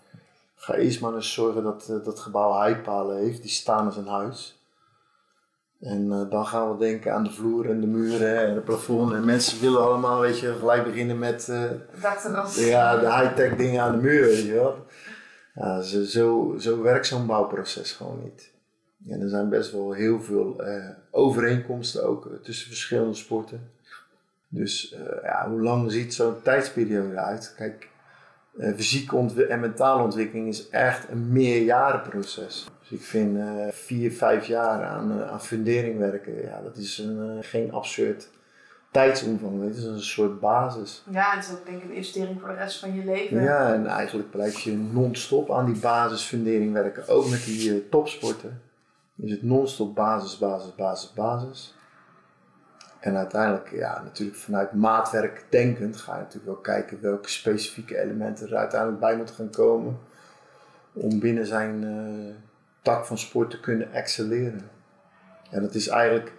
ga 0.54 0.74
eerst 0.74 1.00
maar 1.00 1.14
eens 1.14 1.32
zorgen 1.32 1.62
dat 1.62 1.88
uh, 1.90 2.04
dat 2.04 2.18
gebouw 2.18 2.60
heipalen 2.60 3.16
heeft. 3.16 3.42
Die 3.42 3.50
staan 3.50 3.86
als 3.86 3.96
een 3.96 4.06
huis. 4.06 4.62
En 5.80 6.28
dan 6.30 6.46
gaan 6.46 6.72
we 6.72 6.78
denken 6.78 7.14
aan 7.14 7.24
de 7.24 7.30
vloer 7.30 7.70
en 7.70 7.80
de 7.80 7.86
muren 7.86 8.46
en 8.46 8.54
het 8.54 8.64
plafond. 8.64 9.12
En 9.12 9.24
mensen 9.24 9.60
willen 9.60 9.82
allemaal, 9.82 10.20
weet 10.20 10.38
je, 10.38 10.54
gelijk 10.58 10.84
beginnen 10.84 11.18
met... 11.18 11.48
Uh, 11.50 11.70
ja, 12.66 12.96
de 12.96 13.12
high-tech 13.14 13.56
dingen 13.56 13.82
aan 13.82 13.92
de 13.92 14.02
muur, 14.02 14.24
weet 14.24 14.44
je 14.44 14.52
wel. 14.52 14.86
Ja, 15.58 15.80
zo, 15.80 16.54
zo, 16.58 16.82
werkt 16.82 17.06
zo'n 17.06 17.26
bouwproces 17.26 17.92
gewoon 17.92 18.20
niet. 18.22 18.50
En 19.08 19.20
er 19.20 19.28
zijn 19.28 19.48
best 19.48 19.72
wel 19.72 19.92
heel 19.92 20.20
veel 20.20 20.62
eh, 20.62 20.88
overeenkomsten 21.10 22.06
ook 22.06 22.26
eh, 22.26 22.32
tussen 22.42 22.66
verschillende 22.66 23.14
sporten. 23.14 23.70
Dus 24.48 24.92
uh, 24.92 25.22
ja, 25.22 25.50
hoe 25.50 25.62
lang 25.62 25.92
ziet 25.92 26.14
zo'n 26.14 26.42
tijdsperiode 26.42 27.16
uit? 27.16 27.54
Kijk, 27.56 27.88
uh, 28.56 28.74
fysieke 28.74 29.46
en 29.46 29.60
mentale 29.60 30.02
ontwikkeling 30.02 30.48
is 30.48 30.68
echt 30.68 31.08
een 31.08 31.32
meerjarenproces. 31.32 32.66
Dus 32.80 32.90
ik 32.90 33.02
vind 33.02 33.38
vier, 33.70 34.12
vijf 34.12 34.46
jaar 34.46 34.84
aan, 34.84 35.22
aan 35.22 35.42
fundering 35.42 35.98
werken, 35.98 36.42
ja, 36.42 36.60
dat 36.62 36.76
is 36.76 36.98
een, 36.98 37.44
geen 37.44 37.72
absurd 37.72 38.28
tijdsomvang. 38.98 39.62
Het 39.62 39.76
is 39.76 39.84
een 39.84 40.02
soort 40.02 40.40
basis. 40.40 41.04
Ja, 41.10 41.30
het 41.34 41.44
is 41.44 41.52
ook 41.52 41.66
denk 41.66 41.76
ik 41.76 41.84
een 41.84 41.94
investering 41.94 42.40
voor 42.40 42.48
de 42.48 42.54
rest 42.54 42.78
van 42.78 42.94
je 42.94 43.04
leven. 43.04 43.42
Ja, 43.42 43.72
en 43.72 43.86
eigenlijk 43.86 44.30
blijf 44.30 44.58
je 44.58 44.72
non-stop 44.72 45.52
aan 45.52 45.66
die 45.66 45.80
basisfundering 45.80 46.72
werken. 46.72 47.08
Ook 47.08 47.30
met 47.30 47.44
die 47.44 47.74
uh, 47.74 47.90
topsporten 47.90 48.62
is 49.16 49.30
het 49.30 49.42
non-stop 49.42 49.94
basis, 49.94 50.38
basis, 50.38 50.74
basis, 50.74 51.12
basis. 51.12 51.74
En 53.00 53.16
uiteindelijk, 53.16 53.70
ja, 53.70 54.02
natuurlijk 54.02 54.38
vanuit 54.38 54.72
maatwerk 54.72 55.44
denkend 55.48 55.96
ga 55.96 56.12
je 56.12 56.18
natuurlijk 56.18 56.46
wel 56.46 56.60
kijken 56.60 57.00
welke 57.00 57.28
specifieke 57.28 58.00
elementen 58.00 58.48
er 58.48 58.56
uiteindelijk 58.56 59.00
bij 59.00 59.16
moeten 59.16 59.34
gaan 59.34 59.50
komen. 59.50 59.98
Om 60.92 61.20
binnen 61.20 61.46
zijn 61.46 61.82
uh, 61.82 62.34
tak 62.82 63.06
van 63.06 63.18
sport 63.18 63.50
te 63.50 63.60
kunnen 63.60 63.92
excelleren. 63.92 64.70
En 65.50 65.62
dat 65.62 65.74
is 65.74 65.88
eigenlijk 65.88 66.32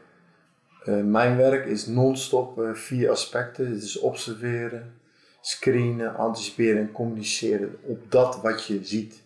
uh, 0.85 1.03
mijn 1.03 1.37
werk 1.37 1.65
is 1.65 1.85
non-stop 1.85 2.59
uh, 2.59 2.73
vier 2.73 3.09
aspecten. 3.09 3.71
Het 3.71 3.83
is 3.83 3.99
observeren, 3.99 4.93
screenen, 5.41 6.15
anticiperen 6.15 6.81
en 6.81 6.91
communiceren 6.91 7.75
op 7.81 8.11
dat 8.11 8.41
wat 8.41 8.65
je 8.65 8.85
ziet. 8.85 9.21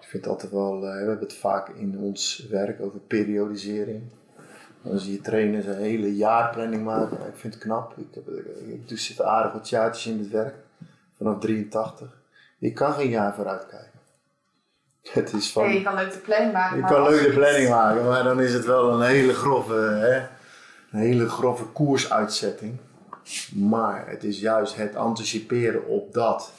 Ik 0.00 0.08
vind 0.08 0.26
altijd 0.26 0.52
wel, 0.52 0.76
uh, 0.76 0.80
we 0.80 0.98
hebben 0.98 1.18
het 1.18 1.34
vaak 1.34 1.68
in 1.68 1.98
ons 1.98 2.46
werk 2.50 2.80
over 2.80 2.98
periodisering. 2.98 4.02
Dan 4.82 4.98
zie 4.98 5.12
je 5.12 5.20
trainers 5.20 5.66
een 5.66 5.76
hele 5.76 6.16
jaarplanning 6.16 6.84
maken. 6.84 7.16
Ik 7.16 7.36
vind 7.36 7.54
het 7.54 7.62
knap. 7.62 7.98
Ik, 7.98 8.14
heb, 8.14 8.28
ik 8.66 8.88
doe 8.88 8.98
zitten 8.98 9.26
aardig 9.26 9.52
wat 9.52 9.68
jaartjes 9.68 10.12
in 10.12 10.18
het 10.18 10.30
werk. 10.30 10.54
Vanaf 11.16 11.38
83. 11.38 12.20
Ik 12.58 12.74
kan 12.74 12.92
geen 12.92 13.08
jaar 13.08 13.34
vooruit 13.34 13.66
kijken. 13.66 13.91
Het 15.08 15.32
is 15.32 15.52
van, 15.52 15.72
je 15.72 15.82
kan 15.82 15.94
leuk 15.94 16.12
de 16.12 16.18
planning 16.18 16.52
maken. 16.52 16.76
Je 16.76 16.84
kan 16.84 17.02
leuk 17.02 17.22
de 17.26 17.32
planning 17.32 17.68
maken, 17.68 18.04
maar 18.04 18.24
dan 18.24 18.40
is 18.40 18.52
het 18.52 18.64
wel 18.64 18.92
een 18.92 19.08
hele 19.08 19.34
grove, 19.34 19.74
hè, 19.74 20.16
een 20.90 21.04
hele 21.04 21.28
grove 21.28 21.64
koersuitzetting. 21.64 22.76
Maar 23.54 24.08
het 24.08 24.24
is 24.24 24.40
juist 24.40 24.76
het 24.76 24.96
anticiperen 24.96 25.86
op 25.86 26.12
dat. 26.12 26.52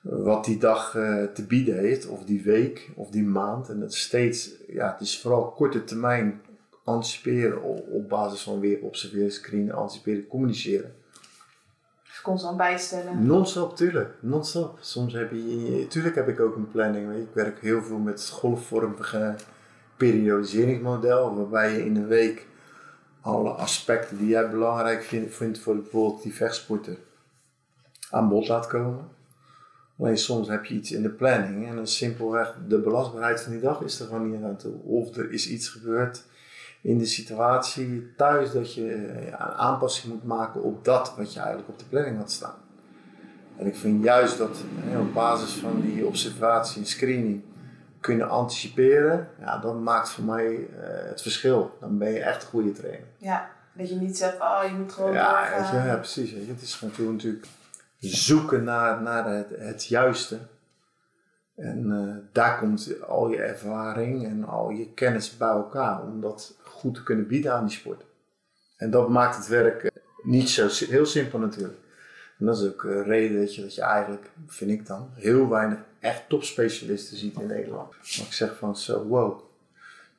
Wat 0.00 0.44
die 0.44 0.58
dag 0.58 0.94
uh, 0.94 1.24
te 1.24 1.46
bieden 1.46 1.78
heeft, 1.78 2.06
of 2.06 2.24
die 2.24 2.42
week, 2.42 2.90
of 2.94 3.10
die 3.10 3.24
maand. 3.24 3.68
En 3.68 3.80
het 3.80 3.94
steeds, 3.94 4.50
ja, 4.68 4.92
het 4.92 5.00
is 5.00 5.20
vooral 5.20 5.50
korte 5.50 5.84
termijn 5.84 6.40
anticiperen 6.84 7.62
op, 7.62 7.88
op 7.92 8.08
basis 8.08 8.42
van 8.42 8.60
weer 8.60 8.80
observeren, 8.80 9.32
screenen, 9.32 9.74
anticiperen, 9.74 10.26
communiceren 10.26 10.94
constant 12.22 12.56
bijstellen. 12.56 13.26
Non-stop, 13.26 13.76
tuurlijk. 13.76 14.14
Non-stop. 14.20 14.78
Soms 14.80 15.12
heb 15.12 15.30
je... 15.30 15.86
Tuurlijk 15.88 16.14
heb 16.14 16.28
ik 16.28 16.40
ook 16.40 16.56
een 16.56 16.70
planning. 16.70 17.14
Ik 17.14 17.28
werk 17.32 17.60
heel 17.60 17.82
veel 17.82 17.98
met 17.98 18.20
het 18.20 18.28
golfvormige 18.28 19.34
periodiseringsmodel. 19.96 21.36
Waarbij 21.36 21.72
je 21.72 21.84
in 21.84 21.96
een 21.96 22.06
week 22.06 22.46
alle 23.20 23.50
aspecten 23.50 24.18
die 24.18 24.28
jij 24.28 24.50
belangrijk 24.50 25.02
vindt, 25.02 25.34
vindt 25.34 25.58
voor 25.58 25.74
bijvoorbeeld 25.74 26.22
die 26.22 26.34
vechtsporten 26.34 26.96
aan 28.10 28.28
bod 28.28 28.48
laat 28.48 28.66
komen. 28.66 29.08
Alleen 29.98 30.18
soms 30.18 30.48
heb 30.48 30.64
je 30.64 30.74
iets 30.74 30.92
in 30.92 31.02
de 31.02 31.10
planning 31.10 31.68
en 31.68 31.76
dan 31.76 31.86
simpelweg 31.86 32.54
de 32.68 32.78
belastbaarheid 32.78 33.40
van 33.40 33.52
die 33.52 33.60
dag 33.60 33.80
is 33.80 34.00
er 34.00 34.06
gewoon 34.06 34.30
niet 34.30 34.42
aan 34.42 34.56
toe. 34.56 34.82
Of 34.82 35.16
er 35.16 35.32
is 35.32 35.48
iets 35.48 35.68
gebeurd 35.68 36.24
in 36.82 36.98
de 36.98 37.06
situatie 37.06 38.12
thuis 38.16 38.52
dat 38.52 38.74
je 38.74 38.92
eh, 38.92 39.28
ja, 39.28 39.48
een 39.48 39.56
aanpassing 39.56 40.12
moet 40.12 40.24
maken 40.24 40.62
op 40.62 40.84
dat 40.84 41.14
wat 41.16 41.32
je 41.32 41.38
eigenlijk 41.38 41.68
op 41.68 41.78
de 41.78 41.84
planning 41.84 42.16
had 42.16 42.32
staan. 42.32 42.58
En 43.56 43.66
ik 43.66 43.76
vind 43.76 44.04
juist 44.04 44.38
dat 44.38 44.56
op 44.98 45.14
basis 45.14 45.52
van 45.52 45.80
die 45.80 46.06
observatie 46.06 46.80
en 46.80 46.86
screening 46.86 47.42
kunnen 48.00 48.28
anticiperen, 48.28 49.28
ja, 49.40 49.58
dat 49.58 49.80
maakt 49.80 50.10
voor 50.10 50.24
mij 50.24 50.52
uh, 50.52 50.66
het 51.08 51.22
verschil. 51.22 51.76
Dan 51.80 51.98
ben 51.98 52.10
je 52.10 52.20
echt 52.20 52.42
een 52.42 52.48
goede 52.48 52.72
trainer. 52.72 53.06
Ja, 53.16 53.50
dat 53.72 53.88
je 53.88 53.94
niet 53.94 54.16
zegt, 54.16 54.40
oh 54.40 54.60
je 54.68 54.74
moet 54.74 54.92
gewoon. 54.92 55.12
Ja, 55.12 55.70
je, 55.72 55.76
ja 55.76 55.96
precies. 55.96 56.30
Je. 56.30 56.44
Het 56.48 56.62
is 56.62 56.80
natuurlijk 56.80 57.46
zoeken 57.98 58.64
naar, 58.64 59.02
naar 59.02 59.26
het, 59.26 59.48
het 59.58 59.86
juiste. 59.86 60.38
En 61.56 61.86
uh, 61.86 62.32
daar 62.32 62.58
komt 62.58 63.02
al 63.06 63.30
je 63.30 63.42
ervaring 63.42 64.26
en 64.26 64.44
al 64.44 64.70
je 64.70 64.92
kennis 64.92 65.36
bij 65.36 65.48
elkaar 65.48 66.02
om 66.02 66.20
dat 66.20 66.56
goed 66.80 66.94
te 66.94 67.02
kunnen 67.02 67.26
bieden 67.26 67.52
aan 67.52 67.66
die 67.66 67.76
sport. 67.76 68.04
En 68.76 68.90
dat 68.90 69.08
maakt 69.08 69.36
het 69.36 69.46
werk 69.46 69.82
eh, 69.82 69.90
niet 70.22 70.48
zo 70.48 70.68
heel 70.86 71.06
simpel 71.06 71.38
natuurlijk. 71.38 71.78
En 72.38 72.46
dat 72.46 72.58
is 72.58 72.66
ook 72.66 72.82
een 72.82 73.04
reden 73.04 73.40
dat 73.40 73.54
je, 73.54 73.62
dat 73.62 73.74
je 73.74 73.82
eigenlijk, 73.82 74.30
vind 74.46 74.70
ik 74.70 74.86
dan, 74.86 75.10
heel 75.14 75.48
weinig 75.48 75.78
echt 76.00 76.28
topspecialisten 76.28 77.16
ziet 77.16 77.38
in 77.38 77.46
Nederland. 77.46 77.90
Maar 77.90 78.26
ik 78.26 78.32
zeg 78.32 78.56
van 78.56 78.76
zo, 78.76 79.06
wow, 79.06 79.40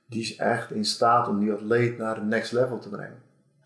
die 0.06 0.22
is 0.22 0.36
echt 0.36 0.72
in 0.72 0.86
staat 0.86 1.28
om 1.28 1.40
die 1.40 1.52
atleet 1.52 1.98
naar 1.98 2.16
het 2.16 2.26
next 2.26 2.52
level 2.52 2.80
te 2.80 2.90
brengen 2.90 3.22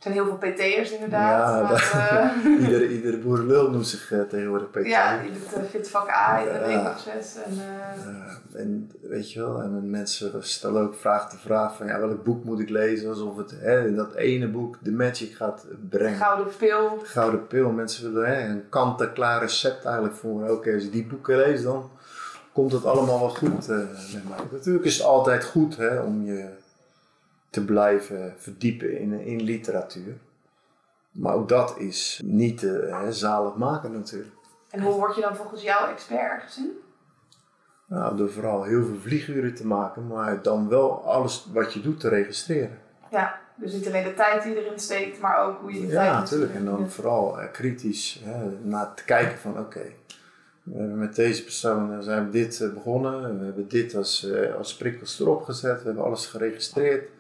zijn 0.06 0.18
heel 0.18 0.26
veel 0.26 0.52
PT'ers 0.52 0.92
inderdaad. 0.92 1.80
Ja, 1.80 2.32
uh, 2.46 2.60
iedere, 2.62 2.90
iedere 2.90 3.18
boerenlul 3.18 3.70
noemt 3.70 3.88
zich 3.88 4.12
uh, 4.12 4.22
tegenwoordig 4.22 4.70
PT. 4.70 4.86
Ja, 4.86 5.20
in 5.20 5.34
het 5.34 5.58
uh, 5.58 5.64
fit 5.70 5.90
vak 5.90 6.10
A, 6.10 6.40
in 6.40 6.46
de 6.46 6.70
ja. 6.70 6.96
En, 7.46 8.60
en 8.60 8.92
weet 9.02 9.32
je 9.32 9.40
wel, 9.40 9.62
en 9.62 9.90
mensen 9.90 10.44
stellen 10.44 10.82
ook 10.82 10.96
vraag 10.96 11.30
te 11.30 11.38
vraag 11.38 11.76
van 11.76 11.88
ja, 11.88 12.00
welk 12.00 12.24
boek 12.24 12.44
moet 12.44 12.60
ik 12.60 12.70
lezen? 12.70 13.10
Alsof 13.10 13.38
het 13.38 13.56
hè, 13.60 13.96
dat 13.96 14.14
ene 14.14 14.48
boek 14.48 14.78
de 14.82 14.92
magic 14.92 15.36
gaat 15.36 15.66
brengen. 15.90 16.18
Gouden 16.18 16.54
pil. 16.58 17.00
Gouden 17.04 17.48
pil. 17.48 17.72
Mensen 17.72 18.14
willen 18.14 18.30
hè, 18.30 18.50
een 18.50 18.70
kant-en-klaar 18.70 19.42
recept 19.42 19.86
eigenlijk 19.86 20.16
voor. 20.16 20.50
Oké, 20.50 20.74
als 20.74 20.84
je 20.84 20.90
die 20.90 21.06
boeken 21.06 21.38
leest 21.38 21.64
dan 21.64 21.90
komt 22.52 22.72
het 22.72 22.86
allemaal 22.86 23.20
wel 23.20 23.30
goed 23.30 23.68
met 23.68 24.28
mij. 24.28 24.38
Natuurlijk 24.52 24.86
is 24.86 24.98
het 24.98 25.06
altijd 25.06 25.44
goed 25.44 25.78
hè, 25.78 26.00
om 26.00 26.26
je 26.26 26.64
te 27.56 27.66
blijven 27.66 28.34
verdiepen 28.38 29.00
in, 29.00 29.20
in 29.20 29.42
literatuur. 29.42 30.18
Maar 31.12 31.34
ook 31.34 31.50
dat 31.50 31.78
is 31.78 32.22
niet 32.26 32.62
uh, 32.62 33.08
zalig 33.10 33.56
maken 33.56 33.92
natuurlijk. 33.92 34.36
En 34.70 34.82
hoe 34.82 34.94
word 34.94 35.16
je 35.16 35.22
dan 35.22 35.36
volgens 35.36 35.62
jou 35.62 35.92
expert 35.92 36.44
gezien? 36.44 36.72
Nou, 37.88 38.18
door 38.18 38.32
vooral 38.32 38.64
heel 38.64 38.86
veel 38.86 39.00
vlieguren 39.00 39.56
te 39.56 39.68
maken, 39.68 40.08
maar 40.08 40.42
dan 40.42 40.70
wel 40.70 41.04
alles 41.06 41.48
wat 41.54 41.74
je 41.74 41.82
doet 41.82 42.00
te 42.00 42.10
registreren. 42.10 42.80
Ja, 43.12 43.40
dus 43.56 43.74
niet 43.74 43.88
alleen 43.88 44.04
de 44.04 44.14
tijd 44.14 44.44
die 44.44 44.66
erin 44.66 44.80
steekt, 44.80 45.20
maar 45.20 45.46
ook 45.46 45.60
hoe 45.60 45.74
je 45.74 45.80
die 45.80 45.90
ja, 45.90 45.96
tijd... 45.96 46.08
Ja, 46.08 46.20
natuurlijk. 46.20 46.54
En 46.54 46.66
dan 46.66 46.90
vooral 46.90 47.40
uh, 47.40 47.52
kritisch 47.52 48.22
hè, 48.24 48.50
naar 48.62 48.94
te 48.94 49.04
kijken 49.04 49.38
van 49.38 49.60
oké, 49.60 49.84
we 50.64 50.78
hebben 50.78 50.98
met 50.98 51.16
deze 51.16 51.44
persoon 51.44 52.04
zijn 52.04 52.26
we 52.26 52.32
dit 52.32 52.72
begonnen, 52.74 53.40
we 53.40 53.46
hebben 53.46 53.68
dit 53.68 53.96
als, 53.96 54.28
als 54.58 54.76
prikkels 54.76 55.20
erop 55.20 55.44
gezet, 55.44 55.80
we 55.80 55.86
hebben 55.86 56.04
alles 56.04 56.26
geregistreerd 56.26 57.14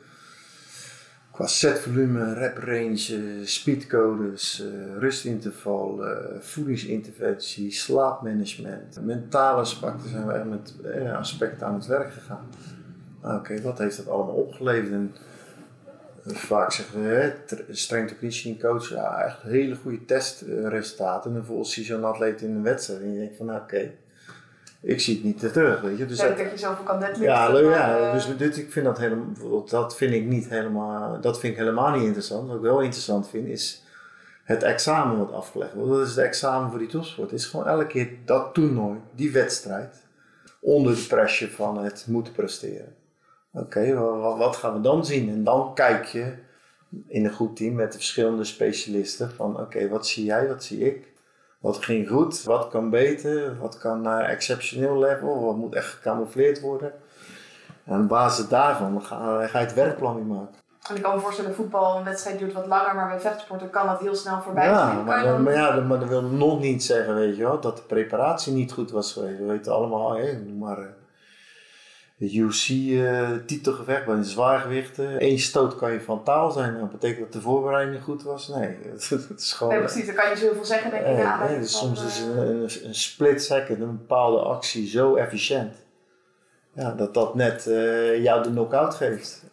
qua 1.36 1.48
setvolume, 1.48 2.34
rep 2.34 2.58
range, 2.58 3.44
speedcodes, 3.44 4.60
uh, 4.62 4.98
rustinterval, 5.00 6.08
uh, 6.08 6.18
voedingsinterventie, 6.40 7.72
slaapmanagement, 7.72 9.00
mentale 9.02 9.60
aspecten 9.60 10.10
zijn 10.10 10.28
we 10.28 10.50
met 10.50 10.74
uh, 10.86 11.18
aspecten 11.18 11.68
aan 11.68 11.74
het 11.74 11.86
werk 11.86 12.14
gegaan. 12.14 12.46
Nou, 13.22 13.40
oké, 13.40 13.62
wat 13.62 13.78
heeft 13.78 13.98
dat 13.98 14.08
allemaal 14.08 14.36
opgeleverd? 14.36 14.92
En 14.92 15.16
vaak 16.26 16.72
zeggen 16.72 17.04
we, 17.04 17.34
strength 17.70 18.12
conditioning 18.12 18.62
coach, 18.62 18.90
ja, 18.90 19.24
echt 19.24 19.42
hele 19.42 19.76
goede 19.76 20.06
testresultaten. 20.06 21.32
En 21.32 21.38
vervolgens 21.38 21.74
zie 21.74 21.84
je 21.84 21.94
zo'n 21.94 22.04
atleet 22.04 22.42
in 22.42 22.56
een 22.56 22.64
wedstrijd 22.64 23.02
en 23.02 23.14
je 23.14 23.20
denkt 23.20 23.38
van, 23.38 23.46
nou, 23.46 23.62
oké, 23.62 23.92
ik 24.86 25.00
zie 25.00 25.16
het 25.16 25.24
niet 25.24 25.54
terug, 25.54 25.82
weet 25.82 25.98
je. 25.98 26.06
Dus 26.06 26.18
dat, 26.18 26.38
dat 26.38 26.52
je 26.52 26.58
zoveel 26.58 26.84
kan 26.84 27.00
deadliften. 27.00 27.26
Ja, 27.26 27.52
leuk, 27.52 27.74
ja. 27.74 28.00
Uh, 28.00 28.14
dus 28.14 28.38
dit, 28.38 28.58
ik 28.58 28.72
vind 28.72 28.86
dat 28.86 28.98
helemaal, 28.98 29.66
dat 29.66 29.96
vind 29.96 30.14
ik 30.14 30.26
niet 30.26 30.50
helemaal, 30.50 31.22
dat 31.22 31.40
vind 31.40 31.54
ik 31.54 31.60
helemaal 31.60 31.92
niet 31.92 32.04
interessant. 32.04 32.48
Wat 32.48 32.56
ik 32.56 32.62
wel 32.62 32.82
interessant 32.82 33.30
vind 33.30 33.48
is 33.48 33.84
het 34.44 34.64
examen 34.64 35.18
wat 35.18 35.32
afgelegd 35.32 35.74
wordt. 35.74 35.90
Dat 35.90 36.02
is 36.02 36.16
het 36.16 36.26
examen 36.26 36.70
voor 36.70 36.80
die 36.80 36.88
topsport. 36.88 37.32
Het 37.32 37.40
is 37.40 37.46
gewoon 37.46 37.68
elke 37.68 37.88
keer 37.88 38.10
dat 38.26 38.54
toernooi, 38.54 39.00
die 39.16 39.32
wedstrijd, 39.32 40.04
onder 40.60 40.96
de 40.96 41.06
pressure 41.08 41.52
van 41.52 41.84
het 41.84 42.06
moeten 42.08 42.34
presteren. 42.34 42.96
Oké, 43.54 43.94
wat, 43.94 44.38
wat 44.38 44.56
gaan 44.56 44.74
we 44.74 44.82
dan 44.82 45.06
zien? 45.06 45.30
En 45.30 45.44
dan 45.44 45.74
kijk 45.74 46.06
je 46.06 46.34
in 47.08 47.26
een 47.26 47.34
goed 47.34 47.56
team 47.56 47.76
met 47.76 47.92
de 47.92 47.98
verschillende 47.98 48.44
specialisten 48.44 49.32
van 49.32 49.60
oké, 49.60 49.88
wat 49.88 50.08
zie 50.08 50.26
jij, 50.26 50.48
wat 50.48 50.64
zie 50.64 50.80
ik? 50.80 51.14
Wat 51.66 51.84
ging 51.84 52.08
goed? 52.08 52.44
Wat 52.44 52.68
kan 52.68 52.90
beter? 52.90 53.58
Wat 53.60 53.78
kan 53.78 54.02
naar 54.02 54.24
exceptioneel 54.24 55.00
level? 55.00 55.46
Wat 55.46 55.56
moet 55.56 55.76
echt 55.76 55.88
gecamoufleerd 55.88 56.62
worden? 56.62 56.92
En 57.84 58.02
op 58.02 58.08
basis 58.08 58.48
daarvan 58.48 59.02
ga, 59.02 59.48
ga 59.48 59.60
je 59.60 59.66
het 59.66 59.74
werkplan 59.74 60.16
weer 60.16 60.26
maken. 60.26 60.56
En 60.90 60.96
ik 60.96 61.02
kan 61.02 61.16
me 61.16 61.22
voorstellen, 61.22 61.56
voetbal, 61.56 61.98
een 61.98 62.04
wedstrijd 62.04 62.40
duurt 62.40 62.54
wat 62.54 62.66
langer, 62.66 62.96
maar 62.96 63.08
bij 63.08 63.20
vechtsporten 63.20 63.70
kan 63.70 63.88
dat 63.88 64.00
heel 64.00 64.16
snel 64.16 64.42
voorbij 64.42 64.66
ja, 64.66 64.94
Maar, 64.94 65.42
maar, 65.42 65.54
ja, 65.54 65.80
maar 65.80 66.00
dat 66.00 66.08
wil 66.08 66.22
nog 66.22 66.60
niet 66.60 66.84
zeggen, 66.84 67.16
weet 67.16 67.36
je 67.36 67.44
wel, 67.44 67.60
dat 67.60 67.78
de 67.78 67.84
preparatie 67.84 68.54
niet 68.54 68.72
goed 68.72 68.92
was 68.92 69.14
geweest. 69.14 69.38
We 69.38 69.46
weten 69.46 69.74
allemaal, 69.74 70.16
hé, 70.16 70.40
maar 70.60 70.78
UC-titelgevecht 72.20 74.06
bij 74.06 74.16
de 74.16 74.24
zwaargewichten. 74.24 75.24
Eén 75.24 75.40
stoot 75.40 75.76
kan 75.76 75.92
je 75.92 76.02
van 76.02 76.24
taal 76.24 76.52
zijn. 76.52 76.80
Dat 76.80 76.92
betekent 76.92 77.20
dat 77.20 77.34
de 77.34 77.42
voorbereiding 77.42 78.04
goed 78.04 78.24
was? 78.24 78.48
Nee, 78.48 78.78
het, 79.10 79.34
is 79.38 79.54
gewoon... 79.54 79.74
Nee, 79.74 79.84
precies. 79.84 80.06
Dan 80.06 80.16
kan 80.16 80.30
je 80.30 80.36
zoveel 80.36 80.66
zeggen, 80.66 80.92
denk 80.92 81.06
ik. 81.06 81.16
Nee, 81.16 81.50
nee, 81.50 81.60
dus 81.60 81.78
soms 81.78 82.06
is 82.06 82.20
een, 82.20 82.38
een, 82.38 82.70
een, 82.84 82.96
split 82.96 83.44
second, 83.44 83.82
een 83.82 83.98
bepaalde 83.98 84.40
actie 84.40 84.88
zo 84.88 85.16
efficiënt. 85.16 85.74
Ja, 86.74 86.92
dat 86.92 87.14
dat 87.14 87.36
net 87.36 87.66
uh, 87.68 88.24
jou 88.24 88.44
de 88.44 88.50
knockout 88.50 88.96
geeft. 88.96 89.44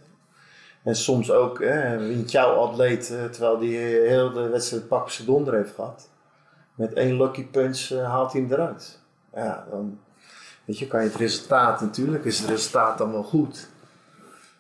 En 0.85 0.96
soms 0.96 1.31
ook, 1.31 1.59
wint 1.98 2.31
jouw 2.31 2.55
atleet, 2.55 3.11
uh, 3.11 3.25
terwijl 3.25 3.59
die 3.59 3.77
heel 3.79 4.33
de 4.33 4.48
wedstrijd 4.48 4.88
pak 4.88 5.11
zijn 5.11 5.27
donder 5.27 5.55
heeft 5.55 5.75
gehad. 5.75 6.11
Met 6.77 6.92
één 6.92 7.16
lucky 7.16 7.46
punch 7.46 7.90
uh, 7.90 8.05
haalt 8.05 8.33
hij 8.33 8.40
hem 8.40 8.53
eruit. 8.53 9.01
Ja, 9.35 9.66
dan 9.70 9.98
weet 10.64 10.79
je, 10.79 10.87
kan 10.87 11.03
je 11.03 11.09
het 11.09 11.16
resultaat, 11.16 11.81
natuurlijk 11.81 12.25
is 12.25 12.38
het 12.38 12.48
resultaat 12.48 12.98
dan 12.98 13.12
wel 13.12 13.22
goed. 13.22 13.68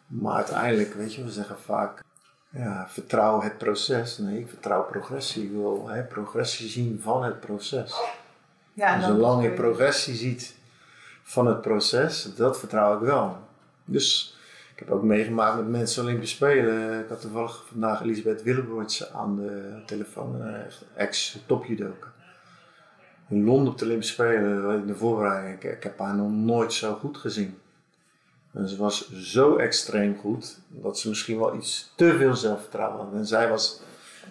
Maar 0.06 0.34
uiteindelijk, 0.34 0.94
weet 0.94 1.14
je, 1.14 1.24
we 1.24 1.30
zeggen 1.30 1.58
vaak, 1.58 2.02
ja, 2.48 2.86
vertrouw 2.88 3.40
het 3.40 3.58
proces. 3.58 4.18
Nee, 4.18 4.38
ik 4.38 4.48
vertrouw 4.48 4.84
progressie. 4.84 5.44
Ik 5.44 5.50
wil 5.50 5.88
hè, 5.88 6.02
progressie 6.02 6.68
zien 6.68 7.00
van 7.02 7.24
het 7.24 7.40
proces. 7.40 7.94
Ja, 8.72 8.94
en 8.94 9.02
zolang 9.02 9.42
je 9.42 9.50
progressie 9.50 10.14
ziet 10.14 10.54
van 11.22 11.46
het 11.46 11.60
proces, 11.60 12.34
dat 12.36 12.58
vertrouw 12.58 12.94
ik 12.94 13.00
wel. 13.00 13.38
Dus 13.84 14.36
ik 14.72 14.78
heb 14.78 14.90
ook 14.90 15.02
meegemaakt 15.02 15.56
met 15.56 15.68
mensen 15.68 16.02
Olympisch 16.02 16.30
Spelen. 16.30 17.00
Ik 17.00 17.08
had 17.08 17.20
toevallig 17.20 17.64
vandaag 17.70 18.02
Elisabeth 18.02 18.42
Willebroorts 18.42 19.12
aan 19.12 19.36
de 19.36 19.82
telefoon, 19.86 20.42
eh, 20.42 20.54
ex-topjudoka. 20.94 22.12
In 23.32 23.44
Londen 23.44 23.72
op 23.72 23.78
de 23.78 23.84
Olympische 23.84 24.12
Spelen, 24.12 24.80
in 24.80 24.86
de 24.86 24.94
voorbereiding, 24.94 25.54
ik, 25.62 25.76
ik 25.76 25.82
heb 25.82 25.98
haar 25.98 26.14
nog 26.14 26.30
nooit 26.30 26.72
zo 26.72 26.94
goed 26.94 27.16
gezien. 27.16 27.58
En 28.52 28.68
ze 28.68 28.76
was 28.76 29.12
zo 29.12 29.56
extreem 29.56 30.16
goed 30.16 30.58
dat 30.68 30.98
ze 30.98 31.08
misschien 31.08 31.38
wel 31.38 31.56
iets 31.56 31.92
te 31.96 32.16
veel 32.16 32.34
zelfvertrouwen 32.34 33.04
had. 33.04 33.14
En 33.14 33.26
zij 33.26 33.48
was 33.48 33.82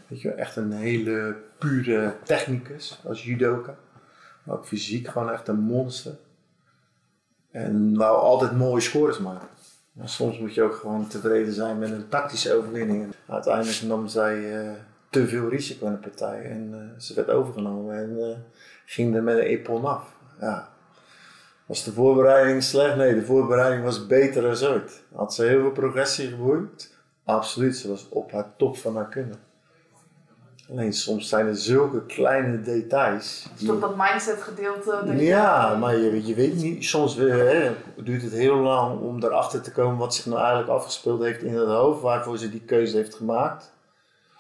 weet 0.08 0.22
je, 0.22 0.32
echt 0.32 0.56
een 0.56 0.72
hele 0.72 1.36
pure 1.58 2.16
technicus 2.24 3.00
als 3.06 3.24
judoka. 3.24 3.76
Maar 4.44 4.56
ook 4.56 4.66
fysiek 4.66 5.08
gewoon 5.08 5.32
echt 5.32 5.48
een 5.48 5.60
monster. 5.60 6.18
En 7.52 7.96
wou 7.96 8.18
altijd 8.18 8.58
mooie 8.58 8.82
scores 8.82 9.20
maken. 9.20 9.48
Maar 9.92 10.10
soms 10.10 10.40
moet 10.40 10.54
je 10.54 10.64
ook 10.64 10.76
gewoon 10.76 11.08
tevreden 11.08 11.54
zijn 11.54 11.80
met 11.80 11.92
een 11.92 12.08
tactische 12.08 12.54
overwinning. 12.54 13.14
uiteindelijk 13.28 13.82
nam 13.82 14.08
zij 14.08 14.66
uh, 14.66 14.72
te 15.10 15.28
veel 15.28 15.50
risico 15.50 15.86
in 15.86 15.92
de 15.92 15.98
partij 15.98 16.44
en 16.44 16.70
uh, 16.74 17.00
ze 17.00 17.14
werd 17.14 17.30
overgenomen 17.30 17.98
en 17.98 18.44
ging 18.92 19.16
er 19.16 19.24
met 19.24 19.38
een 19.38 19.44
epon 19.44 19.86
af. 19.86 20.04
Ja. 20.40 20.70
Was 21.66 21.84
de 21.84 21.94
voorbereiding 21.94 22.64
slecht? 22.64 22.96
Nee, 22.96 23.14
de 23.14 23.26
voorbereiding 23.26 23.84
was 23.84 24.08
beter 24.08 24.42
dan 24.42 24.70
ooit. 24.70 25.04
Had 25.16 25.34
ze 25.34 25.44
heel 25.44 25.60
veel 25.60 25.72
progressie 25.72 26.28
geboeid? 26.28 26.96
Absoluut, 27.26 27.78
ze 27.78 27.90
was 27.90 28.10
op 28.10 28.32
haar 28.32 28.54
top 28.58 28.78
van 28.78 28.96
haar 28.96 29.10
kunnen. 29.10 29.40
Alleen 30.70 30.94
soms 30.94 31.30
zijn 31.30 31.48
er 31.48 31.56
zulke 31.56 32.06
kleine 32.06 32.62
details. 32.62 33.50
Dus 33.58 33.68
toch 33.68 33.80
dat 33.80 33.96
mindset 33.96 34.42
gedeelte? 34.42 35.14
Ja, 35.16 35.76
maar 35.76 35.98
je, 35.98 36.26
je 36.26 36.36
weet 36.36 36.56
niet, 36.56 36.86
soms 36.86 37.16
hè, 37.16 37.72
duurt 37.96 38.22
het 38.22 38.34
heel 38.34 38.56
lang 38.56 39.00
om 39.00 39.24
erachter 39.24 39.62
te 39.62 39.72
komen 39.72 39.98
wat 39.98 40.16
zich 40.16 40.26
nou 40.26 40.40
eigenlijk 40.40 40.70
afgespeeld 40.70 41.22
heeft 41.22 41.42
in 41.42 41.56
het 41.56 41.68
hoofd, 41.68 42.02
waarvoor 42.02 42.38
ze 42.38 42.50
die 42.50 42.62
keuze 42.66 42.98
heeft 42.98 43.16
gemaakt. 43.16 43.72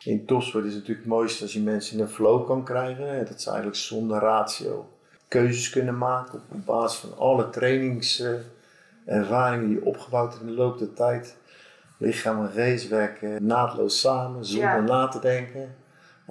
In 0.03 0.25
topsport 0.25 0.65
is 0.65 0.73
het 0.73 0.79
natuurlijk 0.79 1.07
het 1.07 1.15
mooiste 1.15 1.43
als 1.43 1.53
je 1.53 1.61
mensen 1.61 1.97
in 1.97 2.03
een 2.03 2.09
flow 2.09 2.45
kan 2.45 2.63
krijgen. 2.63 3.25
Dat 3.25 3.41
ze 3.41 3.47
eigenlijk 3.47 3.77
zonder 3.77 4.19
ratio 4.19 4.89
keuzes 5.27 5.69
kunnen 5.69 5.97
maken 5.97 6.41
op 6.51 6.65
basis 6.65 6.99
van 6.99 7.17
alle 7.17 7.49
trainingservaringen 7.49 9.67
die 9.67 9.75
je 9.75 9.85
opgebouwd 9.85 10.31
hebt 10.31 10.41
in 10.41 10.49
de 10.49 10.55
loop 10.55 10.77
der 10.77 10.93
tijd. 10.93 11.35
Lichaam 11.97 12.45
en 12.45 12.51
geest 12.51 12.87
werken 12.87 13.45
naadloos 13.45 13.99
samen, 13.99 14.45
zonder 14.45 14.83
na 14.83 15.07
te 15.07 15.19
denken 15.19 15.75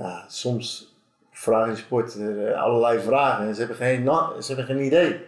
ja, 0.01 0.25
soms 0.29 0.95
vragen 1.31 1.77
sport 1.77 2.17
uh, 2.17 2.63
allerlei 2.63 3.01
vragen 3.01 3.47
en 3.47 3.55
ze 3.55 3.61
hebben 3.61 3.77
geen, 3.77 4.05
ze 4.43 4.47
hebben 4.47 4.65
geen 4.65 4.85
idee. 4.85 5.21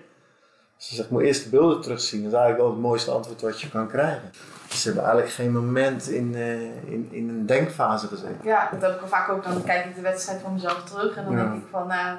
Ze 0.77 0.95
zegt, 0.95 1.11
moet 1.11 1.23
eerst 1.23 1.45
de 1.45 1.51
beelden 1.51 1.81
terugzien. 1.81 2.23
Dat 2.23 2.33
is 2.33 2.39
eigenlijk 2.39 2.65
wel 2.65 2.73
het 2.73 2.83
mooiste 2.83 3.11
antwoord 3.11 3.41
wat 3.41 3.61
je 3.61 3.69
kan 3.69 3.89
krijgen. 3.89 4.31
Ze 4.73 4.87
hebben 4.87 5.05
eigenlijk 5.05 5.35
geen 5.35 5.53
moment 5.53 6.09
in, 6.09 6.33
uh, 6.35 6.63
in, 6.93 7.09
in 7.11 7.29
een 7.29 7.47
denkfase 7.47 8.07
gezeten. 8.07 8.39
Ja, 8.43 8.69
dat 8.71 8.83
heb 8.83 9.01
ik 9.01 9.07
vaak 9.07 9.29
ook. 9.29 9.45
Dan 9.45 9.65
kijk 9.65 9.85
ik 9.85 9.95
de 9.95 10.01
wedstrijd 10.01 10.41
van 10.41 10.53
mezelf 10.53 10.85
terug 10.85 11.17
en 11.17 11.25
dan 11.25 11.35
denk 11.35 11.55
ik 11.55 11.69
van, 11.71 11.91
uh, 11.91 12.13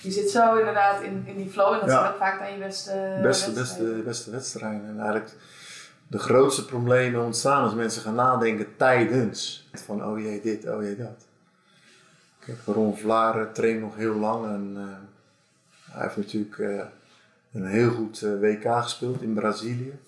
je 0.00 0.10
zit 0.10 0.30
zo 0.30 0.56
inderdaad 0.56 1.02
in, 1.02 1.22
in 1.26 1.36
die 1.36 1.50
flow 1.50 1.72
en 1.72 1.80
dat 1.80 1.88
ja. 1.88 2.04
is 2.04 2.10
ook 2.10 2.16
vaak 2.16 2.38
dan 2.38 2.52
je 2.52 2.58
beste 2.58 3.18
Beste, 3.22 3.52
beste, 3.52 3.82
beste 4.04 4.30
wedstrijden. 4.30 4.88
En 4.88 4.96
eigenlijk 4.96 5.32
de 6.06 6.18
grootste 6.18 6.64
problemen 6.64 7.24
ontstaan 7.24 7.62
als 7.62 7.74
mensen 7.74 8.02
gaan 8.02 8.14
nadenken 8.14 8.76
tijdens. 8.76 9.68
Van, 9.72 10.04
oh 10.04 10.18
jee 10.18 10.40
dit, 10.40 10.68
oh 10.68 10.82
jee 10.82 10.96
dat. 10.96 11.26
Kijk, 12.38 12.58
Ron 12.66 12.96
Vlaar 12.96 13.52
traint 13.52 13.80
nog 13.80 13.96
heel 13.96 14.14
lang 14.14 14.44
en 14.44 14.74
uh, 14.76 14.84
hij 15.92 16.02
heeft 16.02 16.16
natuurlijk 16.16 16.58
uh, 16.58 16.80
een 17.52 17.66
heel 17.66 17.90
goed 17.90 18.20
WK 18.20 18.82
gespeeld 18.82 19.22
in 19.22 19.34
Brazilië. 19.34 19.98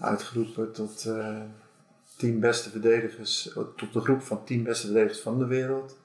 Uitgeroepen 0.00 0.72
tot 0.72 1.08
tien 2.16 2.40
beste 2.40 2.70
verdedigers, 2.70 3.50
tot 3.76 3.92
de 3.92 4.00
groep 4.00 4.22
van 4.22 4.44
tien 4.44 4.62
beste 4.62 4.86
verdedigers 4.86 5.20
van 5.20 5.38
de 5.38 5.46
wereld. 5.46 5.96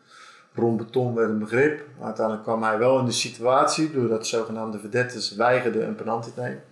Ron 0.53 0.77
Beton 0.77 1.15
werd 1.15 1.29
een 1.29 1.39
begrip. 1.39 1.85
Uiteindelijk 2.01 2.45
kwam 2.45 2.63
hij 2.63 2.77
wel 2.77 2.99
in 2.99 3.05
de 3.05 3.11
situatie, 3.11 3.91
doordat 3.91 4.27
zogenaamde 4.27 4.79
verdettes 4.79 5.35
weigerden 5.35 5.87
een 5.87 5.95
penalty 5.95 6.29
te 6.33 6.41
nemen. 6.41 6.63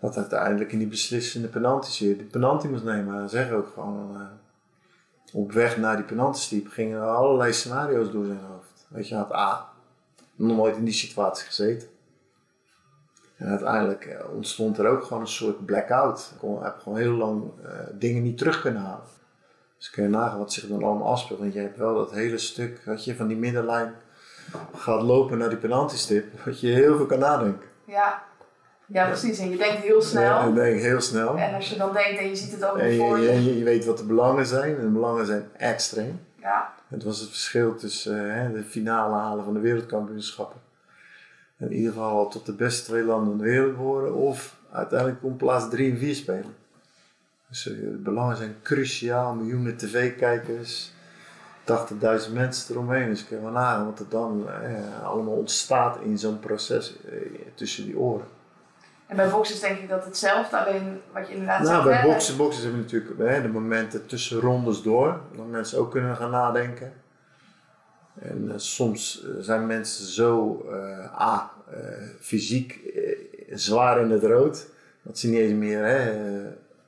Dat 0.00 0.16
uiteindelijk 0.16 0.72
in 0.72 0.78
die 0.78 0.88
beslissende 0.88 1.48
penalty 1.48 2.04
weer 2.04 2.18
de 2.18 2.24
penalty 2.24 2.66
moest 2.66 2.84
nemen. 2.84 3.14
Hij 3.14 3.28
zegt 3.28 3.50
ook 3.50 3.68
gewoon 3.74 4.28
op 5.32 5.52
weg 5.52 5.76
naar 5.76 5.96
die 5.96 6.04
penaltystiep 6.04 6.68
gingen 6.68 7.00
er 7.00 7.08
allerlei 7.08 7.52
scenario's 7.52 8.10
door 8.10 8.24
zijn 8.24 8.40
hoofd. 8.50 8.86
Weet 8.88 9.08
je, 9.08 9.14
had 9.14 9.32
A 9.32 9.68
nog 10.34 10.56
nooit 10.56 10.76
in 10.76 10.84
die 10.84 10.94
situatie 10.94 11.46
gezeten. 11.46 11.88
En 13.36 13.48
uiteindelijk 13.48 14.04
eh, 14.04 14.34
ontstond 14.34 14.78
er 14.78 14.86
ook 14.86 15.02
gewoon 15.04 15.22
een 15.22 15.28
soort 15.28 15.66
blackout. 15.66 16.32
Ik 16.42 16.48
heb 16.62 16.78
gewoon 16.82 16.98
heel 16.98 17.12
lang 17.12 17.42
uh, 17.42 17.70
dingen 17.92 18.22
niet 18.22 18.38
terug 18.38 18.60
kunnen 18.60 18.82
halen. 18.82 19.06
Dus 19.78 19.90
kun 19.90 20.02
je 20.02 20.08
nagaan 20.08 20.38
wat 20.38 20.52
zich 20.52 20.66
dan 20.66 20.82
allemaal 20.82 21.08
afspeelt. 21.08 21.38
Want 21.38 21.52
je 21.52 21.60
hebt 21.60 21.78
wel 21.78 21.94
dat 21.94 22.12
hele 22.12 22.38
stuk 22.38 22.84
dat 22.84 23.04
je 23.04 23.16
van 23.16 23.26
die 23.26 23.36
middenlijn 23.36 23.94
gaat 24.76 25.02
lopen 25.02 25.38
naar 25.38 25.48
die 25.48 25.58
penaltystip. 25.58 26.24
Dat 26.44 26.60
je 26.60 26.68
heel 26.68 26.96
veel 26.96 27.06
kan 27.06 27.18
nadenken. 27.18 27.68
Ja, 27.84 28.22
ja, 28.86 29.06
precies. 29.06 29.38
En 29.38 29.50
je 29.50 29.56
denkt 29.56 29.82
heel 29.82 30.02
snel. 30.02 30.22
Ja, 30.22 30.50
denkt 30.50 30.82
heel 30.82 31.00
snel. 31.00 31.36
En 31.36 31.54
als 31.54 31.70
je 31.70 31.76
dan 31.76 31.92
denkt 31.92 32.18
en 32.18 32.28
je 32.28 32.36
ziet 32.36 32.52
het 32.52 32.64
ook 32.64 32.78
en 32.78 32.96
voor 32.96 33.18
je. 33.18 33.28
En 33.28 33.44
je, 33.44 33.58
je 33.58 33.64
weet 33.64 33.84
wat 33.84 33.98
de 33.98 34.04
belangen 34.04 34.46
zijn. 34.46 34.76
En 34.76 34.80
de 34.80 34.88
belangen 34.88 35.26
zijn 35.26 35.48
extreem. 35.56 36.20
Ja. 36.40 36.72
Het 36.88 37.04
was 37.04 37.20
het 37.20 37.28
verschil 37.28 37.74
tussen 37.74 38.26
uh, 38.26 38.52
de 38.52 38.62
finale 38.62 39.14
halen 39.14 39.44
van 39.44 39.54
de 39.54 39.60
wereldkampioenschappen. 39.60 40.60
In 41.58 41.72
ieder 41.72 41.92
geval 41.92 42.28
tot 42.28 42.46
de 42.46 42.52
beste 42.52 42.84
twee 42.84 43.04
landen 43.04 43.32
in 43.32 43.38
de 43.38 43.44
wereld 43.44 43.76
behoren. 43.76 44.14
Of 44.14 44.56
uiteindelijk 44.72 45.24
om 45.24 45.36
plaats 45.36 45.70
3 45.70 45.90
en 45.90 45.98
4 45.98 46.14
spelen. 46.14 46.54
Dus 47.48 47.66
uh, 47.66 47.80
de 47.80 47.96
belangen 47.96 48.36
zijn 48.36 48.56
cruciaal. 48.62 49.34
Miljoenen 49.34 49.76
tv-kijkers. 49.76 50.92
80.000 51.60 52.32
mensen 52.32 52.74
eromheen. 52.74 53.08
Dus 53.08 53.20
ik 53.20 53.26
kan 53.28 53.42
wel 53.42 53.50
nagaan 53.50 53.84
wat 53.84 53.98
er 53.98 54.08
dan 54.08 54.46
uh, 54.46 55.02
allemaal 55.04 55.34
ontstaat 55.34 55.98
in 56.00 56.18
zo'n 56.18 56.40
proces 56.40 56.96
tussen 57.54 57.84
die 57.84 57.98
oren. 57.98 58.26
En 59.06 59.16
bij 59.16 59.30
boxers 59.30 59.60
denk 59.60 59.78
ik 59.78 59.88
dat 59.88 60.04
hetzelfde, 60.04 60.64
alleen 60.64 61.00
wat 61.12 61.26
je 61.26 61.32
inderdaad 61.32 61.62
nou, 61.62 61.84
zegt. 61.84 62.02
bij 62.02 62.10
boksen, 62.10 62.36
boxers 62.36 62.62
hebben 62.62 62.86
we 62.86 62.92
natuurlijk 62.92 63.30
hè, 63.30 63.42
de 63.42 63.48
momenten 63.48 64.06
tussen 64.06 64.40
rondes 64.40 64.82
door, 64.82 65.20
dat 65.36 65.46
mensen 65.46 65.78
ook 65.78 65.90
kunnen 65.90 66.16
gaan 66.16 66.30
nadenken. 66.30 66.92
En 68.20 68.44
uh, 68.44 68.52
soms 68.56 69.24
uh, 69.24 69.30
zijn 69.40 69.66
mensen 69.66 70.06
zo 70.06 70.62
uh, 70.70 71.20
A, 71.20 71.52
fysiek 72.20 72.80
zwaar 73.50 74.00
in 74.00 74.10
het 74.10 74.22
rood, 74.22 74.66
dat 75.02 75.18
ze 75.18 75.28
niet 75.28 75.38
eens 75.38 75.58
meer 75.58 75.84
hè, 75.84 76.12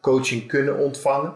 coaching 0.01 0.47
kunnen 0.47 0.79
ontvangen. 0.79 1.35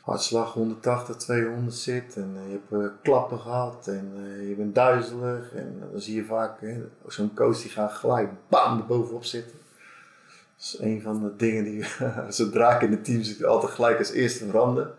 Hartslag 0.00 0.52
180, 0.52 1.16
200 1.16 1.74
zit 1.74 2.16
en 2.16 2.36
je 2.48 2.76
hebt 2.78 2.92
klappen 3.02 3.38
gehad 3.38 3.86
en 3.88 4.12
je 4.48 4.54
bent 4.54 4.74
duizelig. 4.74 5.54
En 5.54 5.82
dan 5.92 6.00
zie 6.00 6.14
je 6.14 6.24
vaak 6.24 6.58
zo'n 7.06 7.34
coach 7.34 7.62
die 7.62 7.70
gaat 7.70 7.92
gelijk 7.92 8.30
bam 8.48 8.78
erbovenop 8.78 9.24
zitten. 9.24 9.58
Dat 10.56 10.66
is 10.66 10.76
een 10.78 11.02
van 11.02 11.22
de 11.22 11.36
dingen 11.36 11.64
die, 11.64 11.84
zodra 12.28 12.74
ik 12.74 12.82
in 12.82 12.90
het 12.90 13.04
team 13.04 13.22
zit, 13.22 13.44
altijd 13.44 13.72
gelijk 13.72 13.98
als 13.98 14.10
eerste 14.10 14.46
veranderen. 14.46 14.94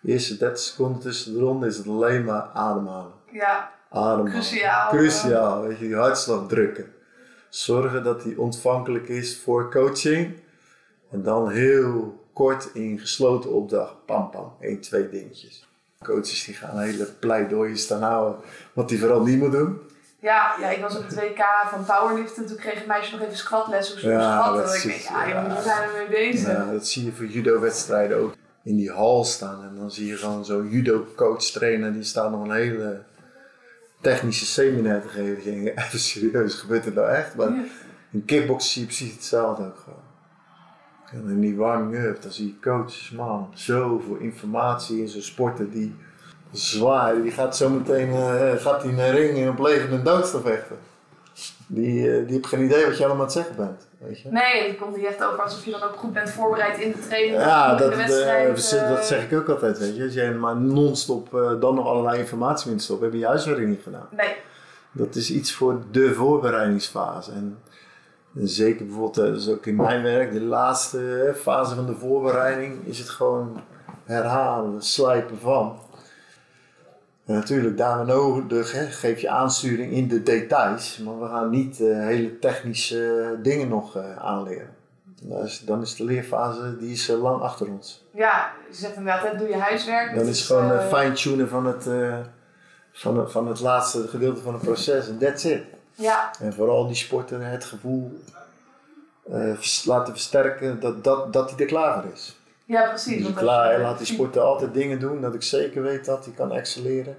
De 0.00 0.12
eerste 0.12 0.36
30 0.36 0.62
seconden 0.62 1.00
tussen 1.00 1.32
de 1.32 1.40
ronde 1.40 1.66
is 1.66 1.76
het 1.76 1.86
alleen 1.86 2.24
maar 2.24 2.42
ademhalen. 2.42 3.12
Ja, 3.32 3.72
cruciaal. 4.24 4.88
Cruciaal, 4.90 5.62
weet 5.62 5.78
je, 5.78 5.86
die 5.86 5.96
hartslag 5.96 6.48
drukken. 6.48 6.92
Zorgen 7.48 8.04
dat 8.04 8.22
die 8.22 8.40
ontvankelijk 8.40 9.08
is 9.08 9.40
voor 9.40 9.70
coaching. 9.70 10.40
En 11.10 11.22
dan 11.22 11.50
heel 11.50 12.20
kort 12.32 12.68
in 12.74 12.98
gesloten 12.98 13.50
opdracht, 13.52 13.94
pam 14.06 14.30
pam, 14.30 14.52
1, 14.60 14.80
2 14.80 15.08
dingetjes. 15.08 15.68
Coaches 16.04 16.44
die 16.44 16.54
gaan 16.54 16.78
hele 16.78 17.04
pleidooien 17.04 17.76
staan 17.76 18.02
houden 18.02 18.40
wat 18.72 18.88
die 18.88 18.98
vooral 18.98 19.22
niet 19.22 19.38
moet 19.38 19.52
doen. 19.52 19.80
Ja, 20.18 20.54
ja, 20.60 20.68
ik 20.68 20.80
was 20.80 20.96
op 20.96 21.02
het 21.02 21.14
WK 21.14 21.44
van 21.70 21.84
powerliften. 21.84 22.46
Toen 22.46 22.56
kreeg 22.56 22.80
een 22.80 22.86
meisje 22.86 23.12
nog 23.12 23.20
even 23.20 23.36
squatles 23.36 23.90
hoe 23.90 24.00
ze 24.00 24.08
Ja, 24.08 24.38
squatten. 24.40 24.64
dat 24.64 24.74
Ik 24.74 24.82
denk, 24.82 25.00
ja, 25.00 25.26
ja. 25.26 25.56
we 25.56 25.62
zijn 25.62 25.82
er 25.82 25.94
mee 25.96 26.30
bezig. 26.30 26.48
Ja, 26.48 26.72
dat 26.72 26.86
zie 26.86 27.04
je 27.04 27.12
voor 27.12 27.26
judo-wedstrijden 27.26 28.18
ook 28.18 28.34
in 28.64 28.76
die 28.76 28.90
hal 28.90 29.24
staan. 29.24 29.62
En 29.64 29.76
dan 29.76 29.90
zie 29.90 30.06
je 30.06 30.16
gewoon 30.16 30.44
zo'n 30.44 30.68
judo-coach 30.68 31.42
trainen. 31.42 31.92
Die 31.92 32.02
staat 32.02 32.30
nog 32.30 32.44
een 32.44 32.54
hele 32.54 33.02
technische 34.02 34.46
seminar 34.46 35.00
te 35.00 35.08
geven. 35.08 35.44
Denk, 35.44 35.66
even 35.84 35.98
serieus, 35.98 36.54
gebeurt 36.54 36.86
er 36.86 36.92
nou 36.92 37.08
echt? 37.08 37.34
Maar 37.36 37.50
Ja. 37.50 37.64
in 38.10 38.24
kickboksen 38.24 38.70
zie 38.70 38.80
je 38.80 38.86
precies 38.86 39.12
hetzelfde 39.12 39.64
ook 39.64 39.78
gewoon. 39.84 40.00
En 41.12 41.30
in 41.30 41.40
die 41.40 41.56
warming-up, 41.56 42.22
dan 42.22 42.32
zie 42.32 42.46
je 42.46 42.60
coaches, 42.60 43.10
man, 43.10 43.50
zoveel 43.54 44.16
informatie 44.16 45.00
in 45.00 45.08
zo'n 45.08 45.22
sporten 45.22 45.70
die 45.70 45.94
zwaar. 46.50 47.22
Die 47.22 47.30
gaat 47.30 47.56
zo 47.56 47.68
meteen 47.68 48.10
eh, 48.12 48.52
gaat 48.56 48.82
die 48.82 48.90
in 48.90 48.98
een 48.98 49.10
ring 49.10 49.36
in 49.36 49.48
op 49.48 49.58
leven 49.58 49.90
en 49.90 50.02
dood 50.04 50.26
staan 50.26 50.42
vechten. 50.42 50.76
Die, 51.74 52.10
eh, 52.10 52.26
die 52.26 52.34
heeft 52.34 52.46
geen 52.46 52.64
idee 52.64 52.86
wat 52.86 52.98
je 52.98 53.04
allemaal 53.04 53.26
aan 53.26 53.32
het 53.32 53.32
zeggen 53.32 53.56
bent. 53.56 53.86
Weet 53.98 54.20
je? 54.20 54.28
Nee, 54.30 54.68
het 54.68 54.78
komt 54.78 54.96
niet 54.96 55.06
echt 55.06 55.24
over 55.24 55.42
alsof 55.42 55.64
je 55.64 55.70
dan 55.70 55.82
ook 55.82 55.96
goed 55.96 56.12
bent 56.12 56.30
voorbereid 56.30 56.78
in 56.78 56.92
de 56.92 56.98
training. 57.08 57.34
Ja, 57.34 57.74
dat, 57.74 57.78
de 57.78 58.00
eh, 58.00 58.06
wedstrijd. 58.06 58.88
dat 58.88 58.98
eh, 58.98 59.04
zeg 59.04 59.30
ik 59.30 59.38
ook 59.38 59.48
altijd, 59.48 59.78
weet 59.78 59.96
je. 59.96 60.02
Als 60.02 60.14
jij 60.14 60.32
maar 60.32 60.56
non-stop 60.56 61.30
dan 61.60 61.74
nog 61.74 61.86
allerlei 61.86 62.18
informatie 62.18 62.72
in 62.72 62.80
stopt, 62.80 63.02
heb 63.02 63.12
je 63.12 63.18
je 63.18 63.26
huiswerk 63.26 63.66
niet 63.66 63.82
gedaan. 63.82 64.08
Nee, 64.10 64.36
Dat 64.92 65.14
is 65.14 65.30
iets 65.30 65.52
voor 65.52 65.82
de 65.90 66.14
voorbereidingsfase. 66.14 67.32
En, 67.32 67.58
en 68.36 68.48
zeker 68.48 68.84
bijvoorbeeld, 68.84 69.14
dat 69.14 69.36
is 69.36 69.48
ook 69.48 69.66
in 69.66 69.76
mijn 69.76 70.02
werk, 70.02 70.32
de 70.32 70.40
laatste 70.40 71.32
fase 71.36 71.74
van 71.74 71.86
de 71.86 71.94
voorbereiding 71.94 72.86
is 72.86 72.98
het 72.98 73.08
gewoon 73.08 73.60
herhalen, 74.04 74.82
slijpen 74.82 75.38
van. 75.38 75.78
En 77.26 77.34
natuurlijk, 77.34 77.76
daar 77.76 78.04
nodig 78.04 78.72
hè, 78.72 78.86
geef 78.86 79.20
je 79.20 79.28
aansturing 79.28 79.92
in 79.92 80.08
de 80.08 80.22
details, 80.22 80.98
maar 80.98 81.20
we 81.20 81.26
gaan 81.26 81.50
niet 81.50 81.80
eh, 81.80 81.86
hele 81.86 82.38
technische 82.38 83.38
dingen 83.42 83.68
nog 83.68 83.96
eh, 83.96 84.16
aanleren. 84.16 84.74
Dan 85.22 85.42
is, 85.42 85.60
dan 85.60 85.82
is 85.82 85.96
de 85.96 86.04
leerfase 86.04 86.76
die 86.78 86.92
is, 86.92 87.08
eh, 87.08 87.22
lang 87.22 87.42
achter 87.42 87.70
ons. 87.70 88.04
ja, 88.10 88.52
je 88.70 88.76
zegt 88.76 88.96
inderdaad, 88.96 89.28
hè, 89.28 89.36
doe 89.36 89.48
je 89.48 89.56
huiswerk. 89.56 90.08
Dan 90.08 90.18
Dat 90.18 90.26
is 90.26 90.38
het 90.38 90.46
gewoon 90.46 90.80
fine-tunen 90.80 91.48
van 91.48 91.66
het, 91.66 91.88
van, 92.92 93.18
het, 93.18 93.32
van 93.32 93.48
het 93.48 93.60
laatste 93.60 94.08
gedeelte 94.08 94.42
van 94.42 94.52
het 94.52 94.62
proces 94.62 95.08
en 95.08 95.18
that's 95.18 95.44
it. 95.44 95.62
Ja, 95.94 96.30
En 96.40 96.52
vooral 96.52 96.86
die 96.86 96.96
sporter 96.96 97.46
het 97.46 97.64
gevoel 97.64 98.20
laten 99.84 100.12
versterken 100.12 100.80
dat, 100.80 101.04
dat, 101.04 101.32
dat 101.32 101.50
hij 101.50 101.58
er 101.58 101.66
klaar 101.66 102.02
voor 102.02 102.12
is. 102.12 102.41
Ja, 102.72 102.88
precies. 102.88 103.26
Dus 103.26 103.34
je- 103.38 103.44
laat 103.80 103.98
die 103.98 104.06
sporter 104.06 104.42
altijd 104.42 104.74
dingen 104.74 105.00
doen 105.00 105.20
dat 105.20 105.34
ik 105.34 105.42
zeker 105.42 105.82
weet 105.82 106.04
dat 106.04 106.24
hij 106.24 106.34
kan 106.34 106.52
excelleren. 106.52 107.16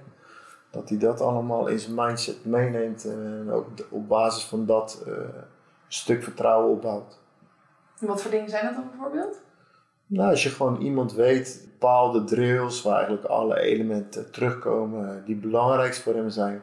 Dat 0.70 0.88
hij 0.88 0.98
dat 0.98 1.20
allemaal 1.20 1.66
in 1.66 1.78
zijn 1.78 1.94
mindset 1.94 2.44
meeneemt 2.44 3.04
en 3.04 3.50
ook 3.52 3.66
op 3.90 4.08
basis 4.08 4.44
van 4.44 4.66
dat 4.66 5.02
eh, 5.06 5.12
een 5.12 5.32
stuk 5.88 6.22
vertrouwen 6.22 6.70
opbouwt. 6.70 7.18
Wat 8.00 8.22
voor 8.22 8.30
dingen 8.30 8.50
zijn 8.50 8.64
dat 8.64 8.74
dan 8.74 8.88
bijvoorbeeld? 8.90 9.40
Nou, 10.06 10.30
als 10.30 10.42
je 10.42 10.48
gewoon 10.48 10.80
iemand 10.80 11.12
weet, 11.12 11.68
bepaalde 11.70 12.24
drills 12.24 12.82
waar 12.82 12.94
eigenlijk 12.96 13.24
alle 13.24 13.58
elementen 13.60 14.30
terugkomen 14.30 15.08
eh, 15.08 15.26
die 15.26 15.36
belangrijk 15.36 15.94
voor 15.94 16.14
hem 16.14 16.30
zijn. 16.30 16.62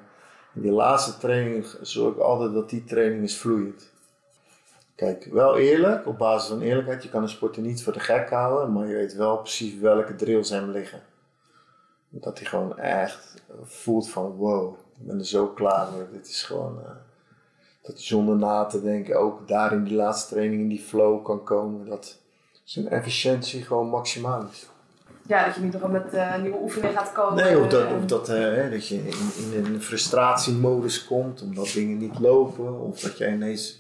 In 0.54 0.62
die 0.62 0.72
laatste 0.72 1.18
training 1.18 1.66
zorg 1.82 2.14
ik 2.16 2.20
altijd 2.22 2.54
dat 2.54 2.70
die 2.70 2.84
training 2.84 3.24
is 3.24 3.38
vloeiend. 3.38 3.91
Kijk, 5.02 5.28
wel 5.32 5.58
eerlijk, 5.58 6.08
op 6.08 6.18
basis 6.18 6.50
van 6.50 6.62
eerlijkheid, 6.62 7.04
je 7.04 7.10
kan 7.10 7.22
een 7.22 7.30
sporter 7.30 7.62
niet 7.62 7.84
voor 7.84 7.94
de 7.94 8.00
gek 8.00 8.30
houden, 8.30 8.74
maar 8.74 8.88
je 8.88 8.96
weet 8.96 9.14
wel 9.14 9.38
precies 9.38 9.80
welke 9.80 10.16
drills 10.16 10.50
hem 10.50 10.72
liggen. 10.72 11.02
Dat 12.10 12.40
hij 12.40 12.48
gewoon 12.48 12.78
echt 12.78 13.34
voelt 13.64 14.10
van 14.10 14.32
wow, 14.32 14.74
ik 15.00 15.08
ben 15.08 15.20
er 15.20 15.26
zo 15.26 15.48
klaar 15.48 15.88
voor. 15.88 16.08
Dit 16.12 16.28
is 16.28 16.44
gewoon, 16.44 16.80
eh, 16.80 16.92
dat 17.82 17.94
hij 17.94 18.04
zonder 18.04 18.36
na 18.36 18.66
te 18.66 18.82
denken 18.82 19.20
ook 19.20 19.48
daar 19.48 19.72
in 19.72 19.84
die 19.84 19.96
laatste 19.96 20.34
training 20.34 20.62
in 20.62 20.68
die 20.68 20.80
flow 20.80 21.26
kan 21.26 21.44
komen. 21.44 21.86
Dat 21.86 22.18
zijn 22.64 22.88
efficiëntie 22.88 23.64
gewoon 23.64 23.90
maximaal 23.90 24.48
is. 24.52 24.70
Ja, 25.28 25.46
dat 25.46 25.56
je 25.56 25.62
niet 25.62 25.82
nog 25.82 25.92
met 25.92 26.14
eh, 26.14 26.42
nieuwe 26.42 26.62
oefeningen 26.62 26.98
gaat 26.98 27.12
komen. 27.12 27.44
Nee, 27.44 27.60
of 27.60 27.68
dat, 27.68 27.94
of 27.98 28.06
dat, 28.06 28.30
eh, 28.30 28.36
hè, 28.36 28.70
dat 28.70 28.88
je 28.88 28.96
in, 28.96 29.54
in 29.54 29.66
een 29.66 29.82
frustratiemodus 29.82 31.06
komt 31.06 31.42
omdat 31.42 31.72
dingen 31.74 31.98
niet 31.98 32.20
lopen. 32.20 32.80
Of 32.80 33.00
dat 33.00 33.18
je 33.18 33.28
ineens 33.28 33.80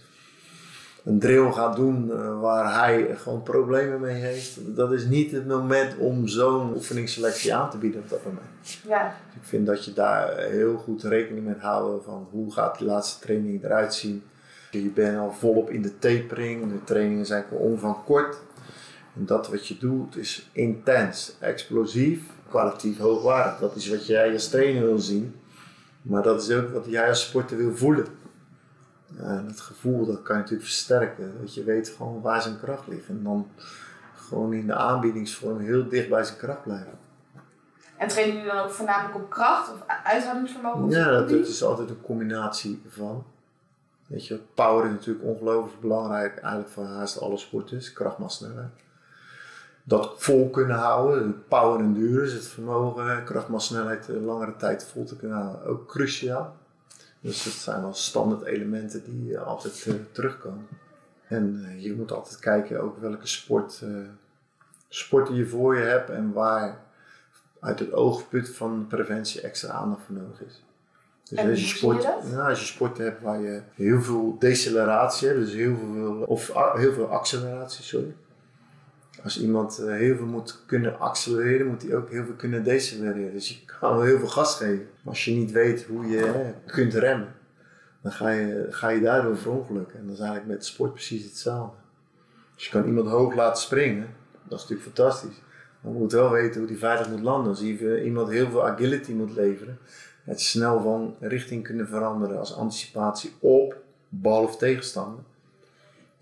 een 1.03 1.19
drill 1.19 1.51
gaat 1.51 1.75
doen 1.75 2.11
eh, 2.11 2.41
waar 2.41 2.79
hij 2.79 3.15
gewoon 3.17 3.43
problemen 3.43 3.99
mee 3.99 4.21
heeft. 4.21 4.75
Dat 4.75 4.91
is 4.91 5.05
niet 5.05 5.31
het 5.31 5.47
moment 5.47 5.97
om 5.97 6.27
zo'n 6.27 6.73
oefeningsselectie 6.75 7.55
aan 7.55 7.69
te 7.69 7.77
bieden 7.77 8.01
op 8.01 8.09
dat 8.09 8.25
moment. 8.25 8.79
Ja, 8.87 9.15
Dus 9.27 9.35
ik 9.41 9.47
vind 9.47 9.65
dat 9.65 9.85
je 9.85 9.93
daar 9.93 10.37
heel 10.37 10.77
goed 10.77 11.03
rekening 11.03 11.45
mee 11.45 11.55
houden 11.59 12.03
van 12.03 12.27
hoe 12.31 12.53
gaat 12.53 12.77
die 12.77 12.87
laatste 12.87 13.19
training 13.21 13.63
eruit 13.63 13.93
zien. 13.93 14.23
Je 14.71 14.89
bent 14.89 15.17
al 15.17 15.31
volop 15.31 15.69
in 15.69 15.81
de 15.81 15.99
tapering, 15.99 16.71
de 16.71 16.83
trainingen 16.83 17.25
zijn 17.25 17.43
gewoon 17.47 17.63
om 17.71 17.77
van 17.77 18.03
kort. 18.03 18.37
En 19.15 19.25
dat 19.25 19.49
wat 19.49 19.67
je 19.67 19.77
doet 19.77 20.17
is 20.17 20.49
intens, 20.51 21.35
explosief, 21.39 22.21
kwalitatief 22.49 22.97
hoogwaardig. 22.97 23.59
Dat 23.59 23.75
is 23.75 23.89
wat 23.89 24.07
jij 24.07 24.33
als 24.33 24.49
trainer 24.49 24.85
wil 24.85 24.99
zien. 24.99 25.35
Maar 26.01 26.23
dat 26.23 26.41
is 26.41 26.55
ook 26.55 26.69
wat 26.69 26.85
jij 26.89 27.07
als 27.07 27.21
sporter 27.21 27.57
wil 27.57 27.75
voelen. 27.75 28.05
En 29.17 29.45
het 29.47 29.59
gevoel 29.59 30.05
dat 30.05 30.21
kan 30.21 30.35
je 30.35 30.41
natuurlijk 30.41 30.69
versterken. 30.69 31.33
Dat 31.41 31.53
je 31.53 31.63
weet 31.63 31.89
gewoon 31.89 32.21
waar 32.21 32.41
zijn 32.41 32.59
kracht 32.59 32.87
ligt. 32.87 33.07
En 33.07 33.23
dan 33.23 33.47
gewoon 34.15 34.53
in 34.53 34.67
de 34.67 34.75
aanbiedingsvorm 34.75 35.59
heel 35.59 35.89
dicht 35.89 36.09
bij 36.09 36.23
zijn 36.23 36.37
kracht 36.37 36.63
blijven. 36.63 36.99
en 37.97 38.07
trainen 38.07 38.35
jullie 38.35 38.51
dan 38.51 38.63
ook 38.63 38.69
voornamelijk 38.71 39.15
op 39.15 39.29
kracht 39.29 39.71
of 39.73 39.83
uithoudingsvermogen? 40.03 40.83
of 40.83 40.91
Ja, 40.93 41.03
zo? 41.03 41.11
dat, 41.11 41.29
dat 41.29 41.47
is 41.47 41.63
altijd 41.63 41.89
een 41.89 42.01
combinatie 42.01 42.81
van. 42.87 43.23
Weet 44.07 44.27
je, 44.27 44.39
power 44.53 44.85
is 44.85 44.91
natuurlijk 44.91 45.25
ongelooflijk 45.25 45.81
belangrijk, 45.81 46.37
eigenlijk 46.37 46.69
voor 46.73 46.85
haast 46.85 47.21
alle 47.21 47.37
sporters, 47.37 47.93
kracht 47.93 48.17
maar 48.17 48.31
snelheid. 48.31 48.71
Dat 49.83 50.13
vol 50.17 50.49
kunnen 50.49 50.77
houden, 50.77 51.43
power 51.47 51.79
endurance, 51.79 52.35
het 52.35 52.47
vermogen, 52.47 53.17
eh, 53.17 53.25
kracht 53.25 53.47
maar 53.47 53.61
snelheid, 53.61 54.09
eh, 54.09 54.25
langere 54.25 54.55
tijd 54.55 54.85
vol 54.85 55.03
te 55.03 55.15
kunnen 55.15 55.37
houden, 55.37 55.65
ook 55.65 55.87
cruciaal. 55.87 56.55
Dus 57.21 57.43
dat 57.43 57.53
zijn 57.53 57.81
wel 57.81 57.93
standaard 57.93 58.43
elementen 58.43 59.03
die 59.03 59.35
eh, 59.35 59.47
altijd 59.47 59.85
eh, 59.87 59.93
terugkomen. 60.11 60.67
En 61.27 61.65
eh, 61.65 61.83
je 61.83 61.93
moet 61.93 62.11
altijd 62.11 62.39
kijken 62.39 62.81
ook 62.81 62.97
welke 62.97 63.27
sport, 63.27 63.83
sporten 64.87 65.35
je 65.35 65.45
voor 65.45 65.77
je 65.77 65.83
hebt 65.83 66.09
en 66.09 66.33
waar 66.33 66.79
uit 67.59 67.79
het 67.79 67.93
oogpunt 67.93 68.49
van 68.49 68.85
preventie 68.87 69.41
extra 69.41 69.69
aandacht 69.73 70.01
voor 70.05 70.15
nodig 70.15 70.41
is. 70.41 70.63
Dus 71.29 71.39
En 71.39 71.49
als 71.49 71.59
je, 71.59 71.77
sport, 71.77 72.01
je 72.01 72.41
als 72.41 72.59
je 72.59 72.65
sporten 72.65 73.03
hebt 73.03 73.21
waar 73.21 73.41
je 73.41 73.61
heel 73.73 74.01
veel 74.01 74.35
deceleratie 74.39 75.27
hebt, 75.27 75.39
dus 75.39 75.53
heel 75.53 75.77
veel, 75.77 76.21
of 76.21 76.53
heel 76.73 76.93
veel 76.93 77.07
acceleratie, 77.07 77.83
sorry. 77.83 78.15
Als 79.23 79.41
iemand 79.41 79.79
eh, 79.79 79.93
heel 79.93 80.15
veel 80.15 80.25
moet 80.25 80.63
kunnen 80.65 80.99
accelereren, 80.99 81.67
moet 81.67 81.81
hij 81.81 81.95
ook 81.95 82.09
heel 82.09 82.25
veel 82.25 82.33
kunnen 82.33 82.63
decelereren. 82.63 83.31
Dus 83.31 83.49
je 83.49 83.65
kan 83.65 83.95
wel 83.95 84.05
heel 84.05 84.19
veel 84.19 84.27
gas 84.27 84.55
geven. 84.55 84.87
Maar 85.01 85.13
als 85.13 85.25
je 85.25 85.31
niet 85.31 85.51
weet 85.51 85.83
hoe 85.83 86.07
je 86.07 86.51
kunt 86.65 86.93
remmen, 86.93 87.33
dan 88.01 88.11
ga 88.11 88.29
je, 88.29 88.67
ga 88.69 88.89
je 88.89 89.01
daardoor 89.01 89.37
verongelukken. 89.37 89.99
En 89.99 90.05
dat 90.05 90.13
is 90.13 90.19
eigenlijk 90.19 90.49
met 90.49 90.65
sport 90.65 90.93
precies 90.93 91.23
hetzelfde. 91.23 91.77
Dus 92.55 92.65
je 92.65 92.71
kan 92.71 92.85
iemand 92.85 93.07
hoog 93.07 93.35
laten 93.35 93.61
springen, 93.61 94.07
dat 94.47 94.59
is 94.59 94.67
natuurlijk 94.69 94.95
fantastisch. 94.95 95.41
Maar 95.81 95.91
je 95.91 95.97
moet 95.97 96.11
wel 96.11 96.29
weten 96.29 96.59
hoe 96.59 96.69
die 96.69 96.77
veilig 96.77 97.09
moet 97.09 97.21
landen. 97.21 97.49
Als 97.49 97.59
je 97.59 98.03
iemand 98.03 98.29
heel 98.29 98.49
veel 98.49 98.67
agility 98.67 99.11
moet 99.11 99.35
leveren, 99.35 99.77
het 100.23 100.41
snel 100.41 100.81
van 100.81 101.15
richting 101.19 101.63
kunnen 101.63 101.87
veranderen 101.87 102.39
als 102.39 102.55
anticipatie 102.55 103.33
op 103.39 103.77
bal 104.09 104.43
of 104.43 104.57
tegenstander. 104.57 105.23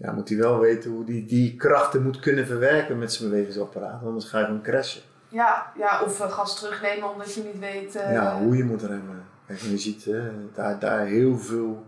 Ja, 0.02 0.12
moet 0.12 0.30
hij 0.30 0.38
wel 0.38 0.60
weten 0.60 0.92
hoe 0.92 1.04
hij 1.06 1.26
die 1.28 1.56
krachten 1.56 2.04
moet 2.04 2.20
kunnen 2.20 2.46
verwerken 2.48 2.98
met 3.00 3.14
zijn 3.14 3.30
bewegingsapparaat, 3.30 4.04
anders 4.04 4.26
ga 4.26 4.40
je 4.40 4.46
gewoon 4.46 4.62
crashen. 4.62 5.02
Ja, 5.28 5.72
ja, 5.78 6.02
of 6.04 6.20
eh, 6.20 6.32
gas 6.32 6.60
terugnemen 6.60 7.12
omdat 7.12 7.34
je 7.34 7.44
niet 7.44 7.60
weet. 7.60 7.96
eh, 7.96 8.14
Ja, 8.14 8.40
hoe 8.42 8.58
je 8.58 8.64
moet 8.64 8.82
remmen. 8.82 9.24
Kijk, 9.48 9.60
je 9.60 9.78
ziet 9.78 10.06
hè, 10.06 10.22
daar, 10.54 10.80
daar 10.80 11.06
heel 11.06 11.38
veel 11.38 11.86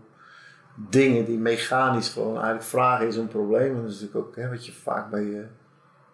dingen 0.76 1.24
die 1.24 1.38
mechanisch 1.38 2.08
gewoon 2.08 2.34
eigenlijk 2.34 2.64
vragen 2.64 3.06
is 3.06 3.16
een 3.16 3.28
probleem. 3.28 3.76
En 3.76 3.82
dat 3.82 3.90
is 3.90 4.00
natuurlijk 4.00 4.26
ook 4.26 4.36
hè, 4.36 4.48
wat 4.48 4.66
je 4.66 4.72
vaak 4.72 5.10
bij, 5.10 5.38
eh, 5.38 5.44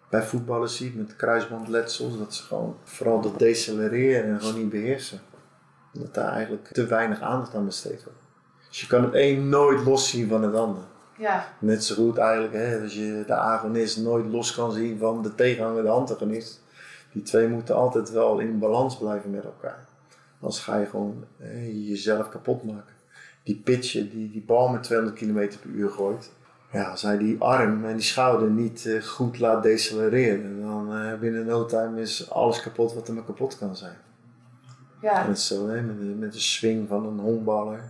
bij 0.09 0.23
voetballers 0.23 0.77
ziet 0.77 0.95
met 0.95 1.15
kruisbandletsels. 1.15 2.17
Dat 2.17 2.33
ze 2.35 2.43
gewoon 2.43 2.75
vooral 2.83 3.21
dat 3.21 3.39
decelereren 3.39 4.29
en 4.33 4.39
gewoon 4.41 4.57
niet 4.59 4.69
beheersen. 4.69 5.19
Dat 5.93 6.13
daar 6.13 6.31
eigenlijk 6.31 6.67
te 6.67 6.85
weinig 6.85 7.21
aandacht 7.21 7.55
aan 7.55 7.65
besteed 7.65 8.03
wordt. 8.03 8.19
Dus 8.69 8.81
je 8.81 8.87
kan 8.87 9.03
het 9.03 9.11
een 9.13 9.49
nooit 9.49 9.85
los 9.85 10.09
zien 10.09 10.29
van 10.29 10.43
het 10.43 10.55
ander. 10.55 10.83
Ja, 11.19 11.53
Net 11.59 11.83
zo 11.83 11.95
goed 11.95 12.17
eigenlijk 12.17 12.53
hè, 12.53 12.81
als 12.81 12.93
je 12.93 13.23
de 13.27 13.33
agonist 13.33 13.97
nooit 13.97 14.25
los 14.31 14.55
kan 14.55 14.71
zien 14.71 14.97
van 14.97 15.21
de 15.21 15.35
tegenhanger, 15.35 15.83
de 15.83 15.89
antagonist. 15.89 16.61
Die 17.11 17.21
twee 17.21 17.47
moeten 17.47 17.75
altijd 17.75 18.11
wel 18.11 18.39
in 18.39 18.59
balans 18.59 18.97
blijven 18.97 19.31
met 19.31 19.43
elkaar. 19.43 19.85
Anders 20.41 20.59
ga 20.59 20.77
je 20.77 20.85
gewoon 20.85 21.23
hè, 21.37 21.65
jezelf 21.65 22.29
kapot 22.29 22.63
maken. 22.63 22.93
Die 23.43 23.61
pitcher 23.63 24.09
die 24.09 24.31
die 24.31 24.41
bal 24.41 24.67
met 24.67 24.83
200 24.83 25.17
km 25.17 25.57
per 25.61 25.69
uur 25.69 25.89
gooit. 25.89 26.31
Ja, 26.71 26.89
als 26.89 27.01
hij 27.01 27.17
die 27.17 27.41
arm 27.41 27.85
en 27.85 27.93
die 27.95 28.03
schouder 28.03 28.49
niet 28.49 28.85
eh, 28.85 29.03
goed 29.03 29.39
laat 29.39 29.63
decelereren, 29.63 30.61
dan 30.61 30.95
eh, 30.95 31.19
binnen 31.19 31.45
no 31.45 31.65
time 31.65 32.01
is 32.01 32.31
alles 32.31 32.61
kapot 32.61 32.93
wat 32.93 33.07
er 33.07 33.13
maar 33.13 33.23
kapot 33.23 33.57
kan 33.57 33.75
zijn. 33.75 33.97
ja. 35.01 35.27
Net 35.27 35.39
zo 35.39 35.67
hè, 35.67 35.81
met, 35.81 35.99
de, 35.99 36.05
met 36.05 36.33
de 36.33 36.39
swing 36.39 36.87
van 36.87 37.05
een 37.05 37.19
honkballer. 37.19 37.83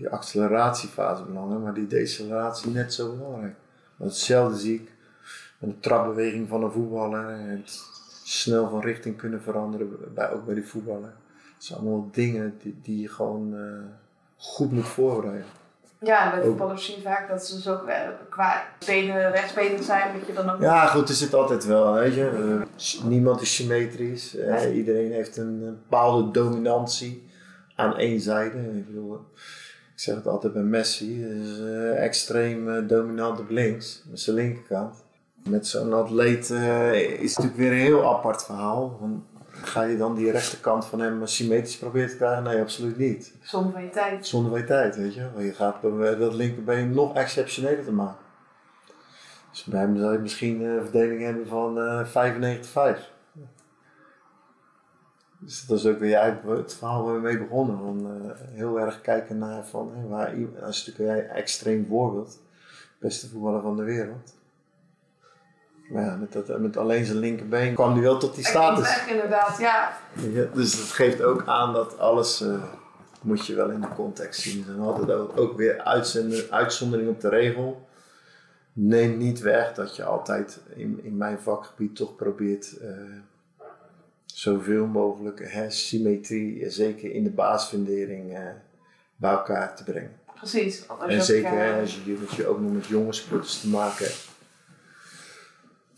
Die 0.00 0.08
acceleratiefase 0.08 1.24
belangrijk, 1.24 1.62
maar 1.62 1.74
die 1.74 1.86
deceleratie 1.86 2.70
net 2.70 2.94
zo 2.94 3.16
belangrijk. 3.16 3.54
Hetzelfde 3.96 4.58
zie 4.58 4.74
ik 4.74 4.92
met 5.58 5.70
de 5.70 5.80
trapbeweging 5.80 6.48
van 6.48 6.62
een 6.62 6.70
voetballer 6.70 7.28
en 7.28 7.48
het 7.48 7.80
snel 8.24 8.70
van 8.70 8.80
richting 8.80 9.16
kunnen 9.16 9.42
veranderen, 9.42 10.14
bij, 10.14 10.32
ook 10.32 10.44
bij 10.44 10.54
die 10.54 10.66
voetballer. 10.66 11.12
Het 11.54 11.64
zijn 11.64 11.78
allemaal 11.78 12.08
dingen 12.12 12.58
die, 12.62 12.78
die 12.82 13.00
je 13.00 13.08
gewoon 13.08 13.54
uh, 13.54 13.60
goed 14.36 14.72
moet 14.72 14.88
voorbereiden. 14.88 15.46
Ja, 15.98 16.30
bij 16.30 16.42
voetballers 16.42 16.84
zie 16.84 16.96
je 16.96 17.02
vaak 17.02 17.28
dat 17.28 17.46
ze 17.46 17.60
zo 17.60 17.80
uh, 17.86 17.94
qua 18.28 18.64
benen 18.86 19.30
rechtsbenen 19.30 19.84
zijn, 19.84 20.18
dat 20.18 20.26
je 20.26 20.32
dan 20.32 20.50
ook... 20.50 20.60
Ja, 20.60 20.86
goed, 20.86 21.08
er 21.08 21.14
zit 21.14 21.34
altijd 21.34 21.64
wel, 21.64 21.92
weet 21.92 22.14
je. 22.14 22.66
Uh, 22.98 23.04
niemand 23.04 23.40
is 23.40 23.54
symmetrisch. 23.54 24.36
iedereen 24.72 25.12
heeft 25.12 25.36
een, 25.36 25.62
een 25.62 25.78
bepaalde 25.88 26.30
dominantie 26.30 27.28
aan 27.74 27.96
één 27.96 28.20
zijde. 28.20 28.58
Ik 28.58 28.86
bedoel, 28.86 29.20
ik 30.00 30.06
zeg 30.06 30.14
het 30.14 30.26
altijd 30.26 30.52
bij 30.52 30.62
Messi, 30.62 31.24
is 31.24 31.58
uh, 31.58 32.04
extreem 32.04 32.86
dominant 32.86 33.40
op 33.40 33.50
links, 33.50 34.02
met 34.10 34.20
zijn 34.20 34.36
linkerkant. 34.36 35.04
Met 35.48 35.66
zo'n 35.66 35.92
atleet 35.92 36.50
uh, 36.50 36.92
is 36.92 37.36
het 37.36 37.44
natuurlijk 37.44 37.56
weer 37.56 37.70
een 37.70 37.86
heel 37.86 38.14
apart 38.14 38.44
verhaal. 38.44 38.98
Want 39.00 39.22
ga 39.50 39.82
je 39.82 39.96
dan 39.96 40.14
die 40.14 40.30
rechterkant 40.30 40.84
van 40.84 41.00
hem 41.00 41.26
symmetrisch 41.26 41.78
proberen 41.78 42.08
te 42.08 42.16
krijgen? 42.16 42.42
Nee, 42.42 42.60
absoluut 42.60 42.96
niet. 42.96 43.34
Zonder 43.42 43.72
van 43.72 43.82
je 43.82 43.90
tijd. 43.90 44.26
Zonder 44.26 44.50
van 44.50 44.60
je 44.60 44.66
tijd, 44.66 44.96
weet 44.96 45.14
je. 45.14 45.30
Want 45.34 45.46
je 45.46 45.52
gaat 45.52 45.82
dat 46.18 46.34
linkerbeen 46.34 46.90
nog 46.90 47.14
exceptioneler 47.14 47.84
te 47.84 47.92
maken. 47.92 48.24
Dus 49.50 49.64
bij 49.64 49.80
hem 49.80 49.96
zou 49.96 50.12
je 50.12 50.18
misschien 50.18 50.62
een 50.62 50.82
verdeling 50.82 51.22
hebben 51.22 51.46
van 51.46 51.78
uh, 51.78 52.96
95-5. 52.96 53.09
Dus 55.40 55.66
dat 55.66 55.78
is 55.78 55.86
ook 55.86 55.98
weer 55.98 56.38
het 56.46 56.74
verhaal 56.74 57.04
waar 57.04 57.14
we 57.14 57.20
mee 57.20 57.38
begonnen. 57.38 57.78
Van, 57.78 58.22
uh, 58.24 58.30
heel 58.58 58.80
erg 58.80 59.00
kijken 59.00 59.38
naar 59.38 59.66
van, 59.66 59.92
hey, 59.94 60.06
waar, 60.06 60.34
dat 60.60 60.68
is 60.68 60.86
natuurlijk 60.86 61.28
een 61.28 61.34
extreem 61.34 61.86
voorbeeld. 61.86 62.38
Beste 62.98 63.28
voetballer 63.28 63.62
van 63.62 63.76
de 63.76 63.82
wereld. 63.82 64.34
Maar 65.90 66.04
ja, 66.04 66.16
met, 66.16 66.32
dat, 66.32 66.58
met 66.58 66.76
alleen 66.76 67.04
zijn 67.04 67.18
linkerbeen 67.18 67.74
kwam 67.74 67.92
hij 67.92 68.02
wel 68.02 68.18
tot 68.18 68.34
die 68.34 68.46
status. 68.46 68.82
Weg, 68.82 69.08
inderdaad, 69.08 69.58
ja. 69.58 69.92
ja. 70.32 70.44
Dus 70.54 70.78
dat 70.78 70.86
geeft 70.86 71.22
ook 71.22 71.46
aan 71.46 71.72
dat 71.72 71.98
alles 71.98 72.40
uh, 72.42 72.62
moet 73.22 73.46
je 73.46 73.54
wel 73.54 73.70
in 73.70 73.80
de 73.80 73.88
context 73.94 74.40
zien. 74.40 74.64
En 74.68 74.80
altijd 74.80 75.10
ook, 75.10 75.38
ook 75.38 75.56
weer 75.56 75.80
uitzondering 76.50 77.08
op 77.08 77.20
de 77.20 77.28
regel. 77.28 77.88
Neem 78.72 79.16
niet 79.16 79.40
weg 79.40 79.74
dat 79.74 79.96
je 79.96 80.04
altijd 80.04 80.60
in, 80.74 81.00
in 81.02 81.16
mijn 81.16 81.38
vakgebied 81.38 81.96
toch 81.96 82.16
probeert 82.16 82.78
uh, 82.82 82.90
zoveel 84.40 84.86
mogelijk 84.86 85.52
hè, 85.52 85.70
symmetrie, 85.70 86.70
zeker 86.70 87.12
in 87.12 87.24
de 87.24 87.30
basisfundering, 87.30 88.32
uh, 88.32 88.38
bij 89.16 89.30
elkaar 89.30 89.76
te 89.76 89.84
brengen. 89.84 90.18
Precies. 90.34 90.86
En 91.08 91.22
zeker 91.22 91.80
als 91.80 92.00
je, 92.04 92.18
je 92.36 92.46
ook 92.46 92.60
nog 92.60 92.72
met 92.72 92.86
jonge 92.86 93.12
sporters 93.12 93.60
te 93.60 93.68
maken 93.68 94.04
hebt 94.04 94.28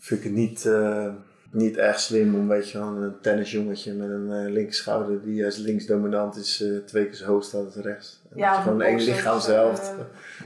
vind 0.03 0.19
ik 0.19 0.25
het 0.25 0.35
niet, 0.35 0.65
uh, 0.65 1.07
niet 1.51 1.77
erg 1.77 1.99
slim 1.99 2.35
om 2.35 2.47
weet 2.47 2.69
je, 2.69 2.77
een 2.77 3.15
tennisjongetje 3.21 3.93
met 3.93 4.09
een 4.09 4.45
uh, 4.45 4.51
linkerschouder 4.51 5.23
die 5.23 5.35
juist 5.35 5.57
linksdominant 5.57 6.35
is, 6.35 6.61
uh, 6.61 6.77
twee 6.85 7.05
keer 7.05 7.15
zo 7.15 7.25
hoog 7.25 7.43
staat 7.43 7.65
als 7.65 7.75
rechts. 7.75 8.21
En 8.31 8.37
ja, 8.37 8.61
gewoon 8.61 8.81
één 8.81 8.99
lichaamshelft 8.99 9.91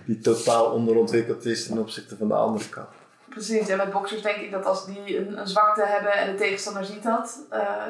die 0.05 0.19
totaal 0.19 0.71
onderontwikkeld 0.71 1.45
is 1.45 1.67
ten 1.67 1.77
opzichte 1.77 2.17
van 2.17 2.27
de 2.27 2.33
andere 2.33 2.69
kant. 2.69 2.88
Precies, 3.38 3.69
en 3.69 3.78
met 3.78 3.91
boxers 3.91 4.21
denk 4.21 4.38
ik 4.38 4.52
dat 4.52 4.65
als 4.65 4.86
die 4.86 5.17
een, 5.17 5.39
een 5.39 5.47
zwakte 5.47 5.86
hebben 5.86 6.13
en 6.13 6.32
de 6.32 6.38
tegenstander 6.38 6.86
ziet 6.86 7.04
dat, 7.04 7.39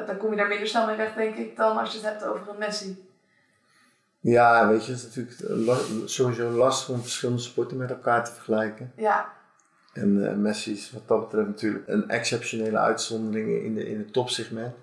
dan 0.06 0.16
kom 0.16 0.30
je 0.30 0.36
daar 0.36 0.48
minder 0.48 0.68
snel 0.68 0.86
mee 0.86 0.96
weg, 0.96 1.14
denk 1.14 1.36
ik, 1.36 1.56
dan 1.56 1.78
als 1.78 1.92
je 1.92 1.98
het 1.98 2.06
hebt 2.06 2.24
over 2.24 2.48
een 2.48 2.58
Messi. 2.58 3.06
Ja, 4.20 4.68
weet 4.68 4.86
je, 4.86 4.92
het 4.92 5.00
is 5.00 5.06
natuurlijk 5.06 5.80
sowieso 6.04 6.50
lastig 6.50 6.94
om 6.94 7.00
verschillende 7.00 7.42
sporten 7.42 7.76
met 7.76 7.90
elkaar 7.90 8.24
te 8.24 8.32
vergelijken. 8.32 8.92
Ja. 8.96 9.32
En 9.92 10.16
uh, 10.16 10.32
Messi 10.32 10.72
is 10.72 10.90
wat 10.92 11.08
dat 11.08 11.20
betreft 11.20 11.48
natuurlijk 11.48 11.88
een 11.88 12.08
exceptionele 12.08 12.78
uitzondering 12.78 13.62
in, 13.62 13.74
de, 13.74 13.88
in 13.88 13.98
het 13.98 14.12
topsegment. 14.12 14.74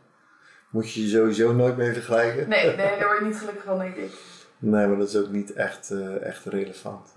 Moet 0.69 0.93
je 0.93 1.01
je 1.01 1.10
sowieso 1.10 1.54
nooit 1.54 1.78
mee 1.78 1.93
vergelijken. 1.93 2.49
Nee, 2.49 2.75
nee 2.75 2.97
daar 2.99 3.08
word 3.08 3.19
je 3.19 3.25
niet 3.25 3.38
gelukkig 3.38 3.63
van, 3.63 3.78
denk 3.78 3.95
ik. 3.95 4.12
Nee, 4.58 4.88
maar 4.88 4.97
dat 4.97 5.08
is 5.08 5.17
ook 5.17 5.30
niet 5.30 5.54
echt, 5.54 5.91
uh, 5.91 6.23
echt 6.23 6.45
relevant. 6.45 7.10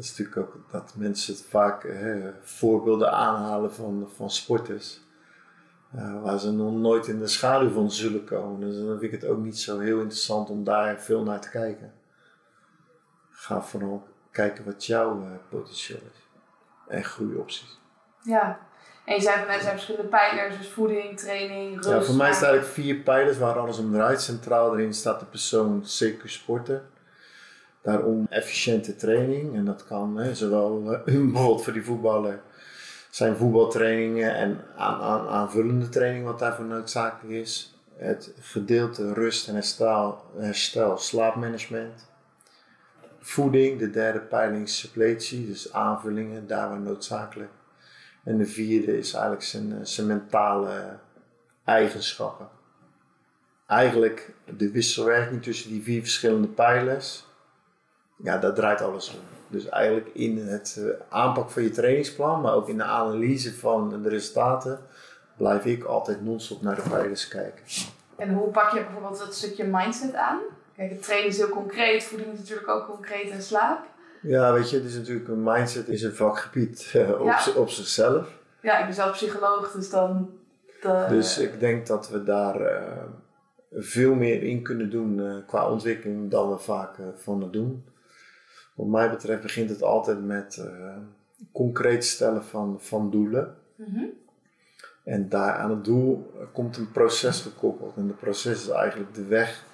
Dat 0.00 0.08
is 0.08 0.18
natuurlijk 0.18 0.54
ook 0.54 0.70
dat 0.70 0.92
mensen 0.96 1.34
het 1.34 1.44
vaak 1.48 1.84
uh, 1.84 2.28
voorbeelden 2.42 3.12
aanhalen 3.12 3.72
van, 3.72 4.08
van 4.16 4.30
sporters. 4.30 5.00
waar 6.22 6.38
ze 6.38 6.52
nog 6.52 6.72
nooit 6.72 7.06
in 7.06 7.18
de 7.18 7.26
schaduw 7.26 7.70
van 7.70 7.90
zullen 7.90 8.24
komen. 8.24 8.60
Dus 8.60 8.76
dan 8.76 8.98
vind 8.98 9.02
ik 9.02 9.20
het 9.20 9.30
ook 9.30 9.38
niet 9.38 9.58
zo 9.58 9.78
heel 9.78 10.00
interessant 10.00 10.50
om 10.50 10.64
daar 10.64 11.00
veel 11.00 11.22
naar 11.22 11.40
te 11.40 11.50
kijken. 11.50 11.92
Ga 13.30 13.62
vooral 13.62 14.06
kijken 14.30 14.64
wat 14.64 14.86
jouw 14.86 15.40
potentieel 15.48 16.00
is 16.12 16.28
en 16.88 17.04
groeiopties. 17.04 17.78
Ja, 18.22 18.58
en 19.04 19.14
je 19.14 19.20
zei 19.20 19.38
van 19.38 19.46
net, 19.46 19.60
zijn 19.60 19.72
verschillende 19.72 20.08
pijlers, 20.08 20.58
dus 20.58 20.68
voeding, 20.68 21.18
training, 21.18 21.74
rust. 21.74 21.88
Ja, 21.88 22.02
voor 22.02 22.14
mij 22.14 22.32
staan 22.32 22.48
eigenlijk 22.48 22.74
vier 22.74 22.96
pijlers 22.96 23.38
waar 23.38 23.58
alles 23.58 23.78
om 23.78 23.92
draait. 23.92 24.20
Centraal 24.20 24.72
erin 24.72 24.94
staat 24.94 25.20
de 25.20 25.26
persoon 25.26 25.82
CQ 25.82 26.24
sporten. 26.24 26.90
Daarom 27.82 28.26
efficiënte 28.30 28.96
training. 28.96 29.54
En 29.54 29.64
dat 29.64 29.84
kan 29.84 30.16
hè, 30.16 30.34
zowel 30.34 30.92
uh, 30.92 31.04
bijvoorbeeld 31.32 31.64
voor 31.64 31.72
die 31.72 31.84
voetballer 31.84 32.40
zijn 33.10 33.36
voetbaltrainingen 33.36 34.34
en 34.34 34.64
aan, 34.76 35.00
aan, 35.00 35.28
aanvullende 35.28 35.88
training 35.88 36.24
wat 36.24 36.38
daarvoor 36.38 36.64
noodzakelijk 36.64 37.34
is. 37.34 37.74
Het 37.96 38.32
gedeelte 38.40 39.12
rust 39.12 39.48
en 39.48 39.54
herstel, 39.54 40.24
herstel 40.36 40.98
slaapmanagement 40.98 42.10
voeding, 43.20 43.78
de 43.78 43.90
derde 43.90 44.20
peiling 44.20 44.68
suppletie, 44.68 45.46
dus 45.46 45.72
aanvullingen, 45.72 46.46
daar 46.46 46.68
waar 46.68 46.80
noodzakelijk. 46.80 47.50
En 48.24 48.38
de 48.38 48.46
vierde 48.46 48.98
is 48.98 49.12
eigenlijk 49.12 49.44
zijn, 49.44 49.72
eh, 49.72 49.78
zijn 49.82 50.06
mentale 50.06 50.98
eigenschappen. 51.64 52.48
Eigenlijk 53.66 54.32
de 54.56 54.70
wisselwerking 54.70 55.42
tussen 55.42 55.70
die 55.70 55.82
vier 55.82 56.00
verschillende 56.00 56.48
pijlers, 56.48 57.24
ja, 58.22 58.38
daar 58.38 58.54
draait 58.54 58.80
alles 58.80 59.14
om. 59.14 59.20
Dus 59.48 59.68
eigenlijk 59.68 60.08
in 60.12 60.38
het 60.38 60.78
eh, 60.78 60.84
aanpak 61.08 61.50
van 61.50 61.62
je 61.62 61.70
trainingsplan, 61.70 62.40
maar 62.40 62.54
ook 62.54 62.68
in 62.68 62.76
de 62.76 62.84
analyse 62.84 63.54
van 63.54 64.02
de 64.02 64.08
resultaten, 64.08 64.80
blijf 65.36 65.64
ik 65.64 65.84
altijd 65.84 66.24
non-stop 66.24 66.62
naar 66.62 66.74
de 66.74 66.88
pijlers 66.90 67.28
kijken. 67.28 67.64
En 68.16 68.34
hoe 68.34 68.50
pak 68.50 68.70
je 68.70 68.84
bijvoorbeeld 68.84 69.24
het 69.24 69.34
stukje 69.34 69.64
mindset 69.64 70.14
aan? 70.14 70.38
Kijk, 70.76 70.90
het 70.90 71.02
trainen 71.02 71.28
is 71.28 71.36
heel 71.36 71.48
concreet, 71.48 72.04
voeding 72.04 72.32
is 72.32 72.38
natuurlijk 72.38 72.68
ook 72.68 72.86
concreet 72.86 73.30
en 73.30 73.42
slaap. 73.42 73.84
Ja, 74.22 74.52
weet 74.52 74.70
je, 74.70 74.76
het 74.76 74.84
is 74.84 74.94
natuurlijk 74.94 75.28
een 75.28 75.42
mindset 75.42 75.88
is 75.88 76.02
een 76.02 76.14
vakgebied 76.14 76.92
uh, 76.96 77.20
op, 77.20 77.56
op 77.56 77.68
zichzelf. 77.68 78.28
Ja, 78.62 78.78
ik 78.78 78.84
ben 78.84 78.94
zelf 78.94 79.12
psycholoog, 79.12 79.72
dus 79.72 79.90
dan... 79.90 80.30
De... 80.80 81.06
Dus 81.08 81.38
ik 81.38 81.60
denk 81.60 81.86
dat 81.86 82.08
we 82.08 82.22
daar 82.24 82.60
uh, 82.60 82.82
veel 83.72 84.14
meer 84.14 84.42
in 84.42 84.62
kunnen 84.62 84.90
doen 84.90 85.18
uh, 85.18 85.34
qua 85.46 85.70
ontwikkeling 85.70 86.30
dan 86.30 86.50
we 86.50 86.58
vaak 86.58 86.96
van 87.16 87.42
het 87.42 87.52
doen. 87.52 87.84
Wat 88.74 88.86
mij 88.86 89.10
betreft 89.10 89.42
begint 89.42 89.70
het 89.70 89.82
altijd 89.82 90.24
met 90.24 90.64
concreet 91.52 92.04
stellen 92.04 92.44
van, 92.44 92.76
van 92.80 93.10
doelen. 93.10 93.56
Mm 93.74 93.86
-hmm. 93.94 94.08
En 95.04 95.28
daar 95.28 95.54
aan 95.54 95.70
het 95.70 95.84
doel 95.84 96.32
komt 96.52 96.76
een 96.76 96.90
proces 96.90 97.40
gekoppeld. 97.40 97.96
En 97.96 98.06
het 98.06 98.18
proces 98.18 98.62
is 98.62 98.68
eigenlijk 98.68 99.14
de 99.14 99.24
weg 99.24 99.64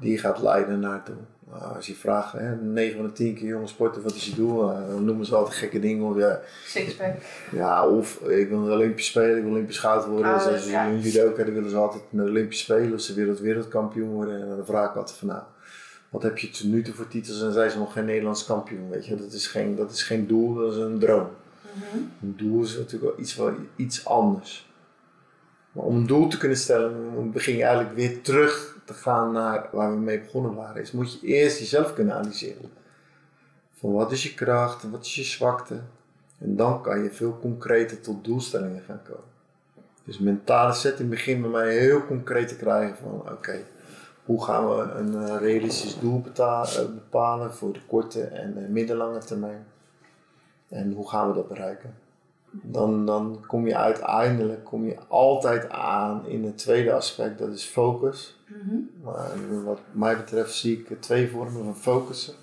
die 0.00 0.18
gaat 0.18 0.42
leiden 0.42 0.80
naartoe. 0.80 1.16
Nou, 1.50 1.74
als 1.74 1.86
je 1.86 1.94
vraagt, 1.94 2.32
hè, 2.32 2.56
9 2.56 2.96
van 2.96 3.06
de 3.06 3.12
10 3.12 3.34
keer 3.34 3.48
jonge 3.48 3.66
sporten, 3.66 4.02
wat 4.02 4.14
is 4.14 4.26
je 4.26 4.34
doel? 4.34 4.70
Uh, 4.70 4.88
dan 4.88 5.04
noemen 5.04 5.26
ze 5.26 5.34
altijd 5.34 5.56
gekke 5.56 5.80
dingen. 5.80 6.04
Of, 6.04 6.16
ja, 6.16 6.40
Sixpack. 6.66 7.14
Ja, 7.52 7.88
of 7.88 8.20
ik 8.20 8.48
wil 8.48 8.58
een 8.58 8.72
Olympisch 8.72 9.06
Spelen, 9.06 9.36
ik 9.36 9.42
wil 9.42 9.52
Olympisch 9.52 9.78
goud 9.78 10.06
worden. 10.06 10.34
Oh, 10.34 10.40
Zoals 10.40 10.70
ja. 10.70 10.84
in 10.84 11.00
judoka, 11.00 11.44
dan 11.44 11.54
willen 11.54 11.70
ze 11.70 11.76
altijd 11.76 12.02
naar 12.10 12.24
de 12.24 12.30
Olympische 12.30 12.64
Spelen 12.64 12.92
of 12.92 13.00
ze 13.00 13.14
willen 13.14 13.42
wereldkampioen 13.42 14.10
worden. 14.10 14.40
En 14.40 14.48
dan 14.48 14.66
vraag 14.66 14.90
ik 14.90 14.96
altijd 14.96 15.18
van 15.18 15.28
nou, 15.28 15.42
wat 16.14 16.22
heb 16.22 16.38
je 16.38 16.50
tot 16.50 16.64
nu 16.64 16.82
toe 16.82 16.94
voor 16.94 17.08
titels? 17.08 17.42
En 17.42 17.52
zijn 17.52 17.70
ze 17.70 17.78
nog 17.78 17.92
geen 17.92 18.04
Nederlands 18.04 18.44
kampioen, 18.44 18.90
weet 18.90 19.06
je. 19.06 19.16
Dat 19.16 19.32
is 19.32 19.46
geen, 19.46 19.76
dat 19.76 19.90
is 19.90 20.02
geen 20.02 20.26
doel, 20.26 20.54
dat 20.54 20.72
is 20.72 20.78
een 20.78 20.98
droom. 20.98 21.28
Mm 21.72 22.10
Een 22.22 22.36
doel 22.36 22.62
is 22.62 22.76
natuurlijk 22.76 23.02
wel 23.02 23.20
iets, 23.20 23.36
wel 23.36 23.54
iets 23.76 24.04
anders. 24.06 24.72
Maar 25.72 25.84
om 25.84 25.96
een 25.96 26.06
doel 26.06 26.28
te 26.28 26.38
kunnen 26.38 26.58
stellen, 26.58 27.32
begin 27.32 27.56
je 27.56 27.62
eigenlijk 27.62 27.96
weer 27.96 28.22
terug 28.22 28.78
te 28.84 28.94
gaan 28.94 29.32
naar 29.32 29.68
waar 29.72 29.90
we 29.90 30.00
mee 30.00 30.20
begonnen 30.20 30.54
waren, 30.54 30.82
is 30.82 30.92
moet 30.92 31.20
je 31.20 31.26
eerst 31.26 31.58
jezelf 31.58 31.94
kunnen 31.94 32.14
analyseren. 32.14 32.70
Van 33.72 33.92
wat 33.92 34.12
is 34.12 34.22
je 34.22 34.34
kracht, 34.34 34.90
wat 34.90 35.04
is 35.04 35.14
je 35.14 35.24
zwakte. 35.24 35.80
En 36.38 36.56
dan 36.56 36.82
kan 36.82 37.02
je 37.02 37.10
veel 37.10 37.38
concreter 37.40 38.00
tot 38.00 38.24
doelstellingen 38.24 38.82
gaan 38.82 39.02
komen. 39.02 39.32
Dus 40.04 40.18
mentale 40.18 40.72
setting 40.72 41.10
begint 41.10 41.40
bij 41.40 41.50
mij 41.50 41.78
heel 41.78 42.06
concreet 42.06 42.48
te 42.48 42.56
krijgen 42.56 42.96
van 42.96 43.32
oké, 43.32 43.64
hoe 44.24 44.44
gaan 44.44 44.68
we 44.68 44.82
een 44.82 45.12
uh, 45.12 45.36
realistisch 45.38 45.98
doel 45.98 46.22
uh, 46.38 46.64
bepalen 46.74 47.54
voor 47.54 47.72
de 47.72 47.84
korte 47.86 48.22
en 48.22 48.58
uh, 48.58 48.68
middellange 48.68 49.18
termijn. 49.18 49.66
En 50.68 50.92
hoe 50.92 51.08
gaan 51.08 51.28
we 51.28 51.34
dat 51.34 51.48
bereiken? 51.48 51.94
Dan, 52.62 53.06
dan 53.06 53.44
kom 53.46 53.66
je 53.66 53.76
uiteindelijk 53.76 54.64
kom 54.64 54.84
je 54.84 54.96
altijd 55.08 55.70
aan 55.70 56.26
in 56.26 56.44
het 56.44 56.58
tweede 56.58 56.92
aspect, 56.92 57.38
dat 57.38 57.52
is 57.52 57.64
focus. 57.64 58.38
Maar 59.02 59.64
wat 59.64 59.80
mij 59.92 60.16
betreft 60.16 60.54
zie 60.54 60.78
ik 60.78 61.00
twee 61.00 61.30
vormen 61.30 61.64
van 61.64 61.76
focussen. 61.76 62.34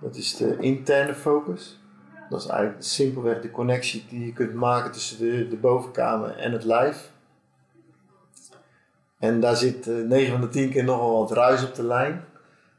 Dat 0.00 0.16
is 0.16 0.36
de 0.36 0.56
interne 0.56 1.14
focus. 1.14 1.78
Dat 2.30 2.40
is 2.40 2.46
eigenlijk 2.46 2.82
simpelweg 2.82 3.40
de 3.40 3.50
connectie 3.50 4.04
die 4.08 4.26
je 4.26 4.32
kunt 4.32 4.54
maken 4.54 4.92
tussen 4.92 5.18
de, 5.18 5.48
de 5.48 5.56
bovenkamer 5.56 6.36
en 6.36 6.52
het 6.52 6.64
lijf. 6.64 7.10
En 9.20 9.40
daar 9.40 9.56
zit 9.56 9.86
uh, 9.86 10.08
9 10.08 10.30
van 10.30 10.40
de 10.40 10.48
10 10.48 10.70
keer 10.70 10.84
nogal 10.84 11.18
wat 11.18 11.32
ruis 11.32 11.64
op 11.64 11.74
de 11.74 11.82
lijn. 11.82 12.24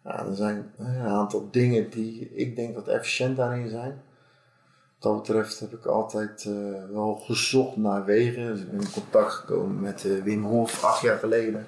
Nou, 0.04 0.30
er 0.30 0.36
zijn 0.36 0.72
een 0.78 1.02
aantal 1.02 1.48
dingen 1.52 1.90
die 1.90 2.32
ik 2.36 2.56
denk 2.56 2.76
dat 2.76 2.88
efficiënt 2.88 3.38
daarin 3.38 3.70
zijn. 3.70 4.02
Wat 5.00 5.12
dat 5.12 5.22
betreft 5.22 5.60
heb 5.60 5.74
ik 5.74 5.86
altijd 5.86 6.46
uh, 6.48 6.56
wel 6.92 7.16
gezocht 7.16 7.78
naar 7.78 8.06
wegen. 8.06 8.48
Dus 8.48 8.62
ik 8.62 8.72
ben 8.72 8.80
in 8.80 8.92
contact 8.92 9.34
gekomen 9.34 9.80
met 9.80 10.04
uh, 10.04 10.24
Wim 10.24 10.44
Hof 10.44 10.84
acht 10.84 11.02
jaar 11.02 11.18
geleden. 11.18 11.66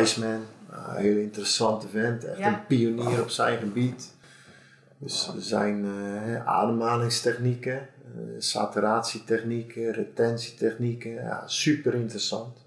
Iceman, 0.00 0.40
een 0.70 0.96
hele 0.96 1.22
interessante 1.22 1.88
vent, 1.88 2.24
echt 2.24 2.38
ja. 2.38 2.48
een 2.48 2.66
pionier 2.66 3.22
op 3.22 3.30
zijn 3.30 3.58
gebied. 3.58 4.14
Dus 4.98 5.32
er 5.34 5.42
zijn 5.42 5.86
ademhalingstechnieken, 6.44 7.88
saturatietechnieken, 8.38 9.92
retentietechnieken, 9.92 11.12
ja, 11.12 11.42
super 11.46 11.94
interessant. 11.94 12.65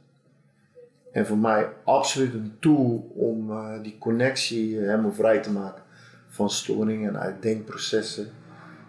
En 1.20 1.26
voor 1.26 1.38
mij 1.38 1.70
absoluut 1.84 2.34
een 2.34 2.56
tool 2.60 3.12
om 3.16 3.52
uh, 3.52 3.82
die 3.82 3.98
connectie 3.98 4.78
helemaal 4.78 5.14
vrij 5.14 5.40
te 5.40 5.52
maken 5.52 5.82
van 6.28 6.50
storingen 6.50 7.10
en 7.10 7.20
uit 7.20 7.42
denkprocessen 7.42 8.32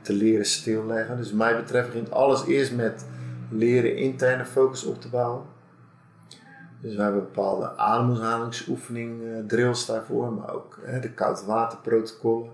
te 0.00 0.12
leren 0.12 0.46
stilleggen. 0.46 1.16
Dus 1.16 1.32
mij 1.32 1.56
betreft 1.56 1.86
begint 1.86 2.10
alles 2.10 2.46
eerst 2.46 2.74
met 2.74 3.06
leren 3.50 3.96
interne 3.96 4.44
focus 4.44 4.84
op 4.84 5.00
te 5.00 5.08
bouwen. 5.08 5.42
Dus 6.80 6.94
we 6.94 7.02
hebben 7.02 7.20
bepaalde 7.20 7.76
ademhalingsoefening 7.76 9.22
uh, 9.22 9.38
drills 9.46 9.86
daarvoor, 9.86 10.32
maar 10.32 10.54
ook 10.54 10.78
uh, 10.86 11.02
de 11.02 11.12
koudwaterprotocollen. 11.12 12.50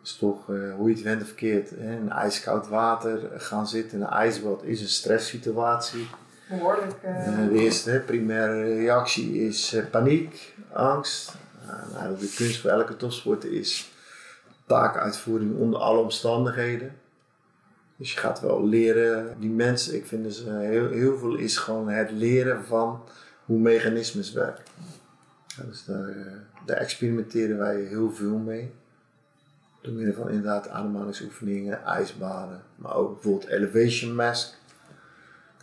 Dus 0.00 0.16
toch, 0.16 0.48
uh, 0.48 0.74
hoe 0.74 0.88
je 0.88 0.94
het 0.94 1.04
went 1.04 1.20
of 1.20 1.26
verkeerd, 1.26 1.70
in 1.70 2.10
ijskoud 2.10 2.68
water 2.68 3.30
gaan 3.40 3.68
zitten 3.68 3.98
in 3.98 4.04
een 4.04 4.10
ijsbad 4.10 4.62
is 4.64 4.80
een 4.80 4.88
stresssituatie. 4.88 6.06
Behoorlijk. 6.48 7.00
de 7.50 7.50
eerste 7.52 8.02
primaire 8.06 8.74
reactie 8.74 9.46
is 9.46 9.76
paniek, 9.90 10.54
angst. 10.72 11.34
nou, 11.92 12.18
de 12.18 12.34
kunst 12.36 12.60
voor 12.60 12.70
elke 12.70 12.96
topsporter 12.96 13.52
is 13.52 13.90
taakuitvoering 14.66 15.58
onder 15.58 15.80
alle 15.80 16.00
omstandigheden. 16.00 16.92
Dus 17.96 18.12
je 18.12 18.18
gaat 18.18 18.40
wel 18.40 18.66
leren, 18.66 19.36
die 19.40 19.50
mensen, 19.50 19.94
ik 19.94 20.06
vind 20.06 20.24
dus 20.24 20.44
heel, 20.44 20.90
heel 20.90 21.18
veel 21.18 21.34
is 21.34 21.56
gewoon 21.56 21.88
het 21.88 22.10
leren 22.10 22.64
van 22.64 23.04
hoe 23.44 23.58
mechanismes 23.58 24.32
werken. 24.32 24.64
Dus 25.64 25.84
daar, 25.84 26.14
daar, 26.66 26.76
experimenteren 26.76 27.58
wij 27.58 27.80
heel 27.80 28.12
veel 28.12 28.38
mee. 28.38 28.72
Door 29.82 29.92
middel 29.92 30.14
van 30.14 30.28
inderdaad 30.28 30.68
ademhalingsoefeningen, 30.68 31.84
ijsbaden, 31.84 32.62
maar 32.76 32.94
ook 32.94 33.12
bijvoorbeeld 33.12 33.50
elevation 33.50 34.14
mask. 34.14 34.54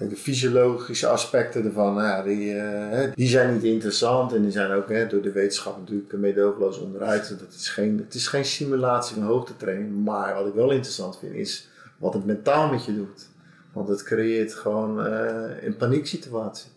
De 0.10 0.16
fysiologische 0.16 1.08
aspecten 1.08 1.66
ervan, 1.66 1.94
nou 1.94 2.08
ja, 2.08 2.24
die, 2.24 2.54
uh, 2.54 3.16
die 3.16 3.28
zijn 3.28 3.54
niet 3.54 3.64
interessant 3.64 4.34
en 4.34 4.42
die 4.42 4.52
zijn 4.52 4.72
ook 4.72 4.90
hè, 4.90 5.08
door 5.08 5.22
de 5.22 5.32
wetenschap 5.32 5.78
natuurlijk 5.78 6.14
meedogenloos 6.14 6.80
onderuit. 6.80 7.40
Dat 7.40 7.54
is 7.54 7.70
geen, 7.70 7.98
het 7.98 8.14
is 8.14 8.28
geen 8.28 8.46
simulatie 8.46 9.16
van 9.16 9.24
hoogtetraining, 9.24 10.04
maar 10.04 10.34
wat 10.34 10.48
ik 10.48 10.54
wel 10.54 10.72
interessant 10.72 11.20
vind 11.20 11.34
is 11.34 11.70
wat 11.98 12.14
het 12.14 12.26
mentaal 12.26 12.70
met 12.70 12.86
je 12.86 12.96
doet. 12.96 13.28
Want 13.74 13.88
het 13.88 14.04
creëert 14.04 14.54
gewoon 14.54 15.08
uh, 15.08 15.64
een 15.64 15.78
panieksituatie. 15.78 16.72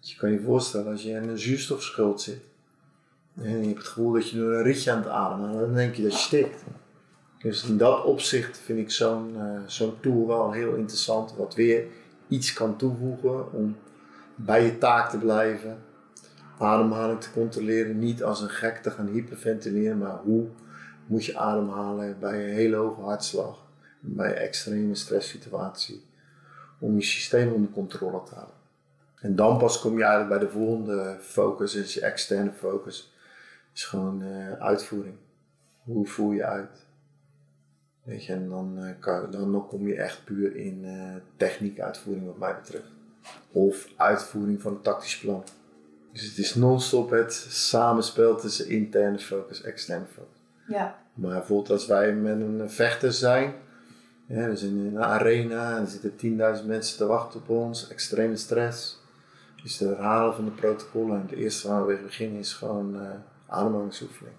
Dus 0.00 0.10
je 0.10 0.16
kan 0.16 0.30
je 0.30 0.40
voorstellen 0.40 0.90
als 0.90 1.02
je 1.02 1.10
in 1.10 1.28
een 1.28 1.38
zuurstofschuld 1.38 2.20
zit 2.20 2.40
en 3.42 3.60
je 3.60 3.66
hebt 3.66 3.78
het 3.78 3.86
gevoel 3.86 4.12
dat 4.12 4.30
je 4.30 4.36
door 4.36 4.52
een 4.52 4.62
rietje 4.62 4.90
aan 4.90 4.98
het 4.98 5.08
ademen 5.08 5.60
dan 5.60 5.74
denk 5.74 5.94
je 5.94 6.02
dat 6.02 6.12
je 6.12 6.18
stikt. 6.18 6.62
Dus 7.42 7.64
in 7.64 7.76
dat 7.76 8.04
opzicht 8.04 8.58
vind 8.58 8.78
ik 8.78 8.90
zo'n 8.90 9.34
uh, 9.36 9.60
zo'n 9.66 9.94
tool 10.00 10.26
wel 10.26 10.52
heel 10.52 10.74
interessant, 10.74 11.34
wat 11.36 11.54
weer 11.54 11.84
iets 12.30 12.52
kan 12.52 12.76
toevoegen 12.76 13.52
om 13.52 13.76
bij 14.34 14.64
je 14.64 14.78
taak 14.78 15.10
te 15.10 15.18
blijven, 15.18 15.78
ademhaling 16.58 17.20
te 17.20 17.32
controleren, 17.32 17.98
niet 17.98 18.22
als 18.22 18.40
een 18.40 18.50
gek 18.50 18.76
te 18.76 18.90
gaan 18.90 19.06
hyperventileren, 19.06 19.98
maar 19.98 20.16
hoe 20.16 20.46
moet 21.06 21.24
je 21.24 21.38
ademhalen 21.38 22.16
bij 22.20 22.48
een 22.48 22.54
hele 22.54 22.76
hoge 22.76 23.00
hartslag, 23.00 23.66
bij 24.00 24.30
een 24.30 24.36
extreme 24.36 24.94
stresssituatie, 24.94 26.04
om 26.78 26.94
je 26.94 27.02
systeem 27.02 27.52
onder 27.52 27.70
controle 27.70 28.22
te 28.22 28.34
houden. 28.34 28.54
En 29.20 29.36
dan 29.36 29.58
pas 29.58 29.80
kom 29.80 29.96
je 29.98 30.04
eigenlijk 30.04 30.40
bij 30.40 30.48
de 30.48 30.52
volgende 30.52 31.16
focus, 31.20 31.74
is 31.74 31.94
je 31.94 32.00
externe 32.00 32.52
focus, 32.52 33.12
is 33.74 33.84
gewoon 33.84 34.22
uh, 34.22 34.52
uitvoering. 34.52 35.16
Hoe 35.82 36.06
voer 36.06 36.34
je 36.34 36.44
uit? 36.44 36.86
Weet 38.02 38.24
je, 38.24 38.32
en 38.32 38.48
dan, 38.48 38.94
kan, 38.98 39.30
dan, 39.30 39.52
dan 39.52 39.66
kom 39.66 39.86
je 39.86 39.94
echt 39.94 40.24
puur 40.24 40.56
in 40.56 40.84
uh, 40.84 41.14
techniek 41.36 41.80
uitvoering 41.80 42.26
wat 42.26 42.38
mij 42.38 42.54
betreft. 42.54 42.92
Of 43.52 43.88
uitvoering 43.96 44.62
van 44.62 44.72
een 44.72 44.80
tactisch 44.80 45.18
plan. 45.18 45.44
Dus 46.12 46.22
het 46.22 46.38
is 46.38 46.54
non-stop 46.54 47.10
het 47.10 47.32
samenspel 47.48 48.36
tussen 48.36 48.68
interne 48.68 49.18
focus 49.18 49.62
en 49.62 49.70
externe 49.70 50.06
focus. 50.06 50.38
Ja. 50.66 50.98
Maar 51.14 51.30
bijvoorbeeld 51.30 51.70
als 51.70 51.86
wij 51.86 52.12
met 52.12 52.40
een 52.40 52.70
vechter 52.70 53.12
zijn, 53.12 53.54
ja, 54.26 54.48
we 54.48 54.56
zijn 54.56 54.78
in 54.78 54.86
een 54.86 55.04
arena 55.04 55.76
en 55.76 55.82
er 55.82 55.88
zitten 55.88 56.60
10.000 56.60 56.66
mensen 56.66 56.96
te 56.96 57.06
wachten 57.06 57.40
op 57.40 57.48
ons, 57.48 57.88
extreme 57.88 58.36
stress. 58.36 58.98
Dus 59.62 59.78
het 59.78 59.88
herhalen 59.88 60.34
van 60.34 60.44
de 60.44 60.50
protocollen. 60.50 61.16
En 61.16 61.22
het 61.22 61.32
eerste 61.38 61.68
waar 61.68 61.86
we 61.86 62.00
beginnen 62.02 62.38
is 62.38 62.52
gewoon 62.52 62.94
uh, 62.94 63.10
ademhalingsoefening. 63.46 64.34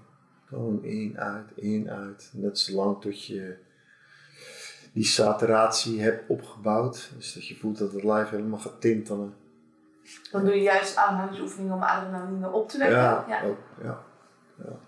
Gewoon 0.51 0.83
in, 0.83 1.19
uit, 1.19 1.51
in, 1.55 1.89
uit. 1.89 2.29
Net 2.33 2.59
zo 2.59 2.75
lang 2.75 3.01
tot 3.01 3.25
je 3.25 3.55
die 4.93 5.05
saturatie 5.05 6.01
hebt 6.01 6.29
opgebouwd. 6.29 7.11
Dus 7.17 7.33
dat 7.33 7.47
je 7.47 7.55
voelt 7.55 7.77
dat 7.77 7.93
het 7.93 8.03
lijf 8.03 8.29
helemaal 8.29 8.59
gaat 8.59 8.81
tintelen. 8.81 9.33
Dan 10.31 10.45
doe 10.45 10.55
je 10.55 10.61
juist 10.61 10.95
ademhalingsoefeningen 10.95 11.73
om 11.73 11.81
adrenaline 11.81 12.51
op 12.51 12.69
te 12.69 12.77
wekken? 12.77 12.97
Ja, 12.97 13.25
ja. 13.27 13.43
Ook, 13.43 13.57
ja. 13.83 14.03
ja. 14.57 14.79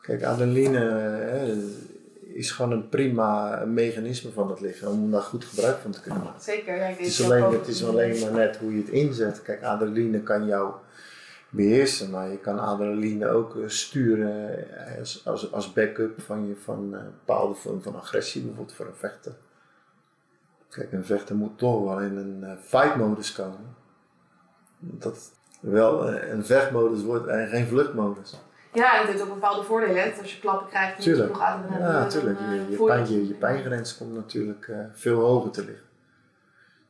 Kijk, 0.00 0.22
adrenaline 0.22 0.78
hè, 0.78 1.56
is 2.34 2.50
gewoon 2.50 2.72
een 2.72 2.88
prima 2.88 3.64
mechanisme 3.64 4.30
van 4.30 4.50
het 4.50 4.60
lichaam 4.60 4.92
om 4.92 5.10
daar 5.10 5.22
goed 5.22 5.44
gebruik 5.44 5.78
van 5.78 5.90
te 5.90 6.00
kunnen 6.00 6.22
maken. 6.22 6.42
Zeker, 6.42 6.76
ja. 6.76 6.82
Het 6.82 6.98
is, 6.98 7.24
alleen, 7.24 7.52
het 7.52 7.68
is 7.68 7.84
alleen 7.84 8.20
maar 8.20 8.32
net 8.32 8.56
hoe 8.56 8.74
je 8.74 8.80
het 8.80 8.88
inzet. 8.88 9.42
Kijk, 9.42 9.62
adrenaline 9.62 10.22
kan 10.22 10.46
jou 10.46 10.74
beheersen, 11.48 12.10
maar 12.10 12.28
je 12.28 12.38
kan 12.38 12.58
adrenaline 12.58 13.28
ook 13.28 13.56
sturen 13.66 14.64
als, 14.98 15.26
als, 15.26 15.52
als 15.52 15.72
backup 15.72 16.20
van, 16.20 16.46
je, 16.46 16.56
van 16.56 16.92
een 16.92 17.12
bepaalde 17.24 17.54
vorm 17.54 17.82
van 17.82 17.96
agressie, 17.96 18.42
bijvoorbeeld 18.42 18.76
voor 18.76 18.86
een 18.86 18.94
vechter. 18.94 19.32
Kijk, 20.68 20.92
een 20.92 21.04
vechter 21.04 21.36
moet 21.36 21.58
toch 21.58 21.84
wel 21.84 22.00
in 22.00 22.16
een 22.16 22.58
fight-modus 22.58 23.32
komen. 23.32 23.76
Dat 24.78 25.32
wel 25.60 26.08
een 26.12 26.44
vechtmodus 26.44 27.02
wordt 27.02 27.26
en 27.26 27.48
geen 27.48 27.66
vluchtmodus. 27.66 28.40
Ja, 28.72 28.94
en 28.94 29.00
het 29.00 29.10
heeft 29.10 29.22
ook 29.22 29.34
bepaalde 29.34 29.62
voordelen. 29.62 30.02
Hè? 30.02 30.20
Als 30.20 30.34
je 30.34 30.40
klappen 30.40 30.68
krijgt, 30.68 31.04
je 31.04 31.16
nog 31.16 31.40
ademhalen. 31.40 31.86
Ja, 31.86 31.92
natuurlijk. 31.92 32.38
Je, 32.38 32.70
je, 32.70 32.84
pijn, 32.84 33.10
je, 33.10 33.28
je 33.28 33.34
pijngrens 33.34 33.96
komt 33.96 34.14
natuurlijk 34.14 34.66
uh, 34.66 34.78
veel 34.92 35.20
hoger 35.20 35.50
te 35.50 35.64
liggen. 35.64 35.86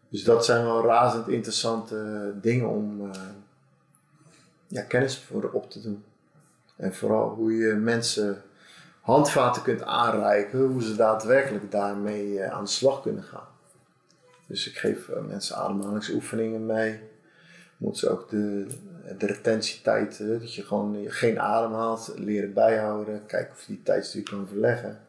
Dus 0.09 0.25
dat 0.25 0.45
zijn 0.45 0.65
wel 0.65 0.85
razend 0.85 1.29
interessante 1.29 2.33
dingen 2.41 2.69
om 2.69 3.01
uh, 3.01 3.11
ja, 4.69 4.83
kennis 4.83 5.19
voor 5.19 5.51
op 5.53 5.71
te 5.71 5.81
doen. 5.81 6.05
En 6.77 6.95
vooral 6.95 7.29
hoe 7.29 7.57
je 7.57 7.75
mensen 7.75 8.43
handvaten 9.01 9.63
kunt 9.63 9.83
aanreiken, 9.83 10.67
hoe 10.67 10.83
ze 10.83 10.97
daadwerkelijk 10.97 11.71
daarmee 11.71 12.27
uh, 12.27 12.53
aan 12.53 12.65
de 12.65 12.71
slag 12.71 13.03
kunnen 13.03 13.23
gaan. 13.23 13.49
Dus 14.47 14.69
ik 14.69 14.77
geef 14.77 15.11
mensen 15.29 15.57
ademhalingsoefeningen 15.57 16.67
mee. 16.67 17.01
Moeten 17.77 18.01
ze 18.01 18.11
ook 18.11 18.31
de, 18.31 18.67
de 19.19 20.39
dat 20.41 20.55
je 20.55 20.63
gewoon 20.63 21.05
geen 21.07 21.41
adem 21.41 21.73
haalt, 21.73 22.13
leren 22.17 22.53
bijhouden, 22.53 23.27
kijken 23.27 23.53
of 23.53 23.61
je 23.61 23.73
die 23.73 23.83
tijdstuur 23.83 24.23
kan 24.23 24.49
verleggen. 24.49 25.07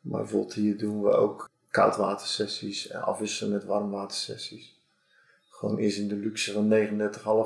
Maar 0.00 0.20
bijvoorbeeld 0.20 0.54
hier 0.54 0.78
doen 0.78 1.02
we 1.02 1.10
ook 1.10 1.50
koudwatersessies 1.70 2.88
en 2.88 3.02
afwisselen 3.02 3.52
met 3.52 3.64
warmwatersessies. 3.64 4.81
Gewoon 5.62 5.78
eerst 5.78 5.98
in 5.98 6.08
de 6.08 6.16
luxe 6.16 6.52
van 6.52 6.72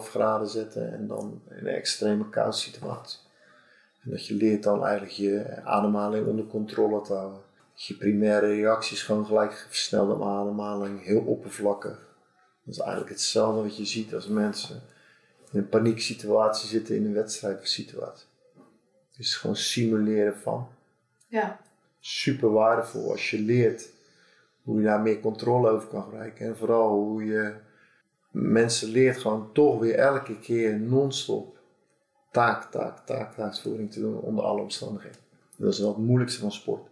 39,5 0.04 0.10
graden 0.10 0.48
zetten 0.48 0.92
en 0.92 1.06
dan 1.06 1.42
in 1.50 1.66
een 1.66 1.74
extreme 1.74 2.28
koude 2.28 2.56
situatie. 2.56 3.18
En 4.02 4.10
dat 4.10 4.26
je 4.26 4.34
leert 4.34 4.62
dan 4.62 4.84
eigenlijk 4.84 5.12
je 5.12 5.60
ademhaling 5.64 6.26
onder 6.26 6.46
controle 6.46 7.00
te 7.00 7.12
houden. 7.12 7.40
Je 7.74 7.94
primaire 7.94 8.46
reacties 8.46 9.02
gewoon 9.02 9.26
gelijk 9.26 9.66
versnelde 9.68 10.24
ademhaling, 10.24 11.04
heel 11.04 11.20
oppervlakkig. 11.20 12.16
Dat 12.64 12.74
is 12.74 12.80
eigenlijk 12.80 13.10
hetzelfde 13.10 13.62
wat 13.62 13.76
je 13.76 13.84
ziet 13.84 14.14
als 14.14 14.26
mensen 14.26 14.82
in 15.52 15.58
een 15.58 15.68
panieksituatie 15.68 16.68
zitten 16.68 16.96
in 16.96 17.04
een 17.04 17.14
wedstrijdsituatie. 17.14 18.28
Dus 19.16 19.36
gewoon 19.36 19.56
simuleren 19.56 20.36
van. 20.36 20.68
Ja. 21.26 21.60
Super 22.00 22.50
waardevol 22.50 23.10
als 23.10 23.30
je 23.30 23.38
leert 23.38 23.88
hoe 24.62 24.78
je 24.78 24.86
daar 24.86 25.00
meer 25.00 25.20
controle 25.20 25.70
over 25.70 25.88
kan 25.88 26.10
bereiken. 26.10 26.46
En 26.46 26.56
vooral 26.56 26.90
hoe 26.90 27.24
je 27.24 27.64
mensen 28.38 28.88
leert 28.88 29.18
gewoon 29.18 29.52
toch 29.52 29.78
weer 29.78 29.94
elke 29.94 30.38
keer 30.38 30.80
non-stop 30.80 31.58
taak, 32.30 32.70
taak, 32.70 33.06
taak, 33.06 33.34
taakvoering 33.34 33.92
te 33.92 34.00
doen 34.00 34.20
onder 34.20 34.44
alle 34.44 34.60
omstandigheden. 34.60 35.20
Dat 35.56 35.72
is 35.72 35.78
wel 35.78 35.88
het 35.88 35.98
moeilijkste 35.98 36.40
van 36.40 36.52
sport. 36.52 36.88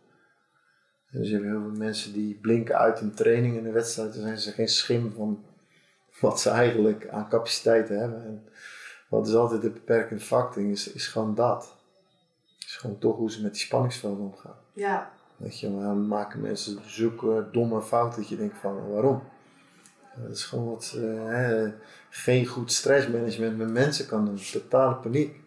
En 1.10 1.18
dus 1.20 1.28
je 1.28 1.34
hebt 1.34 1.46
heel 1.46 1.60
veel 1.60 1.78
mensen 1.78 2.12
die 2.12 2.34
blinken 2.34 2.78
uit 2.78 3.00
in 3.00 3.14
training 3.14 3.58
en 3.58 3.66
in 3.66 3.72
wedstrijden 3.72 4.14
zijn 4.14 4.38
ze 4.38 4.52
geen 4.52 4.68
schim 4.68 5.12
van 5.16 5.44
wat 6.20 6.40
ze 6.40 6.50
eigenlijk 6.50 7.08
aan 7.08 7.28
capaciteiten 7.28 7.98
hebben. 7.98 8.24
En 8.24 8.48
wat 9.08 9.28
is 9.28 9.34
altijd 9.34 9.62
de 9.62 9.70
beperkende 9.70 10.22
factor 10.22 10.70
is, 10.70 10.92
is 10.92 11.06
gewoon 11.06 11.34
dat. 11.34 11.76
is 12.58 12.76
gewoon 12.76 12.98
toch 12.98 13.16
hoe 13.16 13.30
ze 13.30 13.42
met 13.42 13.52
die 13.52 13.62
spanningsvelden 13.62 14.24
omgaan. 14.24 14.56
Ja. 14.72 15.12
Weet 15.36 15.60
je, 15.60 15.70
maar 15.70 15.96
maken 15.96 16.40
mensen 16.40 16.78
zoeken 16.86 17.48
domme 17.52 17.82
fouten 17.82 18.20
dat 18.20 18.28
je 18.28 18.36
denkt 18.36 18.58
van 18.58 18.90
waarom? 18.90 19.22
Dat 20.22 20.36
is 20.36 20.44
gewoon 20.44 20.68
wat 20.68 20.94
uh, 20.96 21.24
hè, 21.26 21.72
geen 22.10 22.46
goed 22.46 22.72
stressmanagement 22.72 23.56
met 23.56 23.70
mensen 23.70 24.06
kan 24.06 24.24
doen. 24.24 24.38
Totale 24.52 24.94
paniek. 24.94 25.40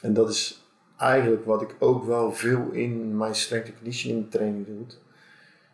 En 0.00 0.12
dat 0.12 0.30
is 0.30 0.64
eigenlijk 0.96 1.44
wat 1.44 1.62
ik 1.62 1.76
ook 1.78 2.04
wel 2.04 2.32
veel 2.32 2.70
in 2.70 3.16
mijn 3.16 3.34
strength 3.34 3.66
and 3.66 3.76
conditioning 3.76 4.30
training 4.30 4.66
doe. 4.66 4.86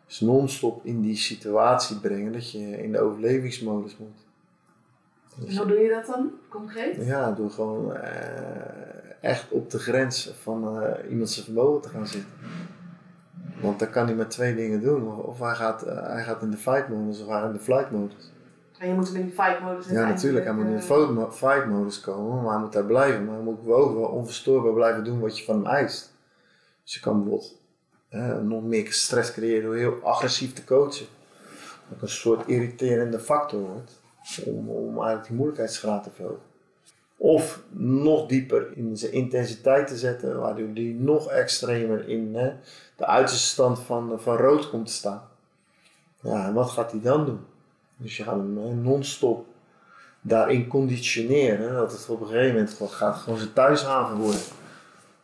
Is 0.07 0.19
non-stop 0.19 0.85
in 0.85 1.01
die 1.01 1.15
situatie 1.15 1.99
brengen 1.99 2.33
dat 2.33 2.51
je 2.51 2.83
in 2.83 2.91
de 2.91 2.99
overlevingsmodus 2.99 3.97
moet. 3.97 4.25
Dus, 5.45 5.57
hoe 5.57 5.67
doe 5.67 5.77
je 5.77 5.89
dat 5.89 6.05
dan 6.05 6.31
concreet? 6.49 7.05
Ja, 7.05 7.31
door 7.31 7.51
gewoon 7.51 7.91
uh, 7.91 8.01
echt 9.21 9.51
op 9.51 9.69
de 9.69 9.79
grens 9.79 10.31
van 10.41 10.83
uh, 10.83 11.09
iemand 11.09 11.29
zijn 11.29 11.45
vermogen 11.45 11.81
te 11.81 11.89
gaan 11.89 12.07
zitten. 12.07 12.31
Want 13.61 13.79
dan 13.79 13.89
kan 13.89 14.05
hij 14.05 14.15
met 14.15 14.29
twee 14.29 14.55
dingen 14.55 14.81
doen. 14.81 15.21
Of 15.21 15.39
hij 15.39 15.55
gaat, 15.55 15.85
uh, 15.85 16.07
hij 16.07 16.23
gaat 16.23 16.41
in 16.41 16.51
de 16.51 16.57
fight 16.57 16.87
modus 16.87 17.21
of 17.21 17.27
hij 17.27 17.39
gaat 17.39 17.47
in 17.47 17.53
de 17.53 17.63
flight 17.63 17.91
modus. 17.91 18.31
En 18.79 18.87
je 18.87 18.93
moet 18.93 19.07
hem 19.07 19.15
in 19.15 19.25
de 19.25 19.31
fight 19.31 19.61
modus 19.61 19.87
Ja, 19.87 20.07
natuurlijk. 20.07 20.45
Hij 20.45 20.53
moet 20.53 20.65
in 20.65 20.75
de 20.75 21.31
fight 21.31 21.65
modus 21.65 21.99
komen, 21.99 22.43
maar 22.43 22.53
hij 22.53 22.61
moet 22.61 22.73
daar 22.73 22.85
blijven. 22.85 23.25
Maar 23.25 23.35
hij 23.35 23.43
moet 23.43 23.67
ook 23.67 23.93
wel 23.93 24.07
onverstoorbaar 24.07 24.73
blijven 24.73 25.03
doen 25.03 25.19
wat 25.19 25.39
je 25.39 25.45
van 25.45 25.55
hem 25.55 25.65
eist. 25.65 26.13
Dus 26.83 26.93
je 26.93 26.99
kan 26.99 27.23
bijvoorbeeld 27.23 27.55
nog 28.43 28.63
meer 28.63 28.91
stress 28.91 29.31
creëren 29.31 29.63
door 29.63 29.75
heel 29.75 29.99
agressief 30.03 30.53
te 30.53 30.63
coachen. 30.63 31.05
Dat 31.89 32.01
een 32.01 32.09
soort 32.09 32.47
irriterende 32.47 33.19
factor 33.19 33.59
wordt. 33.59 34.01
Om, 34.45 34.69
om 34.69 34.95
eigenlijk 34.95 35.27
die 35.27 35.35
moeilijkheidsgraad 35.35 36.03
te 36.03 36.09
verhogen. 36.13 36.41
Of 37.17 37.61
nog 37.69 38.27
dieper 38.27 38.71
in 38.75 38.97
zijn 38.97 39.11
intensiteit 39.11 39.87
te 39.87 39.97
zetten, 39.97 40.39
waardoor 40.39 40.73
die 40.73 40.93
nog 40.93 41.29
extremer 41.29 42.09
in 42.09 42.35
hè, 42.35 42.53
de 42.97 43.05
uiterste 43.05 43.47
stand 43.47 43.79
van, 43.79 44.19
van 44.19 44.35
rood 44.35 44.69
komt 44.69 44.85
te 44.87 44.93
staan. 44.93 45.21
Ja, 46.21 46.45
en 46.45 46.53
wat 46.53 46.69
gaat 46.69 46.91
hij 46.91 47.01
dan 47.01 47.25
doen? 47.25 47.45
Dus 47.97 48.17
je 48.17 48.23
gaat 48.23 48.35
hem 48.35 48.81
non-stop 48.81 49.45
daarin 50.21 50.67
conditioneren, 50.67 51.73
dat 51.73 51.91
het 51.91 52.09
op 52.09 52.21
een 52.21 52.27
gegeven 52.27 52.53
moment 52.55 52.73
gewoon, 52.73 52.91
gaat 52.91 53.15
gewoon 53.15 53.39
zijn 53.39 53.53
thuishaven 53.53 54.17
worden. 54.17 54.41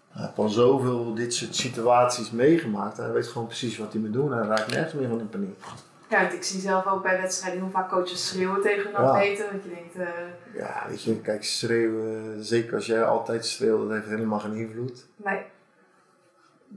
Hij 0.09 0.26
heeft 0.26 0.38
al 0.38 0.49
zoveel 0.49 1.13
dit 1.13 1.34
soort 1.34 1.55
situaties 1.55 2.32
meegemaakt. 2.32 2.97
Hij 2.97 3.11
weet 3.11 3.28
gewoon 3.28 3.47
precies 3.47 3.78
wat 3.78 3.93
hij 3.93 4.01
moet 4.01 4.13
doen. 4.13 4.32
Hij 4.32 4.47
raakt 4.47 4.71
nergens 4.71 4.93
meer 4.93 5.09
van 5.09 5.19
in 5.19 5.30
paniek. 5.30 5.59
Ja, 6.09 6.30
ik 6.30 6.43
zie 6.43 6.59
zelf 6.59 6.86
ook 6.86 7.03
bij 7.03 7.21
wedstrijden 7.21 7.61
hoe 7.61 7.71
vaak 7.71 7.89
coaches 7.89 8.28
schreeuwen 8.28 8.61
tegen 8.61 8.88
een 8.88 8.95
atleten. 8.95 9.45
Dat 9.51 9.63
je 9.63 9.69
denkt... 9.69 9.95
Uh... 9.95 10.59
Ja, 10.59 10.86
weet 10.88 11.03
je, 11.03 11.21
kijk, 11.21 11.43
schreeuwen, 11.43 12.43
zeker 12.43 12.76
als 12.76 12.86
jij 12.86 13.03
altijd 13.03 13.45
schreeuwt, 13.45 13.82
dat 13.82 13.97
heeft 13.97 14.09
helemaal 14.09 14.39
geen 14.39 14.53
invloed. 14.53 15.05
Nee. 15.15 15.41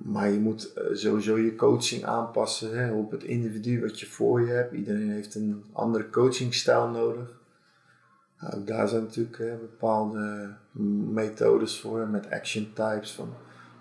Maar 0.02 0.30
je 0.30 0.38
moet 0.38 0.72
sowieso 0.92 1.38
je 1.38 1.56
coaching 1.56 2.04
aanpassen 2.04 2.78
hè, 2.78 2.92
op 2.92 3.10
het 3.10 3.22
individu 3.22 3.80
wat 3.80 4.00
je 4.00 4.06
voor 4.06 4.40
je 4.40 4.52
hebt. 4.52 4.72
Iedereen 4.72 5.10
heeft 5.10 5.34
een 5.34 5.64
andere 5.72 6.10
coachingstijl 6.10 6.88
nodig. 6.88 7.28
Nou, 8.40 8.64
daar 8.64 8.88
zijn 8.88 9.02
natuurlijk 9.02 9.38
hè, 9.38 9.56
bepaalde 9.56 10.54
methodes 11.12 11.80
voor 11.80 12.08
met 12.08 12.30
action 12.30 12.70
types. 12.74 13.12
Van 13.12 13.28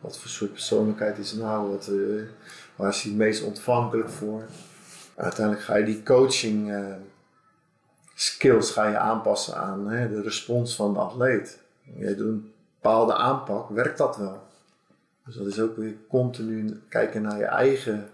wat 0.01 0.17
voor 0.17 0.29
soort 0.29 0.51
persoonlijkheid 0.51 1.17
is 1.17 1.33
nou? 1.33 1.69
Wat, 1.69 1.87
uh, 1.87 2.23
waar 2.75 2.89
is 2.89 3.01
hij 3.01 3.11
het 3.11 3.19
meest 3.19 3.43
ontvankelijk 3.43 4.09
voor? 4.09 4.43
Uiteindelijk 5.15 5.65
ga 5.65 5.75
je 5.75 5.85
die 5.85 6.03
coaching 6.03 6.69
uh, 6.69 6.95
skills 8.15 8.71
ga 8.71 8.87
je 8.87 8.97
aanpassen 8.97 9.57
aan 9.57 9.89
hè, 9.89 10.09
de 10.09 10.21
respons 10.21 10.75
van 10.75 10.93
de 10.93 10.99
atleet. 10.99 11.59
Jij 11.97 12.15
doet 12.15 12.27
een 12.27 12.53
bepaalde 12.81 13.13
aanpak, 13.15 13.69
werkt 13.69 13.97
dat 13.97 14.17
wel? 14.17 14.44
Dus 15.25 15.35
dat 15.35 15.45
is 15.45 15.59
ook 15.59 15.77
weer 15.77 15.95
continu 16.09 16.81
kijken 16.89 17.21
naar 17.21 17.37
je 17.37 17.45
eigen 17.45 18.09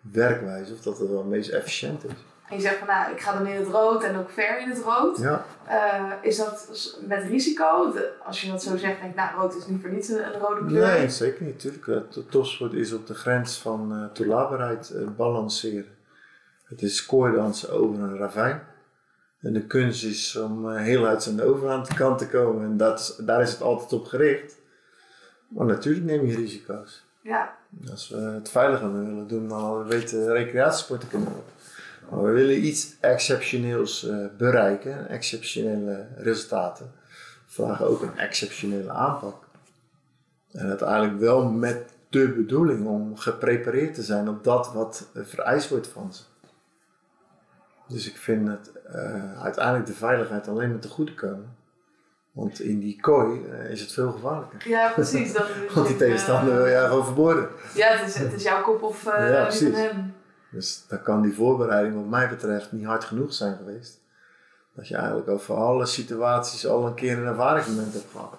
werkwijze, 0.00 0.72
of 0.72 0.80
dat 0.80 0.98
het 0.98 1.08
wel 1.08 1.18
het 1.18 1.26
meest 1.26 1.50
efficiënt 1.50 2.04
is. 2.04 2.12
En 2.48 2.58
je 2.58 2.62
zegt 2.62 2.78
van 2.78 2.86
nou, 2.86 3.12
ik 3.12 3.20
ga 3.20 3.38
dan 3.38 3.46
in 3.46 3.56
het 3.56 3.68
rood 3.68 4.02
en 4.02 4.16
ook 4.16 4.30
ver 4.30 4.60
in 4.60 4.68
het 4.68 4.78
rood. 4.78 5.18
Ja. 5.18 5.44
Uh, 5.68 6.12
is 6.22 6.36
dat 6.36 6.68
met 7.06 7.22
risico? 7.22 7.92
De, 7.92 8.12
als 8.24 8.40
je 8.40 8.50
dat 8.50 8.62
zo 8.62 8.76
zegt, 8.76 9.00
denk 9.00 9.10
ik, 9.10 9.16
nou, 9.16 9.36
rood 9.36 9.56
is 9.56 9.66
niet 9.66 9.80
voor 9.80 9.90
niets 9.90 10.08
een, 10.08 10.24
een 10.24 10.40
rode 10.40 10.66
kleur. 10.66 10.86
Nee, 10.86 11.10
zeker 11.10 11.44
niet. 11.44 11.60
Tuurlijk, 11.60 11.84
de 12.12 12.26
topsport 12.26 12.72
is 12.72 12.92
op 12.92 13.06
de 13.06 13.14
grens 13.14 13.58
van 13.58 13.92
uh, 13.92 14.04
toelaatbaarheid 14.12 14.92
uh, 14.94 15.08
balanceren. 15.16 15.96
Het 16.64 16.82
is 16.82 17.06
koordansen 17.06 17.70
over 17.70 18.02
een 18.02 18.16
ravijn. 18.16 18.62
En 19.40 19.52
de 19.52 19.66
kunst 19.66 20.04
is 20.04 20.36
om 20.36 20.70
heel 20.70 21.06
uit 21.06 21.22
zijn 21.22 21.42
overkant 21.42 22.18
te 22.18 22.28
komen. 22.28 22.64
En 22.64 22.76
dat 22.76 23.20
daar 23.24 23.42
is 23.42 23.52
het 23.52 23.62
altijd 23.62 23.92
op 23.92 24.06
gericht. 24.06 24.60
Maar 25.54 25.66
natuurlijk 25.66 26.04
neem 26.04 26.26
je 26.26 26.36
risico's. 26.36 27.04
Ja. 27.20 27.56
Als 27.90 28.08
we 28.08 28.16
het 28.16 28.50
veiliger 28.50 28.92
willen 28.92 29.28
doen, 29.28 29.48
dan 29.48 29.60
hadden 29.60 29.86
we 29.86 29.94
weten 29.94 30.32
recreatiesport 30.32 31.00
te 31.00 31.06
kunnen 31.06 31.28
worden. 31.28 31.52
Maar 32.10 32.22
we 32.22 32.30
willen 32.30 32.64
iets 32.64 32.96
exceptioneels 33.00 34.04
uh, 34.04 34.26
bereiken, 34.36 35.08
exceptionele 35.08 36.06
resultaten. 36.16 36.92
We 37.46 37.52
vragen 37.52 37.86
ook 37.86 38.02
een 38.02 38.18
exceptionele 38.18 38.90
aanpak. 38.90 39.44
En 40.52 40.68
uiteindelijk 40.68 41.18
wel 41.18 41.50
met 41.50 41.84
de 42.08 42.28
bedoeling 42.28 42.86
om 42.86 43.16
geprepareerd 43.16 43.94
te 43.94 44.02
zijn 44.02 44.28
op 44.28 44.44
dat 44.44 44.72
wat 44.72 45.08
vereist 45.14 45.68
wordt 45.68 45.86
van 45.86 46.14
ze. 46.14 46.22
Dus 47.88 48.08
ik 48.08 48.16
vind 48.16 48.48
het 48.48 48.70
uh, 48.94 49.42
uiteindelijk 49.42 49.86
de 49.86 49.92
veiligheid 49.92 50.48
alleen 50.48 50.72
met 50.72 50.82
de 50.82 50.88
goede 50.88 51.14
komen. 51.14 51.56
Want 52.32 52.60
in 52.60 52.78
die 52.78 53.00
kooi 53.00 53.40
uh, 53.40 53.70
is 53.70 53.80
het 53.80 53.92
veel 53.92 54.12
gevaarlijker. 54.12 54.68
Ja, 54.68 54.90
precies. 54.90 55.32
Dat 55.32 55.48
is 55.48 55.72
Want 55.74 55.86
die 55.86 55.96
tegenstander 55.96 56.54
wil 56.54 56.68
jij 56.68 56.86
gewoon 56.86 57.04
verboden. 57.04 57.48
Ja, 57.74 57.88
het 57.88 58.08
is, 58.08 58.14
het 58.14 58.32
is 58.32 58.42
jouw 58.42 58.62
kop 58.62 58.82
of 58.82 59.06
uh, 59.06 59.30
ja, 59.30 59.42
precies. 59.42 59.76
hem. 59.76 60.14
Dus 60.50 60.84
dan 60.88 61.02
kan 61.02 61.22
die 61.22 61.34
voorbereiding 61.34 61.94
wat 61.94 62.06
mij 62.06 62.28
betreft 62.28 62.72
niet 62.72 62.84
hard 62.84 63.04
genoeg 63.04 63.32
zijn 63.34 63.56
geweest. 63.56 64.00
Dat 64.74 64.88
je 64.88 64.96
eigenlijk 64.96 65.28
over 65.28 65.54
alle 65.54 65.86
situaties 65.86 66.66
al 66.66 66.86
een 66.86 66.94
keer 66.94 67.18
een 67.18 67.26
ervaringsmoment 67.26 67.92
hebt 67.92 68.10
gehad. 68.12 68.38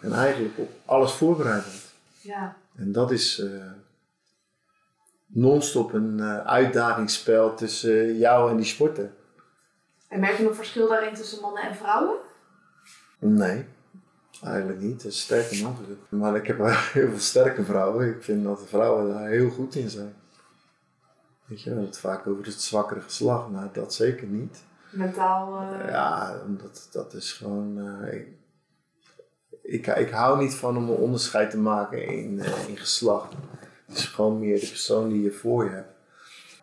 En 0.00 0.12
eigenlijk 0.12 0.58
op 0.58 0.70
alles 0.84 1.12
voorbereid 1.12 1.62
bent. 1.62 1.92
Ja. 2.20 2.56
En 2.76 2.92
dat 2.92 3.10
is 3.10 3.38
uh, 3.38 3.62
non-stop 5.26 5.92
een 5.92 6.22
uitdagingsspel 6.44 7.54
tussen 7.54 8.18
jou 8.18 8.50
en 8.50 8.56
die 8.56 8.66
sporten. 8.66 9.14
En 10.08 10.20
merk 10.20 10.36
je 10.36 10.42
nog 10.42 10.54
verschil 10.54 10.88
daarin 10.88 11.14
tussen 11.14 11.40
mannen 11.40 11.62
en 11.62 11.74
vrouwen? 11.74 12.16
Nee, 13.20 13.64
eigenlijk 14.44 14.80
niet. 14.80 15.02
Dat 15.02 15.12
is 15.12 15.20
sterker 15.20 15.62
nog. 15.62 15.78
Maar 16.08 16.36
ik 16.36 16.46
heb 16.46 16.58
heel 16.92 17.08
veel 17.08 17.18
sterke 17.18 17.64
vrouwen. 17.64 18.08
Ik 18.08 18.22
vind 18.22 18.44
dat 18.44 18.58
de 18.58 18.66
vrouwen 18.66 19.12
daar 19.12 19.28
heel 19.28 19.50
goed 19.50 19.74
in 19.74 19.90
zijn. 19.90 20.14
Weet 21.44 21.58
je, 21.58 21.64
we 21.64 21.70
hebben 21.70 21.90
het 21.90 22.00
vaak 22.00 22.26
over 22.26 22.44
het 22.44 22.60
zwakkere 22.60 23.00
geslacht. 23.00 23.50
Nou, 23.50 23.68
dat 23.72 23.94
zeker 23.94 24.26
niet. 24.26 24.64
Mentaal? 24.90 25.62
Uh... 25.62 25.88
Ja, 25.88 26.42
dat, 26.46 26.88
dat 26.92 27.14
is 27.14 27.32
gewoon... 27.32 27.78
Uh, 27.78 28.12
ik, 28.12 28.28
ik, 29.62 29.86
ik, 29.86 30.10
hou 30.10 30.42
niet 30.42 30.54
van 30.54 30.76
om 30.76 30.88
een 30.88 30.96
onderscheid 30.96 31.50
te 31.50 31.58
maken 31.58 32.06
in, 32.06 32.32
uh, 32.32 32.68
in 32.68 32.76
geslacht. 32.76 33.32
Het 33.86 33.96
is 33.98 34.04
gewoon 34.04 34.38
meer 34.38 34.60
de 34.60 34.66
persoon 34.66 35.08
die 35.08 35.22
je 35.22 35.32
voor 35.32 35.64
je 35.64 35.70
hebt. 35.70 35.94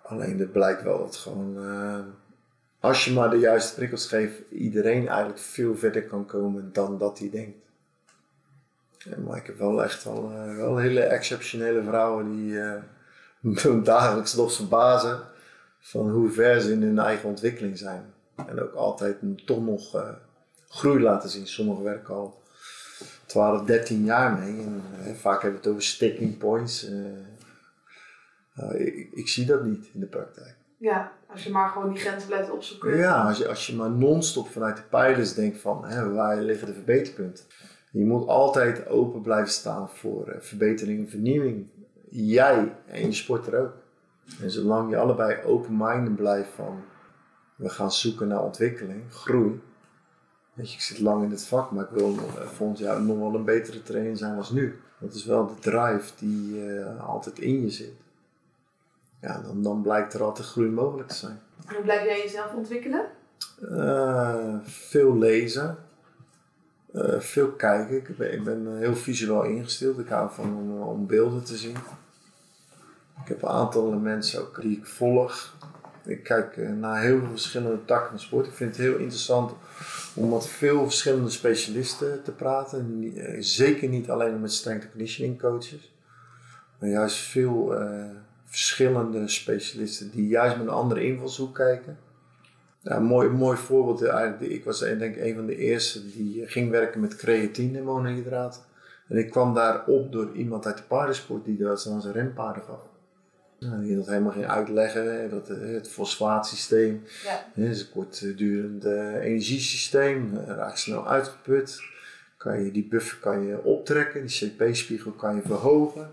Alleen 0.03 0.39
het 0.39 0.51
blijkt 0.51 0.83
wel 0.83 0.97
dat 0.97 1.15
gewoon... 1.15 1.57
als 2.79 3.05
je 3.05 3.13
maar 3.13 3.29
de 3.29 3.37
juiste 3.37 3.75
prikkels 3.75 4.07
geeft, 4.07 4.51
iedereen 4.51 5.07
eigenlijk 5.07 5.39
veel 5.39 5.75
verder 5.75 6.03
kan 6.03 6.25
komen 6.25 6.69
dan 6.73 6.97
dat 6.97 7.19
hij 7.19 7.29
denkt. 7.29 7.57
Maar 9.25 9.37
ik 9.37 9.45
heb 9.45 9.57
wel 9.57 9.83
echt 9.83 10.05
al 10.05 10.29
wel 10.55 10.77
hele 10.77 11.01
exceptionele 11.01 11.83
vrouwen 11.83 12.31
die 12.31 12.59
me 13.71 13.81
dagelijks 13.81 14.33
nog 14.33 14.53
verbazen 14.53 15.19
van 15.79 16.09
hoe 16.09 16.31
ver 16.31 16.61
ze 16.61 16.71
in 16.71 16.81
hun 16.81 16.99
eigen 16.99 17.29
ontwikkeling 17.29 17.77
zijn. 17.77 18.13
En 18.35 18.61
ook 18.61 18.73
altijd 18.73 19.17
toch 19.45 19.65
nog 19.65 19.95
uh, 19.95 20.09
groei 20.67 21.01
laten 21.01 21.29
zien. 21.29 21.47
Sommigen 21.47 21.83
werken 21.83 22.13
al 22.13 22.41
12, 23.25 23.65
13 23.65 24.03
jaar 24.03 24.37
mee. 24.37 24.63
En 24.63 24.83
uh, 25.05 25.13
vaak 25.13 25.41
hebben 25.41 25.59
we 25.59 25.65
het 25.65 25.75
over 25.75 25.87
sticking 25.87 26.37
points. 26.37 26.89
Uh, 26.89 27.07
ik, 29.11 29.27
zie 29.27 29.45
dat 29.45 29.63
niet 29.63 29.89
in 29.93 29.99
de 29.99 30.05
praktijk. 30.05 30.55
Ja, 30.77 31.11
als 31.27 31.43
je 31.43 31.51
maar 31.51 31.69
gewoon 31.69 31.89
die 31.89 31.99
grenzen 31.99 32.27
blijft 32.27 32.49
opzoeken. 32.49 32.97
Ja, 32.97 33.23
als 33.23 33.37
je, 33.37 33.47
als 33.47 33.67
je 33.67 33.75
maar 33.75 33.89
non-stop 33.89 34.47
vanuit 34.47 34.77
de 34.77 34.83
pijlers 34.89 35.33
denkt 35.33 35.57
van 35.57 35.85
hè, 35.85 36.13
waar 36.13 36.37
liggen 36.37 36.67
de 36.67 36.73
verbeterpunten. 36.73 37.45
Je 37.91 38.05
moet 38.05 38.27
altijd 38.27 38.87
open 38.87 39.21
blijven 39.21 39.51
staan 39.51 39.89
voor 39.89 40.35
verbetering 40.39 40.99
en 40.99 41.09
vernieuwing 41.09 41.67
jij 42.09 42.75
en 42.85 43.05
je 43.05 43.13
sporter 43.13 43.59
ook. 43.59 43.73
En 44.41 44.51
zolang 44.51 44.89
je 44.89 44.97
allebei 44.97 45.43
open-minded 45.43 46.15
blijft 46.15 46.49
van 46.55 46.83
We 47.55 47.69
gaan 47.69 47.91
zoeken 47.91 48.27
naar 48.27 48.43
ontwikkeling, 48.43 49.03
groei. 49.09 49.61
Weet 50.53 50.69
je, 50.69 50.75
ik 50.75 50.81
zit 50.81 50.99
lang 50.99 51.23
in 51.23 51.31
het 51.31 51.45
vak, 51.45 51.71
maar 51.71 51.83
ik 51.83 51.89
wil 51.89 52.15
eh, 52.15 52.41
volgend 52.41 52.79
jaar 52.79 53.01
nog 53.01 53.17
wel 53.17 53.35
een 53.35 53.45
betere 53.45 53.83
trainer 53.83 54.17
zijn 54.17 54.37
als 54.37 54.49
nu. 54.49 54.79
Dat 54.99 55.13
is 55.13 55.25
wel 55.25 55.47
de 55.47 55.59
drive 55.59 56.11
die 56.19 56.65
uh, 56.65 57.07
altijd 57.07 57.39
in 57.39 57.61
je 57.61 57.69
zit. 57.69 57.93
Ja, 59.21 59.41
dan, 59.41 59.61
dan 59.61 59.81
blijkt 59.81 60.13
er 60.13 60.23
altijd 60.23 60.47
groei 60.47 60.69
mogelijk 60.69 61.09
te 61.09 61.15
zijn. 61.15 61.39
En 61.67 61.75
hoe 61.75 61.83
blijf 61.83 62.05
jij 62.05 62.17
jezelf 62.17 62.53
ontwikkelen? 62.53 63.05
Uh, 63.61 64.55
veel 64.63 65.17
lezen. 65.17 65.77
Uh, 66.93 67.19
veel 67.19 67.51
kijken. 67.51 67.95
Ik 67.95 68.17
ben, 68.17 68.33
ik 68.33 68.43
ben 68.43 68.77
heel 68.77 68.95
visueel 68.95 69.43
ingesteld. 69.43 69.99
Ik 69.99 70.07
hou 70.07 70.31
van 70.31 70.55
om, 70.55 70.81
om, 70.81 71.07
beelden 71.07 71.43
te 71.43 71.57
zien. 71.57 71.75
Ik 73.21 73.27
heb 73.27 73.41
een 73.41 73.49
aantal 73.49 73.91
mensen 73.91 74.41
ook 74.41 74.61
die 74.61 74.77
ik 74.77 74.85
volg. 74.85 75.55
Ik 76.05 76.23
kijk 76.23 76.57
naar 76.57 77.01
heel 77.01 77.19
veel 77.19 77.29
verschillende 77.29 77.85
takken 77.85 78.09
van 78.09 78.19
sport. 78.19 78.47
Ik 78.47 78.53
vind 78.53 78.75
het 78.75 78.85
heel 78.85 78.97
interessant 78.97 79.53
om 80.13 80.29
met 80.29 80.47
veel 80.47 80.83
verschillende 80.83 81.29
specialisten 81.29 82.23
te 82.23 82.31
praten. 82.31 83.13
Zeker 83.39 83.89
niet 83.89 84.09
alleen 84.09 84.41
met 84.41 84.53
strength 84.53 84.89
conditioning 84.89 85.39
coaches. 85.39 85.95
Maar 86.79 86.89
juist 86.89 87.17
veel 87.17 87.81
uh, 87.81 88.05
verschillende 88.47 89.27
specialisten 89.27 90.11
die 90.11 90.27
juist 90.27 90.57
met 90.57 90.67
een 90.67 90.73
andere 90.73 91.03
invalshoek 91.03 91.55
kijken. 91.55 91.97
Ja, 92.81 92.95
een 92.95 93.03
mooi, 93.03 93.29
mooi 93.29 93.57
voorbeeld, 93.57 94.03
eigenlijk, 94.03 94.51
ik 94.51 94.63
was 94.63 94.79
denk 94.79 95.01
ik 95.01 95.17
een 95.17 95.35
van 95.35 95.45
de 95.45 95.57
eerste 95.57 96.11
die 96.11 96.47
ging 96.47 96.69
werken 96.69 96.99
met 96.99 97.15
creatine 97.15 97.81
monohydraat. 97.81 98.65
En 99.07 99.17
ik 99.17 99.29
kwam 99.29 99.53
daarop 99.53 100.11
door 100.11 100.31
iemand 100.33 100.65
uit 100.65 100.77
de 100.77 100.83
paardensport 100.83 101.45
die 101.45 101.57
dat 101.57 101.87
aan 101.87 102.01
zijn 102.01 102.13
rempaarden 102.13 102.63
gaf. 102.63 102.81
Nou, 103.59 103.81
die 103.81 103.95
dat 103.95 104.07
helemaal 104.07 104.31
ging 104.31 104.47
uitleggen, 104.47 105.29
dat, 105.29 105.49
eh, 105.49 105.57
het 105.73 105.89
fosfaatsysteem, 105.89 107.03
ja. 107.23 107.63
is 107.63 107.81
een 107.81 107.89
kortdurend 107.89 108.83
energiesysteem, 109.21 110.37
raakt 110.45 110.79
snel 110.79 111.07
uitgeput. 111.07 111.81
Kan 112.37 112.63
je 112.63 112.71
die 112.71 112.87
buffer 112.87 113.17
kan 113.17 113.45
je 113.45 113.63
optrekken, 113.63 114.25
die 114.25 114.49
CP-spiegel 114.49 115.11
kan 115.11 115.35
je 115.35 115.41
verhogen. 115.41 116.09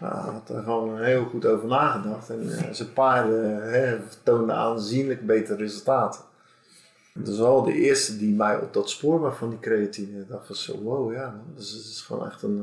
Nou, 0.00 0.14
had 0.14 0.48
er 0.48 0.62
gewoon 0.62 1.00
heel 1.00 1.24
goed 1.24 1.46
over 1.46 1.68
nagedacht. 1.68 2.30
En 2.30 2.42
uh, 2.42 2.62
zijn 2.70 2.92
paarden 2.92 3.70
hè, 3.70 3.98
toonden 4.22 4.56
aanzienlijk 4.56 5.26
betere 5.26 5.58
resultaten. 5.58 6.20
Dat 7.14 7.28
is 7.28 7.38
wel 7.38 7.62
de 7.62 7.72
eerste 7.72 8.16
die 8.16 8.34
mij 8.34 8.58
op 8.58 8.72
dat 8.72 8.90
spoor 8.90 9.20
was 9.20 9.36
van 9.36 9.50
die 9.50 9.60
creatine. 9.60 10.26
Dacht 10.26 10.46
van 10.46 10.54
zo, 10.54 10.82
wow, 10.82 11.12
ja, 11.12 11.40
dus 11.54 11.70
het 11.70 11.84
is 11.84 12.00
gewoon 12.00 12.26
echt 12.26 12.42
een, 12.42 12.58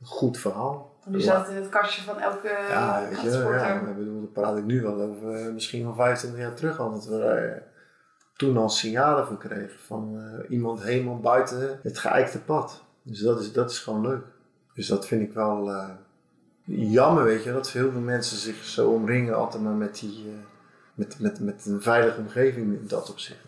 een 0.00 0.06
goed 0.06 0.38
verhaal. 0.38 0.98
Nu 1.06 1.20
zat 1.20 1.48
in 1.48 1.56
het 1.56 1.68
kastje 1.68 2.02
van 2.02 2.18
elke 2.18 2.48
ja, 2.68 3.08
weet 3.08 3.20
je, 3.20 3.30
ja, 3.30 3.80
ik 3.80 3.96
bedoel, 3.96 4.20
daar 4.20 4.42
praat 4.42 4.56
ik 4.56 4.64
nu 4.64 4.82
wel 4.82 5.00
over, 5.00 5.46
uh, 5.46 5.52
misschien 5.52 5.84
wel 5.84 5.94
25 5.94 6.40
jaar 6.40 6.54
terug 6.54 6.80
al. 6.80 6.90
Dat 6.90 7.06
we 7.06 7.62
toen 8.36 8.56
al 8.56 8.68
signalen 8.68 9.26
van 9.26 9.38
kregen 9.38 9.78
van 9.78 10.20
iemand 10.48 10.82
helemaal 10.82 11.18
buiten 11.18 11.80
het 11.82 11.98
geëikte 11.98 12.40
pad. 12.40 12.84
Dus 13.02 13.20
dat 13.20 13.40
is, 13.40 13.52
dat 13.52 13.70
is 13.70 13.78
gewoon 13.78 14.00
leuk. 14.00 14.24
Dus 14.74 14.86
dat 14.86 15.06
vind 15.06 15.22
ik 15.22 15.32
wel 15.32 15.70
jammer, 16.76 17.24
weet 17.24 17.44
je, 17.44 17.52
dat 17.52 17.70
heel 17.70 17.90
veel 17.90 18.00
mensen 18.00 18.36
zich 18.36 18.64
zo 18.64 18.90
omringen 18.90 19.36
altijd 19.36 19.62
maar 19.62 19.72
met, 19.72 19.98
die, 19.98 20.26
met, 20.94 21.18
met, 21.18 21.40
met 21.40 21.66
een 21.66 21.82
veilige 21.82 22.18
omgeving 22.20 22.78
in 22.78 22.86
dat 22.86 23.10
opzicht. 23.10 23.38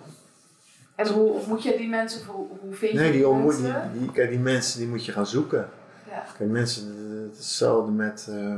En 0.95 1.09
hoe 1.09 1.33
ontmoet 1.33 1.62
je 1.62 1.77
die 1.77 1.89
mensen? 1.89 2.27
Hoe, 2.27 2.47
hoe 2.61 2.75
vind 2.75 2.93
je 2.93 2.99
nee, 2.99 3.12
die, 3.12 3.23
die 3.23 3.33
mensen? 3.33 3.91
Die, 3.99 4.12
kijk, 4.12 4.31
die 4.31 4.39
mensen 4.39 4.79
die 4.79 4.89
moet 4.89 5.05
je 5.05 5.12
gaan 5.12 5.27
zoeken. 5.27 5.68
Ja. 6.09 6.25
Kijk, 6.39 6.51
mensen, 6.51 6.95
hetzelfde 7.35 7.93
met. 7.93 8.27
Uh, 8.31 8.57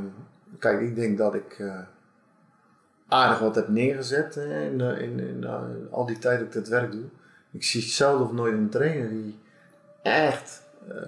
kijk, 0.59 0.81
ik 0.81 0.95
denk 0.95 1.19
dat 1.19 1.35
ik 1.35 1.59
uh, 1.59 1.79
aardig 3.09 3.39
wat 3.39 3.55
heb 3.55 3.69
neergezet 3.69 4.35
hè, 4.35 4.65
in, 4.65 4.81
in, 4.81 5.21
in 5.21 5.47
al 5.91 6.07
die 6.07 6.19
tijd 6.19 6.39
dat 6.39 6.47
ik 6.47 6.53
dit 6.53 6.69
werk 6.69 6.93
doe. 6.93 7.05
Ik 7.51 7.65
zie 7.65 7.83
zelden 7.83 8.27
of 8.27 8.33
nooit 8.33 8.55
een 8.55 8.69
trainer 8.69 9.09
die 9.09 9.39
echt 10.03 10.63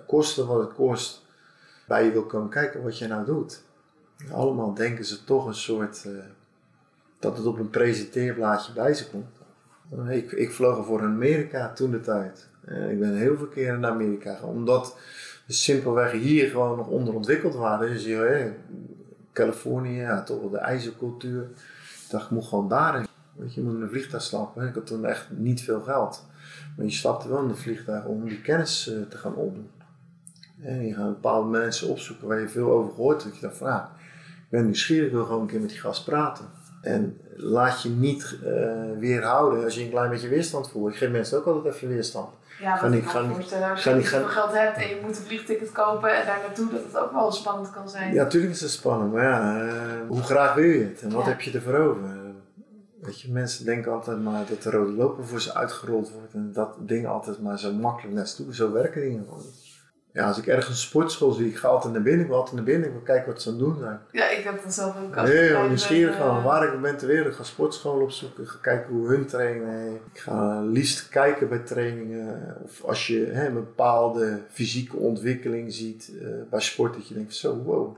kosten 0.06 0.46
wat 0.46 0.60
het 0.60 0.74
kost 0.74 1.25
bij 1.86 2.04
je 2.04 2.12
wil 2.12 2.24
komen 2.24 2.48
kijken 2.48 2.82
wat 2.82 2.98
je 2.98 3.06
nou 3.06 3.24
doet. 3.24 3.62
Allemaal 4.32 4.74
denken 4.74 5.04
ze 5.04 5.24
toch 5.24 5.46
een 5.46 5.54
soort. 5.54 6.08
dat 7.18 7.36
het 7.36 7.46
op 7.46 7.58
een 7.58 7.70
presenteerblaadje 7.70 8.72
bij 8.72 8.94
ze 8.94 9.10
komt. 9.10 9.36
Ik, 10.08 10.32
ik 10.32 10.52
vloog 10.52 10.86
voor 10.86 11.02
Amerika 11.02 11.72
toen 11.72 11.90
de 11.90 12.00
tijd. 12.00 12.48
ik 12.64 12.98
ben 12.98 13.14
heel 13.14 13.36
veel 13.36 13.46
keren 13.46 13.80
naar 13.80 13.90
Amerika 13.90 14.34
gegaan. 14.34 14.48
Omdat 14.48 14.96
dus 15.46 15.64
simpelweg 15.64 16.12
hier 16.12 16.48
gewoon 16.48 16.76
nog 16.76 16.88
onderontwikkeld 16.88 17.54
waren. 17.54 17.92
Dus 17.92 18.04
je, 18.04 18.14
hè, 18.14 18.52
Californië, 19.32 20.22
toch 20.24 20.40
wel 20.40 20.50
de 20.50 20.58
ijzercultuur. 20.58 21.42
Ik 21.42 22.10
dacht, 22.10 22.24
ik 22.24 22.30
moet 22.30 22.44
gewoon 22.44 22.68
daarin. 22.68 23.06
Weet 23.32 23.54
je, 23.54 23.62
moet 23.62 23.74
in 23.74 23.82
een 23.82 23.88
vliegtuig 23.88 24.22
stappen. 24.22 24.68
Ik 24.68 24.74
had 24.74 24.86
toen 24.86 25.04
echt 25.04 25.26
niet 25.30 25.62
veel 25.62 25.80
geld. 25.80 26.26
Maar 26.76 26.86
je 26.86 26.92
stapte 26.92 27.28
wel 27.28 27.42
in 27.42 27.48
een 27.48 27.56
vliegtuig 27.56 28.04
om 28.04 28.28
die 28.28 28.40
kennis 28.40 28.82
te 29.08 29.16
gaan 29.16 29.34
opdoen. 29.34 29.70
En 30.62 30.86
je 30.86 30.94
gaat 30.94 31.08
bepaalde 31.08 31.48
mensen 31.48 31.88
opzoeken 31.88 32.28
waar 32.28 32.40
je 32.40 32.48
veel 32.48 32.70
over 32.70 32.92
gehoord 32.94 33.22
hebt. 33.22 33.34
Dat 33.34 33.40
je 33.40 33.46
dacht 33.46 33.58
van, 33.58 33.68
ah, 33.68 33.84
ik 34.26 34.48
ben 34.48 34.64
nieuwsgierig, 34.64 35.06
ik 35.06 35.12
wil 35.12 35.24
gewoon 35.24 35.40
een 35.40 35.46
keer 35.46 35.60
met 35.60 35.68
die 35.68 35.78
gast 35.78 36.04
praten. 36.04 36.44
En 36.82 37.20
laat 37.36 37.82
je 37.82 37.88
niet 37.88 38.36
uh, 38.44 38.48
weerhouden 38.98 39.64
als 39.64 39.74
je 39.74 39.82
een 39.82 39.90
klein 39.90 40.10
beetje 40.10 40.28
weerstand 40.28 40.70
voelt. 40.70 40.92
Ik 40.92 40.96
geef 40.96 41.10
mensen 41.10 41.38
ook 41.38 41.46
altijd 41.46 41.74
even 41.74 41.88
weerstand. 41.88 42.28
Ja, 42.60 42.80
want 42.80 43.04
voorstellen, 43.04 43.70
als 43.70 43.84
je 43.84 43.94
niet 43.94 44.08
veel 44.08 44.24
geld 44.24 44.52
hebt 44.52 44.76
en 44.76 44.88
je 44.88 44.98
moet 45.02 45.16
een 45.16 45.24
vliegticket 45.24 45.72
kopen 45.72 46.16
en 46.16 46.26
daar 46.26 46.40
naartoe, 46.46 46.70
dat 46.70 46.84
het 46.84 46.98
ook 46.98 47.12
wel 47.12 47.32
spannend 47.32 47.70
kan 47.70 47.88
zijn. 47.88 48.14
Ja, 48.14 48.22
natuurlijk 48.22 48.52
is 48.52 48.60
het 48.60 48.70
spannend, 48.70 49.12
maar 49.12 49.22
ja, 49.22 49.64
uh, 49.64 49.72
hoe 50.08 50.22
graag 50.22 50.54
wil 50.54 50.64
je 50.64 50.84
het 50.84 51.02
en 51.02 51.12
wat 51.12 51.24
heb 51.24 51.40
je 51.40 51.52
ervoor 51.52 51.74
over? 51.74 52.02
Weet 53.00 53.20
je, 53.20 53.32
mensen 53.32 53.64
denken 53.64 53.92
altijd 53.92 54.22
maar 54.22 54.44
dat 54.48 54.62
de 54.62 54.70
rode 54.70 54.92
loper 54.92 55.26
voor 55.26 55.40
ze 55.40 55.54
uitgerold 55.54 56.12
wordt 56.12 56.34
en 56.34 56.52
dat 56.52 56.74
dingen 56.78 57.10
altijd 57.10 57.42
maar 57.42 57.58
zo 57.58 57.72
makkelijk 57.72 58.14
naartoe. 58.14 58.54
Zo 58.54 58.72
werken 58.72 59.00
dingen 59.00 59.24
gewoon 59.28 59.42
ja, 60.16 60.26
als 60.26 60.38
ik 60.38 60.46
ergens 60.46 60.68
een 60.68 60.76
sportschool 60.76 61.32
zie, 61.32 61.46
ik 61.46 61.56
ga 61.56 61.68
altijd 61.68 61.92
naar 61.92 62.02
binnen, 62.02 62.20
ik 62.20 62.26
wil 62.26 62.36
altijd 62.36 62.54
naar 62.54 62.64
binnen, 62.64 62.86
ik 62.86 62.92
wil 62.92 63.02
kijken 63.02 63.32
wat 63.32 63.42
ze 63.42 63.48
aan 63.48 63.54
het 63.54 63.64
doen 63.64 63.78
zijn. 63.78 64.00
Ja, 64.10 64.28
ik 64.28 64.44
heb 64.44 64.62
dat 64.62 64.74
zelf 64.74 64.96
ook. 65.02 65.14
Nee, 65.14 65.48
ik 65.48 65.68
nieuwsgierig 65.68 66.16
gaan, 66.16 66.42
waar 66.42 66.74
ik 66.74 66.80
ben 66.80 66.96
ter 66.96 67.06
wereld, 67.06 67.26
ik 67.26 67.32
ga 67.32 67.42
sportschool 67.42 68.00
opzoeken, 68.00 68.42
ik 68.42 68.48
ga 68.48 68.58
kijken 68.60 68.94
hoe 68.94 69.08
hun 69.08 69.26
trainen. 69.26 69.94
Ik 70.12 70.18
ga 70.20 70.60
liefst 70.60 71.08
kijken 71.08 71.48
bij 71.48 71.58
trainingen. 71.58 72.56
Of 72.64 72.84
als 72.84 73.06
je 73.06 73.26
hè, 73.26 73.46
een 73.46 73.54
bepaalde 73.54 74.40
fysieke 74.50 74.96
ontwikkeling 74.96 75.72
ziet 75.72 76.10
uh, 76.12 76.28
bij 76.50 76.60
sport, 76.60 76.94
dat 76.94 77.08
je 77.08 77.14
denkt, 77.14 77.34
zo 77.34 77.56
wow, 77.56 77.96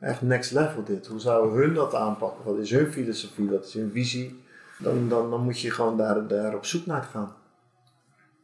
echt 0.00 0.22
next 0.22 0.52
level 0.52 0.84
dit. 0.84 1.06
Hoe 1.06 1.20
zouden 1.20 1.58
hun 1.58 1.74
dat 1.74 1.94
aanpakken? 1.94 2.44
Wat 2.44 2.58
is 2.58 2.70
hun 2.70 2.92
filosofie, 2.92 3.50
wat 3.50 3.64
is 3.64 3.74
hun 3.74 3.90
visie? 3.92 4.42
Dan, 4.78 5.08
dan, 5.08 5.30
dan 5.30 5.40
moet 5.40 5.60
je 5.60 5.70
gewoon 5.70 5.96
daar, 5.96 6.26
daar 6.26 6.54
op 6.54 6.64
zoek 6.64 6.86
naar 6.86 7.02
gaan. 7.02 7.34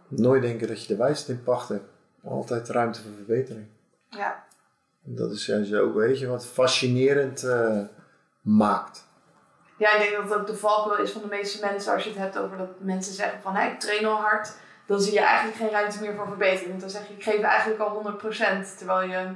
Nooit 0.08 0.42
denken 0.42 0.68
dat 0.68 0.82
je 0.82 0.88
de 0.88 0.96
wijsheid 0.96 1.38
in 1.38 1.44
pacht 1.44 1.68
hebt 1.68 1.96
altijd 2.24 2.68
ruimte 2.68 3.02
voor 3.02 3.12
verbetering. 3.16 3.66
Ja. 4.08 4.44
En 5.06 5.14
dat 5.14 5.30
is 5.30 5.46
juist 5.46 5.74
ook, 5.74 5.94
weet 5.94 6.18
je, 6.18 6.26
wat 6.26 6.46
fascinerend 6.46 7.42
uh, 7.42 7.80
maakt. 8.40 9.06
Ja, 9.78 9.92
ik 9.94 9.98
denk 9.98 10.16
dat 10.16 10.24
het 10.24 10.40
ook 10.40 10.46
de 10.46 10.56
valkuil 10.56 11.02
is 11.02 11.10
van 11.10 11.22
de 11.22 11.28
meeste 11.28 11.66
mensen 11.66 11.92
als 11.92 12.04
je 12.04 12.10
het 12.10 12.18
hebt 12.18 12.38
over 12.38 12.56
dat 12.56 12.80
mensen 12.80 13.14
zeggen 13.14 13.40
van 13.42 13.54
hey, 13.54 13.72
ik 13.72 13.80
train 13.80 14.04
al 14.04 14.16
hard. 14.16 14.52
Dan 14.86 15.00
zie 15.00 15.12
je 15.12 15.20
eigenlijk 15.20 15.56
geen 15.56 15.70
ruimte 15.70 16.00
meer 16.00 16.14
voor 16.14 16.26
verbetering. 16.26 16.68
Want 16.68 16.80
dan 16.80 16.90
zeg 16.90 17.08
je 17.08 17.14
ik 17.14 17.22
geef 17.22 17.40
eigenlijk 17.40 17.80
al 17.80 18.18
100%, 18.74 18.76
terwijl 18.76 19.08
je 19.08 19.30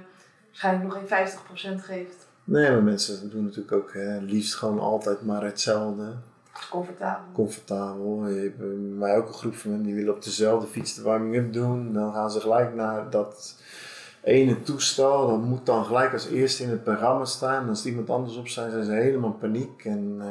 waarschijnlijk 0.46 0.84
nog 0.84 1.02
geen 1.08 1.78
50% 1.78 1.84
geeft. 1.84 2.26
Nee, 2.44 2.70
maar 2.70 2.82
mensen 2.82 3.30
doen 3.30 3.44
natuurlijk 3.44 3.72
ook 3.72 3.92
hè, 3.92 4.18
liefst 4.18 4.54
gewoon 4.54 4.78
altijd 4.78 5.22
maar 5.22 5.42
hetzelfde. 5.42 6.14
Comfortabel. 6.70 7.24
Comfortabel. 7.32 8.28
Je 8.28 8.40
hebt 8.40 8.98
mij 8.98 9.16
ook 9.16 9.28
een 9.28 9.34
groep 9.34 9.54
van 9.54 9.70
mensen 9.70 9.86
die 9.86 9.96
willen 9.96 10.14
op 10.14 10.24
dezelfde 10.24 10.66
fiets 10.66 10.94
de 10.94 11.02
warming-up 11.02 11.52
doen. 11.52 11.92
Dan 11.92 12.12
gaan 12.12 12.30
ze 12.30 12.40
gelijk 12.40 12.74
naar 12.74 13.10
dat 13.10 13.56
ene 14.22 14.62
toestel. 14.62 15.26
Dat 15.26 15.42
moet 15.42 15.66
dan 15.66 15.84
gelijk 15.84 16.12
als 16.12 16.26
eerste 16.26 16.62
in 16.62 16.70
het 16.70 16.84
programma 16.84 17.24
staan. 17.24 17.68
Als 17.68 17.86
iemand 17.86 18.10
anders 18.10 18.36
op 18.36 18.48
zijn, 18.48 18.70
zijn 18.70 18.84
ze 18.84 18.92
helemaal 18.92 19.30
in 19.30 19.38
paniek. 19.38 19.84
En 19.84 20.16
uh, 20.18 20.26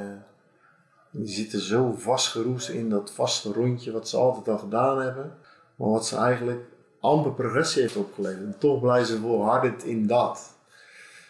die 1.11 1.33
zitten 1.33 1.59
zo 1.59 1.93
vastgeroest 1.97 2.69
in 2.69 2.89
dat 2.89 3.11
vaste 3.11 3.51
rondje 3.51 3.91
wat 3.91 4.09
ze 4.09 4.17
altijd 4.17 4.47
al 4.47 4.57
gedaan 4.57 5.01
hebben. 5.01 5.37
Maar 5.75 5.89
wat 5.89 6.05
ze 6.05 6.15
eigenlijk 6.15 6.61
amper 6.99 7.31
progressie 7.31 7.81
heeft 7.81 7.95
opgeleverd. 7.95 8.43
En 8.43 8.55
toch 8.57 8.81
blijven 8.81 9.07
ze 9.07 9.19
volhardend 9.19 9.83
in 9.83 10.07
dat. 10.07 10.55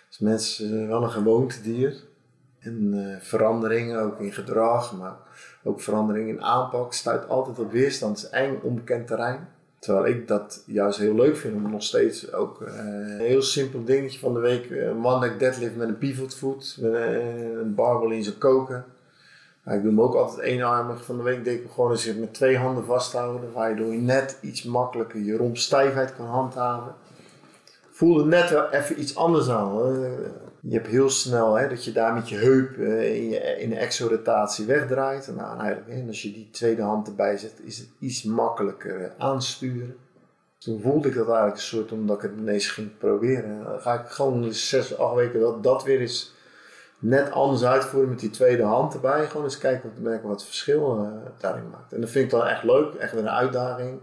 Dus 0.07 0.19
mensen 0.19 0.67
zijn 0.69 0.87
wel 0.87 1.03
een 1.03 1.11
gewoontedier. 1.11 2.09
En 2.61 2.93
uh, 2.93 3.15
veranderingen 3.19 4.01
ook 4.01 4.19
in 4.19 4.31
gedrag, 4.31 4.97
maar 4.97 5.15
ook 5.63 5.81
veranderingen 5.81 6.35
in 6.35 6.43
aanpak 6.43 6.93
stuit 6.93 7.29
altijd 7.29 7.59
op 7.59 7.71
weerstand. 7.71 8.21
Het 8.21 8.25
is 8.25 8.37
eng, 8.39 8.59
onbekend 8.61 9.07
terrein. 9.07 9.47
Terwijl 9.79 10.05
ik 10.05 10.27
dat 10.27 10.63
juist 10.65 10.99
heel 10.99 11.15
leuk 11.15 11.37
vind 11.37 11.55
om 11.55 11.71
nog 11.71 11.83
steeds 11.83 12.33
ook 12.33 12.61
uh, 12.61 12.67
een 12.77 13.19
heel 13.19 13.41
simpel 13.41 13.83
dingetje 13.83 14.19
van 14.19 14.33
de 14.33 14.39
week. 14.39 14.69
Eh, 14.69 14.85
een 14.85 15.05
one 15.05 15.19
leg 15.19 15.37
deadlift 15.37 15.75
met 15.75 15.87
een 15.87 15.97
pivot 15.97 16.37
met 16.79 16.93
een 16.93 17.75
barbel 17.75 18.11
in 18.11 18.23
zijn 18.23 18.37
koken. 18.37 18.85
ik 19.65 19.81
doe 19.81 19.89
hem 19.89 20.01
ook 20.01 20.15
altijd 20.15 20.39
eenarmig. 20.39 21.05
Van 21.05 21.17
de 21.17 21.23
week 21.23 21.43
denk 21.43 21.61
ik 21.61 21.71
gewoon 21.71 21.91
eens 21.91 22.13
met 22.15 22.33
twee 22.33 22.57
handen 22.57 22.85
vasthouden. 22.85 23.51
Waardoor 23.53 23.93
je 23.93 24.01
net 24.01 24.37
iets 24.41 24.63
makkelijker 24.63 25.19
je 25.19 25.37
rompstijfheid 25.37 26.15
kan 26.15 26.25
handhaven. 26.25 26.93
Voelde 27.91 28.25
net 28.25 28.71
even 28.71 28.99
iets 28.99 29.15
anders 29.15 29.49
aan. 29.49 29.71
Je 30.61 30.73
hebt 30.73 30.87
heel 30.87 31.09
snel 31.09 31.55
hè, 31.55 31.67
dat 31.67 31.85
je 31.85 31.91
daar 31.91 32.13
met 32.13 32.29
je 32.29 32.35
heup 32.35 32.77
uh, 32.77 33.61
in, 33.61 33.69
de 33.69 33.75
exorotatie 33.75 34.65
wegdraait. 34.65 35.31
Nou, 35.35 35.53
en, 35.53 35.59
eigenlijk, 35.65 35.99
en 35.99 36.07
als 36.07 36.21
je 36.21 36.31
die 36.31 36.49
tweede 36.51 36.81
hand 36.81 37.07
erbij 37.07 37.37
zet, 37.37 37.53
is 37.63 37.77
het 37.77 37.89
iets 37.99 38.23
makkelijker 38.23 39.13
aansturen. 39.17 39.95
Toen 40.57 40.81
voelde 40.81 41.07
ik 41.07 41.13
dat 41.13 41.27
eigenlijk 41.27 41.55
een 41.55 41.61
soort 41.61 41.91
omdat 41.91 42.15
ik 42.15 42.29
het 42.29 42.39
ineens 42.39 42.67
ging 42.67 42.97
proberen. 42.97 43.63
Dan 43.63 43.79
ga 43.79 43.93
ik 43.93 44.07
gewoon 44.07 44.53
zes, 44.53 44.97
acht 44.97 45.15
weken 45.15 45.39
dat 45.39 45.63
dat 45.63 45.83
weer 45.83 45.99
eens 45.99 46.33
net 46.99 47.31
anders 47.31 47.63
uitvoeren 47.63 48.09
met 48.09 48.19
die 48.19 48.29
tweede 48.29 48.63
hand 48.63 48.93
erbij. 48.93 49.27
Gewoon 49.27 49.45
eens 49.45 49.57
kijken 49.57 49.91
wat, 50.01 50.21
wat 50.21 50.31
het 50.31 50.43
verschil 50.43 50.99
uh, 50.99 51.31
daarin 51.37 51.69
maakt. 51.69 51.93
En 51.93 52.01
dat 52.01 52.09
vind 52.09 52.25
ik 52.25 52.31
dan 52.31 52.47
echt 52.47 52.63
leuk, 52.63 52.93
echt 52.93 53.11
weer 53.11 53.21
een 53.21 53.29
uitdaging. 53.29 53.99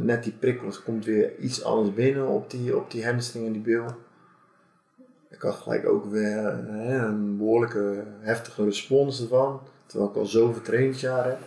Net 0.00 0.22
die 0.22 0.32
prikkels 0.32 0.82
komt 0.82 1.04
weer 1.04 1.38
iets 1.38 1.64
anders 1.64 1.94
binnen 1.94 2.26
op 2.26 2.50
die, 2.50 2.76
op 2.76 2.90
die 2.90 3.04
hamstring 3.04 3.46
en 3.46 3.52
die 3.52 3.62
bil. 3.62 3.84
Ik 5.42 5.48
had 5.48 5.56
gelijk 5.56 5.88
ook 5.88 6.04
weer 6.04 6.44
een 6.46 7.36
behoorlijke 7.36 8.04
heftige 8.20 8.64
respons 8.64 9.20
ervan. 9.20 9.60
Terwijl 9.86 10.10
ik 10.10 10.16
al 10.16 10.26
zoveel 10.26 10.62
trainingsjaren 10.62 11.30
heb. 11.30 11.40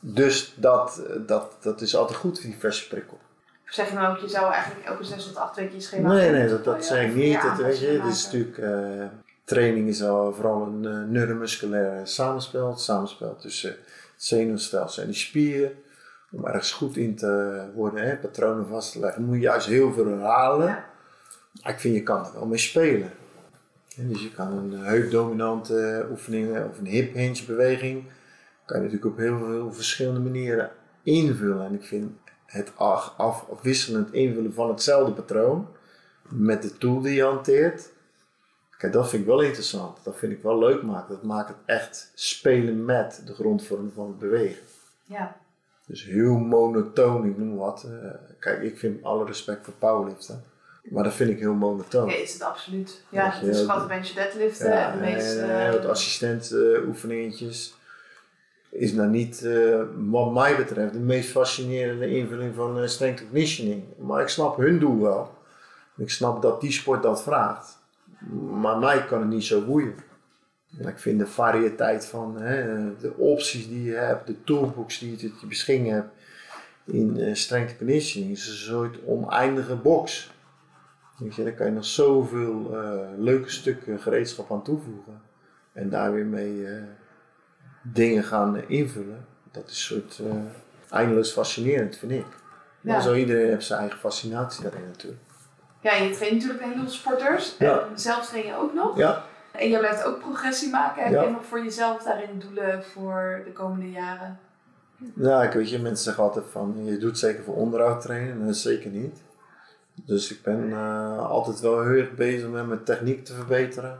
Dus 0.00 0.54
dat, 0.56 1.02
dat, 1.26 1.56
dat 1.60 1.80
is 1.80 1.96
altijd 1.96 2.18
goed, 2.18 2.42
die 2.42 2.56
verse 2.58 2.88
prikkel. 2.88 3.18
Zeg 3.64 3.88
je 3.88 3.94
nou 3.94 4.14
ook, 4.14 4.20
je 4.20 4.28
zou 4.28 4.52
eigenlijk 4.52 4.84
elke 4.84 5.04
zes 5.04 5.26
tot 5.26 5.36
acht 5.36 5.56
weken 5.56 5.82
schema 5.82 6.12
Nee, 6.12 6.30
nee, 6.30 6.48
dat, 6.48 6.64
dat 6.64 6.74
oh, 6.74 6.80
zeg 6.80 7.06
ik 7.06 7.14
niet. 7.14 7.42
Dat, 7.42 7.56
weet 7.56 7.78
je, 7.78 7.86
het 7.86 8.12
is 8.12 8.24
natuurlijk, 8.24 8.58
uh, 8.58 9.04
training 9.44 9.88
is 9.88 10.02
al 10.02 10.34
vooral 10.34 10.62
een 10.62 10.82
uh, 10.82 11.02
neuromusculair 11.08 12.06
samenspel. 12.06 12.68
Het 12.68 12.80
samenspel 12.80 13.36
tussen 13.36 13.70
het 13.70 13.78
zenuwstelsel 14.16 15.02
en 15.02 15.08
die 15.08 15.18
spieren. 15.18 15.72
Om 16.32 16.46
ergens 16.46 16.72
goed 16.72 16.96
in 16.96 17.16
te 17.16 17.62
worden, 17.74 18.04
hè, 18.04 18.16
patronen 18.16 18.66
vast 18.66 18.92
te 18.92 19.00
leggen, 19.00 19.24
moet 19.24 19.34
je 19.34 19.40
juist 19.40 19.66
heel 19.66 19.92
veel 19.92 20.06
herhalen. 20.06 20.66
Ja. 20.66 20.88
Ik 21.70 21.80
vind 21.80 21.94
je 21.94 22.02
kan 22.02 22.24
er 22.24 22.32
wel 22.32 22.46
mee 22.46 22.58
spelen. 22.58 23.10
Dus 23.96 24.22
je 24.22 24.32
kan 24.32 24.52
een 24.52 24.72
heupdominante 24.72 26.06
oefening 26.10 26.64
of 26.64 26.78
een 26.78 26.86
hip 26.86 27.14
hinge 27.14 27.44
beweging 27.46 28.04
kan 28.70 28.78
je 28.78 28.84
natuurlijk 28.84 29.12
op 29.12 29.18
heel 29.18 29.38
veel 29.38 29.72
verschillende 29.72 30.20
manieren 30.20 30.70
invullen. 31.02 31.66
En 31.66 31.74
ik 31.74 31.84
vind 31.84 32.10
het 32.46 32.72
afwisselend 32.76 34.12
invullen 34.12 34.54
van 34.54 34.68
hetzelfde 34.68 35.12
patroon 35.12 35.68
met 36.28 36.62
de 36.62 36.78
tool 36.78 37.00
die 37.00 37.14
je 37.14 37.22
hanteert. 37.22 37.92
Kijk, 38.78 38.92
dat 38.92 39.08
vind 39.08 39.22
ik 39.22 39.28
wel 39.28 39.40
interessant. 39.40 40.04
Dat 40.04 40.16
vind 40.16 40.32
ik 40.32 40.42
wel 40.42 40.58
leuk 40.58 40.82
maken. 40.82 41.14
Dat 41.14 41.22
maakt 41.22 41.48
het 41.48 41.58
echt 41.66 42.12
spelen 42.14 42.84
met 42.84 43.22
de 43.26 43.34
grondvorm 43.34 43.90
van 43.94 44.06
het 44.06 44.18
bewegen. 44.18 44.62
Ja. 45.04 45.36
Dus 45.86 46.04
heel 46.04 46.38
monotoon, 46.38 47.26
ik 47.26 47.38
noem 47.38 47.56
wat. 47.56 47.86
Uh, 47.88 48.10
kijk, 48.38 48.62
ik 48.62 48.78
vind 48.78 49.02
alle 49.02 49.24
respect 49.24 49.64
voor 49.64 49.74
powerliften. 49.74 50.44
Maar 50.90 51.04
dat 51.04 51.14
vind 51.14 51.30
ik 51.30 51.38
heel 51.38 51.54
monotoon. 51.54 52.08
Ja, 52.08 52.16
is 52.16 52.32
het 52.32 52.42
absoluut. 52.42 53.02
Ja, 53.08 53.30
het 53.30 53.48
is 53.48 53.60
gewoon 53.60 53.80
een 53.80 53.88
bench 53.88 54.08
deadliften 54.08 54.70
ja, 54.70 54.92
en 54.92 54.98
de 54.98 55.04
meeste... 55.04 55.46
Uh, 55.46 55.70
wat 55.70 55.86
assistent 55.86 56.52
uh, 56.52 56.86
oefeningetjes 56.86 57.74
is 58.70 58.92
nou 58.92 59.08
niet, 59.08 59.42
uh, 59.44 59.82
wat 59.96 60.32
mij 60.32 60.56
betreft, 60.56 60.92
de 60.92 60.98
meest 60.98 61.30
fascinerende 61.30 62.08
invulling 62.08 62.54
van 62.54 62.82
uh, 62.82 62.86
strength 62.86 63.22
conditioning. 63.22 63.82
Maar 63.98 64.22
ik 64.22 64.28
snap 64.28 64.56
hun 64.56 64.78
doel 64.78 65.00
wel. 65.00 65.34
Ik 65.96 66.10
snap 66.10 66.42
dat 66.42 66.60
die 66.60 66.72
sport 66.72 67.02
dat 67.02 67.22
vraagt. 67.22 67.78
Maar 68.50 68.78
mij 68.78 69.04
kan 69.04 69.20
het 69.20 69.28
niet 69.28 69.44
zo 69.44 69.64
boeien. 69.64 69.94
En 70.78 70.88
ik 70.88 70.98
vind 70.98 71.18
de 71.18 71.26
variëteit 71.26 72.06
van 72.06 72.40
hè, 72.40 72.62
de 72.96 73.16
opties 73.16 73.68
die 73.68 73.82
je 73.82 73.94
hebt, 73.94 74.26
de 74.26 74.44
toolbox 74.44 74.98
die 74.98 75.10
je 75.10 75.16
tot 75.16 75.40
je 75.40 75.46
beschikking 75.46 75.90
hebt 75.90 76.08
in 76.84 77.16
uh, 77.16 77.34
strength 77.34 77.76
conditioning, 77.76 78.32
is 78.32 78.48
een 78.48 78.54
soort 78.54 78.98
oneindige 79.04 79.76
box. 79.76 80.30
Weet 81.20 81.34
je, 81.34 81.44
daar 81.44 81.52
kan 81.52 81.66
je 81.66 81.72
nog 81.72 81.84
zoveel 81.84 82.76
leuke 83.16 83.50
stukken 83.50 84.00
gereedschap 84.00 84.52
aan 84.52 84.62
toevoegen. 84.62 85.20
En 85.72 85.88
daar 85.88 86.12
weer 86.12 86.26
mee 86.26 86.66
dingen 87.82 88.24
gaan 88.24 88.68
invullen. 88.68 89.26
Dat 89.50 89.68
is 89.68 89.70
een 89.70 90.02
soort 90.02 90.18
uh, 90.18 90.32
eindeloos 90.90 91.32
fascinerend, 91.32 91.96
vind 91.96 92.12
ik. 92.12 92.26
Maar 92.80 92.94
ja. 92.94 93.00
zo 93.00 93.14
iedereen 93.14 93.48
heeft 93.48 93.66
zijn 93.66 93.80
eigen 93.80 93.98
fascinatie 93.98 94.62
daarin 94.62 94.86
natuurlijk. 94.86 95.22
Ja, 95.80 95.94
je 95.94 96.10
traint 96.10 96.34
natuurlijk 96.34 96.60
een 96.62 96.68
heleboel 96.68 96.90
sporters. 96.90 97.56
Ja. 97.58 97.80
En 97.80 97.98
zelf 97.98 98.26
train 98.26 98.46
je 98.46 98.54
ook 98.54 98.74
nog. 98.74 98.96
Ja. 98.96 99.24
En 99.52 99.68
je 99.68 99.78
blijft 99.78 100.04
ook 100.04 100.18
progressie 100.18 100.70
maken. 100.70 101.02
Heb 101.02 101.24
je 101.24 101.30
nog 101.30 101.44
voor 101.44 101.62
jezelf 101.62 102.02
daarin 102.02 102.38
doelen 102.38 102.84
voor 102.84 103.42
de 103.44 103.52
komende 103.52 103.90
jaren? 103.90 104.38
Ja, 105.14 105.42
ik 105.42 105.52
weet 105.52 105.70
je, 105.70 105.78
mensen 105.78 106.04
zeggen 106.04 106.24
altijd 106.24 106.44
van 106.50 106.84
je 106.84 106.98
doet 106.98 107.18
zeker 107.18 107.44
voor 107.44 107.54
onderhoud 107.54 108.00
trainen. 108.00 108.32
En 108.32 108.46
dat 108.46 108.54
is 108.54 108.62
zeker 108.62 108.90
niet. 108.90 109.22
Dus 110.06 110.32
ik 110.32 110.42
ben 110.42 110.68
uh, 110.68 111.28
altijd 111.28 111.60
wel 111.60 111.82
heel 111.82 112.00
erg 112.00 112.14
bezig 112.14 112.48
met 112.48 112.66
mijn 112.66 112.84
techniek 112.84 113.24
te 113.24 113.34
verbeteren. 113.34 113.98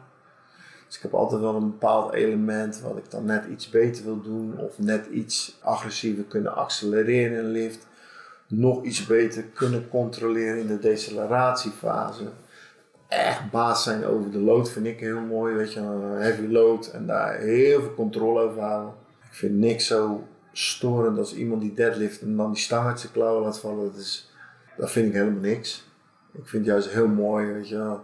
Dus 0.86 0.96
ik 0.96 1.02
heb 1.02 1.14
altijd 1.14 1.40
wel 1.40 1.54
een 1.54 1.70
bepaald 1.70 2.12
element 2.12 2.80
wat 2.80 2.96
ik 2.96 3.10
dan 3.10 3.24
net 3.24 3.44
iets 3.50 3.70
beter 3.70 4.04
wil 4.04 4.22
doen. 4.22 4.58
Of 4.58 4.78
net 4.78 5.06
iets 5.06 5.58
agressiever 5.62 6.24
kunnen 6.24 6.54
accelereren 6.54 7.38
in 7.38 7.50
lift. 7.50 7.86
Nog 8.48 8.84
iets 8.84 9.06
beter 9.06 9.42
kunnen 9.42 9.88
controleren 9.88 10.58
in 10.58 10.66
de 10.66 10.78
decelleratiefase. 10.78 12.24
Echt 13.08 13.50
baas 13.50 13.82
zijn 13.82 14.04
over 14.04 14.30
de 14.30 14.38
load 14.38 14.70
vind 14.70 14.86
ik 14.86 15.00
heel 15.00 15.20
mooi. 15.20 15.54
Weet 15.54 15.72
je, 15.72 15.80
een 15.80 16.20
heavy 16.20 16.46
load 16.46 16.86
en 16.86 17.06
daar 17.06 17.38
heel 17.38 17.80
veel 17.80 17.94
controle 17.94 18.40
over 18.40 18.62
houden. 18.62 18.94
Ik 19.30 19.36
vind 19.36 19.54
niks 19.54 19.86
zo 19.86 20.26
storend 20.52 21.18
als 21.18 21.34
iemand 21.34 21.60
die 21.60 21.74
deadlift 21.74 22.20
en 22.20 22.36
dan 22.36 22.52
die 22.52 22.62
stang 22.62 22.86
uit 22.86 23.00
zijn 23.00 23.12
klauwen 23.12 23.42
laat 23.42 23.60
vallen. 23.60 23.84
Dat, 23.84 24.00
is, 24.00 24.32
dat 24.76 24.90
vind 24.90 25.06
ik 25.06 25.12
helemaal 25.12 25.40
niks. 25.40 25.89
Ik 26.32 26.48
vind 26.48 26.66
het 26.66 26.74
juist 26.74 26.88
heel 26.88 27.08
mooi, 27.08 27.46
weet 27.46 27.68
je 27.68 27.96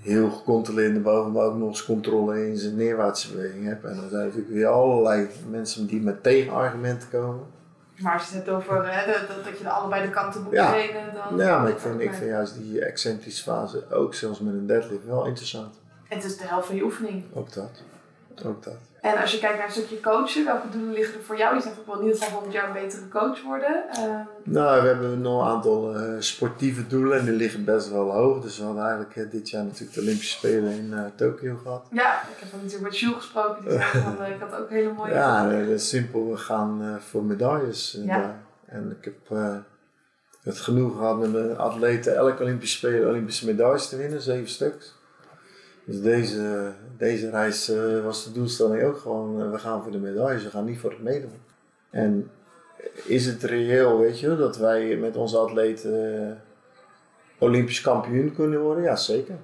heel 0.00 0.30
gecontroleerd 0.30 0.92
naar 0.92 1.02
boven, 1.02 1.32
maar 1.32 1.44
ook 1.44 1.56
nog 1.56 1.68
eens 1.68 1.84
controle 1.84 2.46
in 2.46 2.56
zijn 2.56 2.76
neerwaartse 2.76 3.32
beweging 3.32 3.64
hebt. 3.64 3.84
En 3.84 3.96
dan 3.96 4.08
zijn 4.08 4.24
natuurlijk 4.24 4.52
weer 4.52 4.66
allerlei 4.66 5.28
mensen 5.50 5.86
die 5.86 6.00
met 6.00 6.22
tegenargumenten 6.22 7.08
komen. 7.10 7.46
Maar 7.98 8.12
als 8.12 8.30
je 8.30 8.36
het 8.36 8.48
over 8.48 8.92
hè, 8.92 9.12
dat, 9.12 9.44
dat 9.44 9.58
je 9.58 9.68
allebei 9.68 10.02
de 10.02 10.10
kanten 10.10 10.42
moet 10.42 10.52
ja. 10.52 10.68
trainen, 10.68 11.14
dan... 11.14 11.46
Ja, 11.46 11.58
maar 11.58 11.70
ik 11.70 11.78
vind, 11.78 12.00
ik 12.00 12.14
vind 12.14 12.30
juist 12.30 12.54
die 12.54 12.84
excentrische 12.84 13.42
fase, 13.42 13.90
ook 13.90 14.14
zelfs 14.14 14.40
met 14.40 14.54
een 14.54 14.66
deadlift, 14.66 15.06
wel 15.06 15.26
interessant. 15.26 15.80
En 16.08 16.16
het 16.16 16.26
is 16.26 16.36
de 16.36 16.46
helft 16.46 16.66
van 16.66 16.76
je 16.76 16.82
oefening. 16.82 17.24
Ook 17.32 17.52
dat. 17.52 17.82
Ook 18.44 18.62
dat. 18.62 18.78
En 19.04 19.20
als 19.20 19.32
je 19.32 19.38
kijkt 19.38 19.56
naar 19.56 19.66
een 19.66 19.72
stukje 19.72 20.00
coachen, 20.00 20.44
welke 20.44 20.68
doelen 20.68 20.92
liggen 20.92 21.14
er 21.14 21.24
voor 21.24 21.36
jou? 21.36 21.54
Je 21.54 21.60
zegt 21.60 21.78
ook 21.78 21.86
wel 21.86 21.94
in 21.94 22.02
ieder 22.02 22.16
geval 22.16 22.32
volgend 22.32 22.52
jaar 22.52 22.66
een 22.66 22.82
betere 22.82 23.08
coach 23.08 23.42
worden. 23.42 23.84
Uh... 23.98 24.20
Nou, 24.42 24.82
we 24.82 24.88
hebben 24.88 25.20
nog 25.20 25.40
een 25.40 25.48
aantal 25.48 25.96
uh, 25.96 26.20
sportieve 26.20 26.86
doelen 26.86 27.18
en 27.18 27.24
die 27.24 27.34
liggen 27.34 27.64
best 27.64 27.90
wel 27.90 28.10
hoog. 28.10 28.42
Dus 28.42 28.58
we 28.58 28.64
hadden 28.64 28.82
eigenlijk 28.82 29.16
uh, 29.16 29.30
dit 29.30 29.50
jaar 29.50 29.64
natuurlijk 29.64 29.92
de 29.92 30.00
Olympische 30.00 30.36
Spelen 30.36 30.72
in 30.72 30.90
uh, 30.90 31.04
Tokio 31.16 31.56
gehad. 31.56 31.86
Ja, 31.90 32.22
ik 32.22 32.38
heb 32.38 32.52
natuurlijk 32.52 32.82
met 32.82 32.98
Jules 32.98 33.16
gesproken. 33.16 33.62
Die 33.62 33.72
zei 33.72 33.84
van, 34.16 34.26
ik 34.26 34.40
had 34.40 34.60
ook 34.60 34.70
hele 34.70 34.92
mooie 34.92 35.12
Ja, 35.22 35.48
dat 35.48 35.68
is 35.68 35.88
simpel. 35.88 36.30
We 36.30 36.36
gaan 36.36 37.00
voor 37.00 37.22
medailles 37.22 37.98
ja. 38.04 38.42
En 38.66 38.96
ik 39.00 39.04
heb 39.04 39.38
het 40.42 40.58
genoeg 40.58 40.96
gehad 40.96 41.18
met 41.18 41.32
mijn 41.32 41.58
atleten 41.58 42.16
elke 42.16 42.42
Olympische 42.42 42.76
Spelen 42.76 43.08
Olympische 43.08 43.46
medailles 43.46 43.88
te 43.88 43.96
winnen, 43.96 44.20
zeven 44.20 44.48
stuks. 44.48 44.94
Dus 45.86 46.00
deze, 46.00 46.72
deze 46.98 47.30
reis 47.30 47.70
uh, 47.70 48.04
was 48.04 48.24
de 48.24 48.32
doelstelling 48.32 48.82
ook 48.82 48.98
gewoon, 48.98 49.40
uh, 49.40 49.50
we 49.50 49.58
gaan 49.58 49.82
voor 49.82 49.92
de 49.92 49.98
medailles, 49.98 50.44
we 50.44 50.50
gaan 50.50 50.64
niet 50.64 50.78
voor 50.78 50.90
het 50.90 51.02
meedoen. 51.02 51.40
En 51.90 52.30
is 53.04 53.26
het 53.26 53.42
reëel, 53.42 53.98
weet 53.98 54.20
je, 54.20 54.36
dat 54.36 54.56
wij 54.56 54.96
met 54.96 55.16
onze 55.16 55.38
atleten 55.38 56.22
uh, 56.22 56.32
Olympisch 57.38 57.80
kampioen 57.80 58.34
kunnen 58.34 58.60
worden? 58.60 58.82
Ja, 58.84 58.96
zeker. 58.96 59.34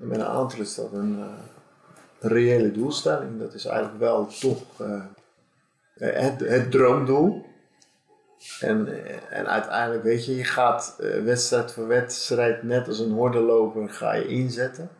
En 0.00 0.06
met 0.06 0.18
een 0.18 0.26
aantal 0.26 0.60
is 0.60 0.74
dat 0.74 0.92
een, 0.92 1.24
reële 2.20 2.72
doelstelling. 2.72 3.38
Dat 3.38 3.54
is 3.54 3.64
eigenlijk 3.64 3.98
wel 3.98 4.26
toch 4.26 4.62
het, 5.98 6.40
het 6.40 6.70
droomdoel. 6.70 7.44
En, 8.60 8.88
en 9.30 9.46
uiteindelijk, 9.46 10.02
weet 10.02 10.26
je, 10.26 10.36
je 10.36 10.44
gaat 10.44 10.96
wedstrijd 11.24 11.72
voor 11.72 11.86
wedstrijd, 11.86 12.62
net 12.62 12.88
als 12.88 12.98
een 12.98 13.10
hordenloper, 13.10 13.88
ga 13.88 14.14
je 14.14 14.26
inzetten. 14.26 14.90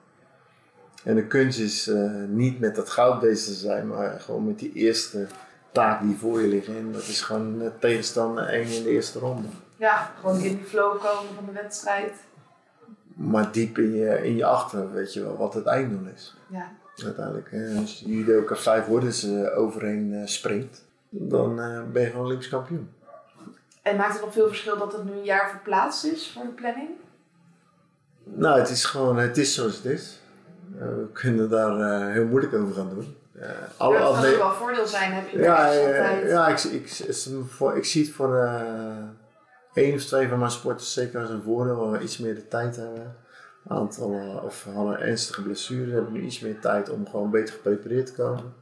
En 1.07 1.15
de 1.15 1.27
kunst 1.27 1.59
is 1.59 1.89
uh, 1.89 2.11
niet 2.29 2.61
met 2.61 2.75
dat 2.75 2.91
goud 2.91 3.21
bezig 3.21 3.47
te 3.47 3.61
zijn, 3.61 3.87
maar 3.87 4.21
gewoon 4.21 4.47
met 4.47 4.59
die 4.59 4.73
eerste 4.73 5.27
taak 5.73 6.03
die 6.03 6.17
voor 6.17 6.41
je 6.41 6.49
ligt. 6.49 6.67
En 6.67 6.93
dat 6.93 7.03
is 7.03 7.21
gewoon 7.21 7.63
uh, 7.63 7.69
tegenstander 7.79 8.45
1 8.45 8.69
in 8.69 8.83
de 8.83 8.91
eerste 8.91 9.19
ronde. 9.19 9.49
Ja, 9.77 10.13
gewoon 10.21 10.41
in 10.41 10.57
die 10.57 10.65
flow 10.65 11.01
komen 11.01 11.35
van 11.35 11.45
de 11.47 11.53
wedstrijd. 11.53 12.13
Maar 13.15 13.53
diep 13.53 13.79
in 13.79 13.95
je, 13.95 14.27
in 14.27 14.37
je 14.37 14.45
achter 14.45 14.93
weet 14.93 15.13
je 15.13 15.23
wel 15.23 15.37
wat 15.37 15.55
het 15.55 15.67
einddoel 15.67 16.13
is. 16.15 16.37
Ja. 16.47 16.73
Uiteindelijk, 17.05 17.51
hè, 17.51 17.79
als 17.81 17.99
je 17.99 18.09
judoka 18.09 18.57
vijf 18.57 18.87
woorden 18.87 19.13
uh, 19.25 19.59
overheen 19.59 20.13
uh, 20.13 20.27
springt, 20.27 20.85
dan 21.09 21.57
ben 21.93 22.03
je 22.03 22.11
gewoon 22.11 22.25
Olympisch 22.25 22.49
kampioen. 22.49 22.91
En 23.83 23.97
maakt 23.97 24.13
het 24.13 24.23
nog 24.23 24.33
veel 24.33 24.49
verschil 24.49 24.79
dat 24.79 24.93
het 24.93 25.05
nu 25.05 25.13
een 25.13 25.25
jaar 25.25 25.51
verplaatst 25.51 26.05
is 26.05 26.31
voor 26.33 26.43
de 26.43 26.49
planning? 26.49 26.89
Nou, 28.25 28.59
het 28.59 28.69
is 28.69 28.85
gewoon, 28.85 29.17
het 29.17 29.37
is 29.37 29.55
zoals 29.55 29.77
het 29.77 29.85
is. 29.85 30.21
Eh, 30.79 30.89
we 30.89 31.09
kunnen 31.13 31.49
daar 31.49 31.81
eh, 31.81 32.13
heel 32.13 32.27
moeilijk 32.27 32.55
over 32.55 32.75
gaan 32.75 32.89
doen. 32.89 33.17
Uh, 33.37 33.49
alle 33.77 33.99
dat 33.99 34.21
kan 34.21 34.39
wel 34.39 34.53
voordeel 34.53 34.87
zijn, 34.87 35.13
heb 35.13 35.29
je 35.29 35.39
ja, 35.39 35.73
ja, 35.73 36.11
ja, 36.11 36.49
ik, 36.49 36.63
ik, 36.63 36.99
ik, 37.75 37.85
zie 37.85 38.05
het 38.05 38.13
voor 38.13 38.49
één 39.77 39.95
of 39.95 40.05
twee 40.05 40.29
van 40.29 40.39
mijn 40.39 40.51
sporters 40.51 40.93
zeker 40.93 41.21
als 41.21 41.31
een 41.31 41.43
voordeel, 41.43 41.77
waar 41.77 41.91
we 41.91 42.05
iets 42.05 42.19
meer 42.19 42.35
de 42.35 42.49
tijd 42.49 42.77
hebben. 42.77 43.17
aantal, 43.67 44.13
eh, 44.13 44.45
of 44.45 44.65
hadden 44.65 45.01
ernstige 45.01 45.43
blessure, 45.43 45.93
hebben 45.93 46.13
nu 46.13 46.23
iets 46.23 46.41
meer 46.41 46.61
tijd 46.61 46.91
om 46.91 47.09
gewoon 47.09 47.31
beter 47.31 47.55
geprepareerd 47.55 48.07
te 48.07 48.13
komen. 48.13 48.55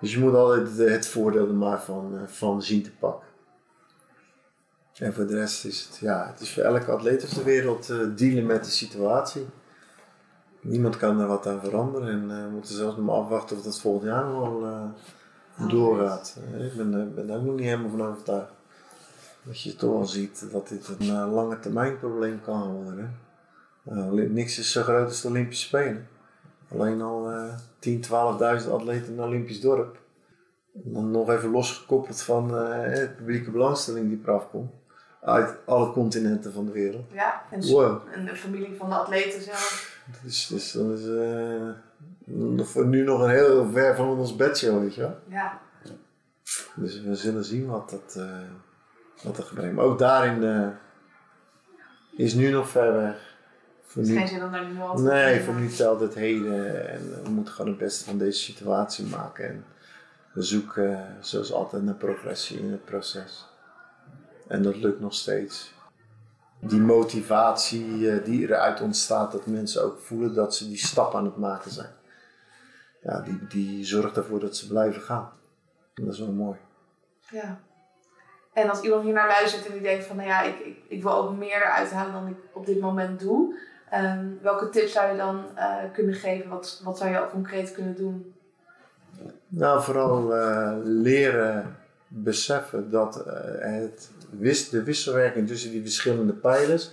Dus 0.00 0.12
je 0.12 0.18
moet 0.18 0.34
altijd 0.34 0.78
het 0.78 1.06
voordeel 1.06 1.48
er 1.48 1.54
maar 1.54 1.82
van, 1.82 2.18
eh, 2.18 2.26
van 2.26 2.62
zien 2.62 2.82
te 2.82 2.92
pakken. 2.92 3.28
En 4.94 5.14
voor 5.14 5.26
de 5.26 5.34
rest 5.34 5.64
is 5.64 5.84
het, 5.84 5.96
ja, 5.96 6.26
het 6.26 6.40
is 6.40 6.52
voor 6.52 6.62
elke 6.62 6.90
atleet 6.90 7.24
op 7.24 7.30
de 7.30 7.42
wereld 7.42 7.90
uh, 7.90 8.16
dealen 8.16 8.46
met 8.46 8.64
de 8.64 8.70
situatie. 8.70 9.46
Niemand 10.66 10.96
kan 10.96 11.20
er 11.20 11.26
wat 11.26 11.46
aan 11.46 11.60
veranderen 11.60 12.08
en 12.08 12.30
uh, 12.30 12.44
we 12.44 12.50
moeten 12.50 12.74
zelfs 12.74 12.96
nog 12.96 13.06
maar 13.06 13.14
afwachten 13.14 13.56
of 13.56 13.62
dat 13.62 13.80
volgend 13.80 14.04
jaar 14.04 14.24
nog 14.24 14.40
wel 14.40 14.62
uh, 14.62 15.68
doorgaat. 15.68 16.38
ik 16.58 16.76
ben, 16.76 17.14
ben 17.14 17.26
daar 17.26 17.36
ook 17.36 17.44
nog 17.44 17.54
niet 17.54 17.64
helemaal 17.64 17.90
van 17.90 18.06
overtuigd. 18.06 18.52
Dat 19.42 19.62
je 19.62 19.76
toch 19.76 19.90
wel 19.90 20.06
ziet 20.06 20.46
dat 20.52 20.68
dit 20.68 20.88
een 20.98 21.30
lange 21.30 21.58
termijn 21.58 21.98
probleem 21.98 22.40
kan 22.42 22.82
worden. 22.84 23.18
niks 24.32 24.58
is 24.58 24.72
zo 24.72 24.82
groot 24.82 25.06
als 25.06 25.20
de 25.20 25.28
Olympische 25.28 25.66
Spelen. 25.66 26.08
Alleen 26.72 27.02
al 27.02 27.30
10, 27.78 28.02
12.000 28.02 28.10
atleten 28.70 29.06
in 29.06 29.18
een 29.18 29.24
Olympisch 29.24 29.60
dorp. 29.60 29.98
En 30.84 30.92
dan 30.92 31.10
nog 31.10 31.30
even 31.30 31.50
losgekoppeld 31.50 32.22
van 32.22 32.48
de 32.48 33.10
publieke 33.16 33.50
belangstelling 33.50 34.08
die 34.08 34.20
eraf 34.22 34.50
komt 34.50 34.72
uit 35.24 35.56
alle 35.64 35.92
continenten 35.92 36.52
van 36.52 36.66
de 36.66 36.72
wereld. 36.72 37.04
Ja, 37.12 37.42
en, 37.50 37.66
wow. 37.66 38.00
en 38.12 38.24
de 38.24 38.36
familie 38.36 38.76
van 38.76 38.88
de 38.88 38.94
atleten 38.94 39.42
zelf. 39.42 39.93
Dus, 40.22 40.46
dus 40.46 40.72
dat 40.72 40.98
is 40.98 41.06
uh, 41.06 42.84
nu 42.84 43.02
nog 43.02 43.20
een 43.20 43.30
heel 43.30 43.70
ver 43.70 43.96
van 43.96 44.18
ons 44.18 44.36
bedshow, 44.36 44.80
weet 44.80 44.94
je 44.94 45.00
wel. 45.00 45.18
Ja. 45.28 45.60
Dus 46.74 47.02
we 47.02 47.14
zullen 47.14 47.44
zien 47.44 47.66
wat, 47.66 47.90
dat, 47.90 48.14
uh, 48.18 48.40
wat 49.22 49.38
er 49.38 49.44
gebeurt. 49.44 49.72
Maar 49.72 49.84
ook 49.84 49.98
daarin 49.98 50.42
uh, 50.42 50.68
is 52.16 52.34
nu 52.34 52.50
nog 52.50 52.68
ver 52.68 52.92
weg. 52.92 53.36
Voor 53.82 54.02
is 54.02 54.08
nu, 54.08 54.16
geen 54.16 54.28
zin 54.28 54.44
om 54.44 54.52
daar 54.52 54.66
nu 54.66 54.80
al 54.80 54.98
Nee, 54.98 55.40
voor 55.40 55.54
nu 55.54 55.68
telt 55.68 56.00
het 56.00 56.14
heden. 56.14 56.88
En 56.90 57.22
we 57.24 57.30
moeten 57.30 57.54
gewoon 57.54 57.70
het 57.70 57.80
beste 57.80 58.04
van 58.04 58.18
deze 58.18 58.38
situatie 58.38 59.04
maken. 59.06 59.48
En 59.48 59.64
we 60.32 60.42
zoeken 60.42 61.16
zoals 61.20 61.52
altijd 61.52 61.82
naar 61.82 61.94
progressie 61.94 62.58
in 62.58 62.70
het 62.70 62.84
proces. 62.84 63.46
En 64.48 64.62
dat 64.62 64.76
lukt 64.76 65.00
nog 65.00 65.14
steeds. 65.14 65.72
Die 66.66 66.80
motivatie 66.80 68.10
eh, 68.10 68.24
die 68.24 68.42
eruit 68.42 68.80
ontstaat, 68.80 69.32
dat 69.32 69.46
mensen 69.46 69.84
ook 69.84 69.98
voelen 70.00 70.34
dat 70.34 70.54
ze 70.54 70.68
die 70.68 70.78
stap 70.78 71.14
aan 71.14 71.24
het 71.24 71.36
maken 71.36 71.70
zijn. 71.70 71.92
Ja, 73.02 73.20
die, 73.20 73.46
die 73.48 73.84
zorgt 73.84 74.16
ervoor 74.16 74.40
dat 74.40 74.56
ze 74.56 74.68
blijven 74.68 75.02
gaan. 75.02 75.30
En 75.94 76.04
dat 76.04 76.14
is 76.14 76.20
wel 76.20 76.32
mooi. 76.32 76.58
Ja. 77.30 77.60
En 78.52 78.68
als 78.68 78.80
iemand 78.80 79.04
hier 79.04 79.12
naar 79.12 79.28
luistert 79.28 79.66
en 79.66 79.72
die 79.72 79.82
denkt 79.82 80.04
van, 80.04 80.16
nou 80.16 80.28
ja, 80.28 80.42
ik, 80.42 80.58
ik, 80.58 80.78
ik 80.88 81.02
wil 81.02 81.14
ook 81.14 81.36
meer 81.36 81.56
eruit 81.56 81.90
halen 81.90 82.12
dan 82.12 82.26
ik 82.26 82.36
op 82.52 82.66
dit 82.66 82.80
moment 82.80 83.20
doe. 83.20 83.58
Ehm, 83.90 84.26
welke 84.42 84.68
tips 84.68 84.92
zou 84.92 85.10
je 85.10 85.16
dan 85.16 85.44
uh, 85.56 85.76
kunnen 85.92 86.14
geven? 86.14 86.50
Wat, 86.50 86.80
wat 86.84 86.98
zou 86.98 87.10
je 87.10 87.18
al 87.18 87.28
concreet 87.28 87.72
kunnen 87.72 87.96
doen? 87.96 88.34
Nou, 89.48 89.82
vooral 89.82 90.36
uh, 90.36 90.72
leren 90.82 91.76
beseffen 92.22 92.90
dat 92.90 93.24
uh, 93.26 93.32
het 93.58 94.10
de 94.70 94.82
wisselwerking 94.82 95.48
tussen 95.48 95.70
die 95.70 95.82
verschillende 95.82 96.32
pijlers, 96.32 96.90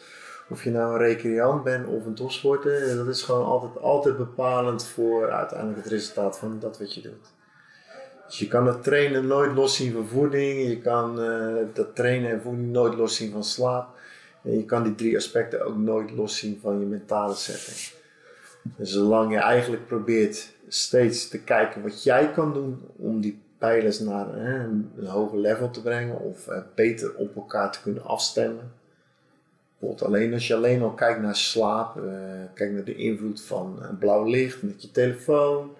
of 0.49 0.63
je 0.63 0.71
nou 0.71 0.93
een 0.93 1.07
recreant 1.07 1.63
bent 1.63 1.87
of 1.87 2.05
een 2.05 2.13
topsporter, 2.13 2.95
dat 2.95 3.07
is 3.07 3.21
gewoon 3.21 3.45
altijd, 3.45 3.77
altijd 3.81 4.17
bepalend 4.17 4.85
voor 4.85 5.31
uiteindelijk 5.31 5.83
het 5.83 5.91
resultaat 5.91 6.37
van 6.37 6.59
dat 6.59 6.79
wat 6.79 6.93
je 6.93 7.01
doet. 7.01 7.33
Dus 8.27 8.39
je 8.39 8.47
kan 8.47 8.67
het 8.67 8.83
trainen 8.83 9.27
nooit 9.27 9.55
loszien 9.55 9.93
van 9.93 10.07
voeding, 10.07 10.67
je 10.67 10.81
kan 10.81 11.23
uh, 11.23 11.55
dat 11.73 11.95
trainen 11.95 12.31
en 12.31 12.41
voeding 12.41 12.71
nooit 12.71 12.95
loszien 12.95 13.31
van 13.31 13.43
slaap. 13.43 13.99
En 14.43 14.57
je 14.57 14.65
kan 14.65 14.83
die 14.83 14.95
drie 14.95 15.17
aspecten 15.17 15.65
ook 15.65 15.77
nooit 15.77 16.11
loszien 16.11 16.59
van 16.61 16.79
je 16.79 16.85
mentale 16.85 17.35
setting. 17.35 17.99
Dus 18.63 18.91
zolang 18.91 19.31
je 19.31 19.37
eigenlijk 19.37 19.87
probeert 19.87 20.53
steeds 20.67 21.27
te 21.27 21.39
kijken 21.39 21.81
wat 21.81 22.03
jij 22.03 22.31
kan 22.31 22.53
doen 22.53 22.81
om 22.95 23.21
die 23.21 23.41
pijlers 23.61 23.99
naar 23.99 24.25
hè, 24.33 24.59
een, 24.63 24.91
hoger 25.05 25.39
level 25.39 25.69
te 25.69 25.81
brengen 25.81 26.19
of 26.19 26.47
uh, 26.47 26.57
beter 26.75 27.15
op 27.15 27.35
elkaar 27.35 27.71
te 27.71 27.81
kunnen 27.81 28.05
afstemmen. 28.05 28.71
Bijvoorbeeld 29.79 30.07
alleen 30.07 30.33
als 30.33 30.47
je 30.47 30.55
alleen 30.55 30.81
al 30.81 30.91
kijkt 30.91 31.21
naar 31.21 31.35
slaap, 31.35 31.97
uh, 31.97 32.03
kijkt 32.53 32.73
naar 32.73 32.83
de 32.83 32.95
invloed 32.95 33.41
van 33.41 33.79
uh, 33.81 33.87
blauw 33.99 34.23
licht 34.23 34.61
met 34.61 34.81
je 34.81 34.91
telefoon, 34.91 35.75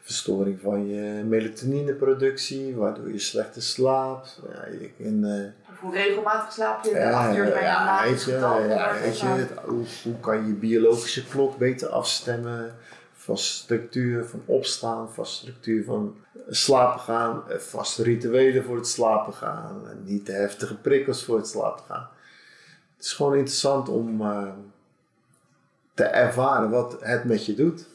verstoring 0.00 0.60
van 0.60 0.86
je 0.86 1.24
melatonineproductie, 1.24 2.74
waardoor 2.74 3.12
je 3.12 3.18
slechter 3.18 3.62
slaapt. 3.62 4.40
Ja, 4.52 5.52
hoe 5.80 5.92
regelmatig 5.92 6.52
slaap 6.52 6.84
je? 6.84 6.90
Ja, 6.90 7.10
acht 7.10 7.36
uur 7.36 7.62
ja, 7.62 8.04
weet 8.04 8.22
je, 8.22 8.30
ja, 8.30 9.00
weet 9.00 9.20
je 9.20 9.46
hoe, 9.64 9.84
hoe 10.02 10.20
kan 10.20 10.36
je 10.36 10.46
je 10.46 10.52
biologische 10.52 11.26
klok 11.26 11.58
beter 11.58 11.88
afstemmen? 11.88 12.74
Van 13.26 13.38
structuur 13.38 14.24
van 14.24 14.42
opstaan, 14.44 15.12
van 15.12 15.26
structuur 15.26 15.84
van 15.84 16.16
slapen 16.48 17.00
gaan, 17.00 17.42
eh, 17.48 17.58
vaste 17.58 18.02
rituelen 18.02 18.64
voor 18.64 18.76
het 18.76 18.86
slapen 18.86 19.32
gaan, 19.32 19.82
niet 20.04 20.24
te 20.24 20.32
heftige 20.32 20.76
prikkels 20.76 21.24
voor 21.24 21.36
het 21.36 21.48
slapen 21.48 21.84
gaan. 21.84 22.08
Het 22.96 23.04
is 23.04 23.12
gewoon 23.12 23.34
interessant 23.34 23.88
om 23.88 24.20
uh, 24.20 24.48
te 25.94 26.04
ervaren 26.04 26.70
wat 26.70 26.96
het 27.00 27.24
met 27.24 27.46
je 27.46 27.54
doet. 27.54 27.86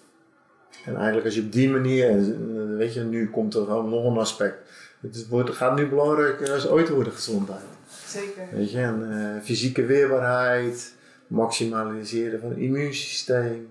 En 0.86 0.96
eigenlijk 0.96 1.26
als 1.26 1.36
je 1.36 1.42
op 1.42 1.52
die 1.52 1.70
manier, 1.70 2.10
eh, 2.10 2.78
weet 2.78 2.94
je, 2.94 3.02
nu 3.02 3.30
komt 3.30 3.54
er 3.54 3.66
gewoon 3.66 3.90
nog 3.90 4.06
een 4.06 4.18
aspect. 4.18 4.70
Het 5.02 5.28
wordt, 5.28 5.50
gaat 5.50 5.76
nu 5.76 5.88
belangrijker 5.88 6.52
als 6.52 6.68
ooit 6.68 6.90
worden 6.90 7.14
gezondheid. 7.14 7.62
Zeker. 8.08 8.44
Weet 8.52 8.72
je, 8.72 8.80
en, 8.80 9.08
uh, 9.12 9.44
fysieke 9.44 9.86
weerbaarheid, 9.86 10.94
maximaliseren 11.28 12.40
van 12.40 12.50
het 12.50 12.58
immuunsysteem 12.58 13.68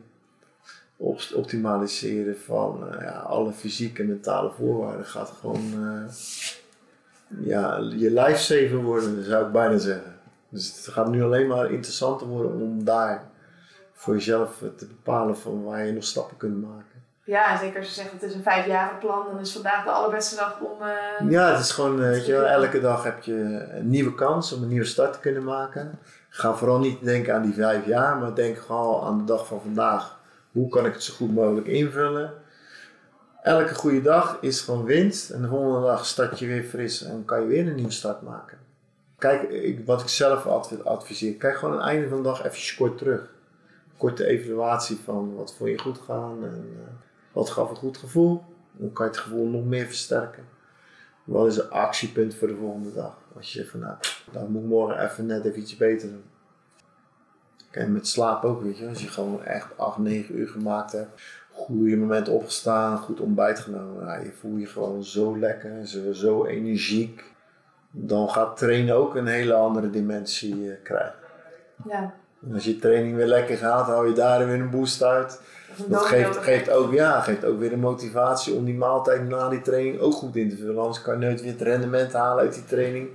optimaliseren 1.35 2.39
van 2.39 2.89
uh, 2.93 3.01
ja, 3.01 3.19
alle 3.19 3.53
fysieke 3.53 4.03
en 4.03 4.09
mentale 4.09 4.51
voorwaarden 4.51 5.07
gaat 5.07 5.33
gewoon 5.41 5.73
uh, 5.77 6.13
ja, 7.47 7.77
je 7.77 8.11
lifesaver 8.11 8.83
worden, 8.83 9.25
zou 9.25 9.47
ik 9.47 9.53
bijna 9.53 9.79
zeggen. 9.79 10.15
Dus 10.49 10.77
het 10.77 10.95
gaat 10.95 11.09
nu 11.09 11.23
alleen 11.23 11.47
maar 11.47 11.73
interessanter 11.73 12.27
worden 12.27 12.53
om 12.53 12.85
daar 12.85 13.25
voor 13.93 14.15
jezelf 14.15 14.63
te 14.77 14.87
bepalen 14.87 15.39
van 15.39 15.65
waar 15.65 15.87
je 15.87 15.93
nog 15.93 16.05
stappen 16.05 16.37
kunt 16.37 16.61
maken. 16.61 16.91
Ja, 17.25 17.53
en 17.53 17.59
zeker 17.59 17.79
als 17.79 17.89
je 17.89 17.95
zegt 17.95 18.13
het 18.13 18.23
is 18.23 18.35
een 18.35 18.43
vijfjarig 18.43 18.99
plan, 18.99 19.27
dan 19.31 19.41
is 19.41 19.53
vandaag 19.53 19.85
de 19.85 19.91
allerbeste 19.91 20.37
dag 20.37 20.61
om. 20.61 20.83
Uh, 20.83 21.31
ja, 21.31 21.51
het 21.51 21.61
is 21.61 21.71
gewoon, 21.71 21.97
weet 21.97 22.27
je, 22.27 22.37
elke 22.37 22.81
dag 22.81 23.05
heb 23.05 23.23
je 23.23 23.67
een 23.71 23.89
nieuwe 23.89 24.15
kans 24.15 24.53
om 24.53 24.63
een 24.63 24.69
nieuwe 24.69 24.85
start 24.85 25.13
te 25.13 25.21
kunnen 25.21 25.45
maken. 25.45 25.99
Ga 26.29 26.55
vooral 26.55 26.79
niet 26.79 27.05
denken 27.05 27.35
aan 27.35 27.43
die 27.43 27.55
vijf 27.55 27.87
jaar, 27.87 28.17
maar 28.17 28.35
denk 28.35 28.59
gewoon 28.59 29.03
aan 29.03 29.19
de 29.19 29.25
dag 29.25 29.47
van 29.47 29.61
vandaag 29.61 30.20
hoe 30.53 30.69
kan 30.69 30.87
ik 30.87 30.93
het 30.93 31.03
zo 31.03 31.15
goed 31.15 31.35
mogelijk 31.35 31.67
invullen? 31.67 32.33
Elke 33.43 33.75
goede 33.75 34.03
dag 34.03 34.39
is 34.41 34.61
gewoon 34.61 34.85
winst. 34.85 35.31
En 35.31 35.43
de 35.43 35.49
volgende 35.49 35.87
dag 35.87 36.07
start 36.07 36.39
je 36.39 36.47
weer 36.47 36.63
fris 36.63 37.03
en 37.03 37.25
kan 37.25 37.41
je 37.41 37.47
weer 37.47 37.67
een 37.67 37.75
nieuwe 37.75 37.91
start 37.91 38.23
maken. 38.23 38.59
Kijk, 39.19 39.51
ik, 39.51 39.87
wat 39.87 40.01
ik 40.01 40.09
zelf 40.09 40.47
adviseer, 40.85 41.35
kijk 41.35 41.57
gewoon 41.57 41.75
aan 41.75 41.81
het 41.81 41.89
einde 41.89 42.09
van 42.09 42.17
de 42.17 42.23
dag 42.23 42.45
even 42.45 42.77
kort 42.77 42.99
terug. 42.99 43.31
Korte 43.97 44.27
evaluatie 44.27 44.99
van 45.05 45.35
wat 45.35 45.55
vond 45.55 45.71
je 45.71 45.79
goed 45.79 45.99
gaan 45.99 46.45
en 46.45 46.69
uh, 46.73 46.81
wat 47.33 47.51
gaf 47.51 47.71
een 47.71 47.77
goed 47.77 47.99
gevoel. 47.99 48.45
Dan 48.73 48.93
kan 48.93 49.07
je 49.07 49.13
het 49.13 49.21
gevoel 49.21 49.47
nog 49.47 49.65
meer 49.65 49.87
versterken. 49.87 50.45
Wat 51.25 51.47
is 51.47 51.57
een 51.57 51.71
actiepunt 51.71 52.35
voor 52.35 52.49
de 52.49 52.57
volgende 52.57 52.93
dag? 52.93 53.17
Als 53.37 53.53
je 53.53 53.59
zegt 53.59 53.71
van 53.71 53.81
nou, 53.81 53.95
dan 54.33 54.51
moet 54.51 54.63
ik 54.63 54.69
morgen 54.69 55.05
even 55.05 55.27
net 55.27 55.45
even 55.45 55.61
iets 55.61 55.77
beter 55.77 56.09
doen. 56.09 56.25
En 57.71 57.93
met 57.93 58.09
slaap 58.09 58.45
ook, 58.45 58.63
weet 58.63 58.79
je. 58.79 58.89
Als 58.89 59.03
je 59.03 59.09
gewoon 59.09 59.45
echt 59.45 59.67
8, 59.77 59.99
9 59.99 60.39
uur 60.39 60.49
gemaakt 60.49 60.93
hebt. 60.93 61.23
Goede 61.51 61.97
moment 61.97 62.29
opgestaan, 62.29 62.99
goed 62.99 63.21
ontbijt 63.21 63.59
genomen. 63.59 64.05
Ja, 64.05 64.17
je 64.17 64.33
voelt 64.41 64.61
je 64.61 64.67
gewoon 64.67 65.05
zo 65.05 65.39
lekker, 65.39 65.87
zo, 65.87 66.13
zo 66.13 66.45
energiek. 66.45 67.25
Dan 67.91 68.31
gaat 68.31 68.57
trainen 68.57 68.95
ook 68.95 69.15
een 69.15 69.27
hele 69.27 69.55
andere 69.55 69.91
dimensie 69.91 70.55
uh, 70.55 70.75
krijgen. 70.83 71.15
Ja. 71.89 72.15
En 72.47 72.55
als 72.55 72.65
je 72.65 72.79
training 72.79 73.17
weer 73.17 73.27
lekker 73.27 73.57
gaat, 73.57 73.87
hou 73.87 74.09
je 74.09 74.15
daar 74.15 74.47
weer 74.47 74.61
een 74.61 74.71
boost 74.71 75.03
uit. 75.03 75.41
Dat 75.87 76.03
geeft, 76.03 76.37
geeft, 76.37 76.71
ook, 76.71 76.93
ja, 76.93 77.21
geeft 77.21 77.45
ook 77.45 77.59
weer 77.59 77.71
de 77.71 77.77
motivatie 77.77 78.55
om 78.55 78.65
die 78.65 78.75
maaltijd 78.75 79.29
na 79.29 79.49
die 79.49 79.61
training 79.61 79.99
ook 79.99 80.13
goed 80.13 80.37
in 80.37 80.49
te 80.49 80.57
vullen. 80.57 80.79
Anders 80.79 81.03
kan 81.03 81.21
je 81.21 81.27
nooit 81.27 81.43
weer 81.43 81.53
het 81.53 81.61
rendement 81.61 82.13
halen 82.13 82.45
uit 82.45 82.55
die 82.55 82.65
training 82.65 83.09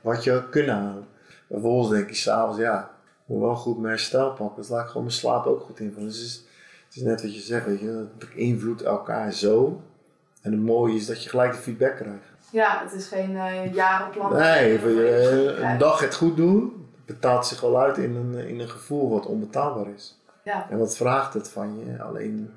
wat 0.00 0.24
je 0.24 0.42
kunnen 0.50 0.74
halen. 0.74 1.06
Vervolgens 1.48 1.90
denk 1.90 2.08
je 2.08 2.14
s'avonds, 2.14 2.58
ja, 2.58 2.90
moet 3.30 3.40
wel 3.40 3.56
goed 3.56 3.78
mijn 3.78 3.92
herstel 3.92 4.32
pakken. 4.32 4.56
Dus 4.56 4.68
laat 4.68 4.82
ik 4.82 4.86
gewoon 4.86 5.02
mijn 5.02 5.16
slaap 5.16 5.46
ook 5.46 5.60
goed 5.60 5.80
invullen. 5.80 6.08
Dus 6.08 6.18
het 6.18 6.26
is, 6.26 6.44
het 6.86 6.96
is 6.96 7.02
net 7.02 7.22
wat 7.22 7.34
je 7.34 7.40
zegt, 7.40 7.66
weet 7.66 7.80
je, 7.80 8.06
beïnvloedt 8.34 8.82
elkaar 8.82 9.32
zo. 9.32 9.80
En 10.42 10.52
het 10.52 10.60
mooie 10.60 10.94
is 10.94 11.06
dat 11.06 11.22
je 11.22 11.28
gelijk 11.28 11.52
de 11.52 11.58
feedback 11.58 11.96
krijgt. 11.96 12.28
Ja, 12.52 12.82
het 12.82 12.92
is 12.92 13.06
geen 13.06 13.30
uh, 13.30 13.74
jarenplan. 13.74 14.32
Nee, 14.32 14.72
je, 14.72 15.56
een 15.60 15.78
dag 15.78 16.00
het 16.00 16.14
goed 16.14 16.36
doen, 16.36 16.86
betaalt 17.06 17.46
zich 17.46 17.60
wel 17.60 17.80
uit 17.80 17.98
in 17.98 18.14
een, 18.14 18.34
in 18.34 18.60
een 18.60 18.68
gevoel 18.68 19.10
wat 19.10 19.26
onbetaalbaar 19.26 19.88
is. 19.94 20.18
Ja. 20.44 20.66
En 20.70 20.78
wat 20.78 20.96
vraagt 20.96 21.34
het 21.34 21.48
van 21.48 21.78
je? 21.78 22.02
Alleen 22.02 22.54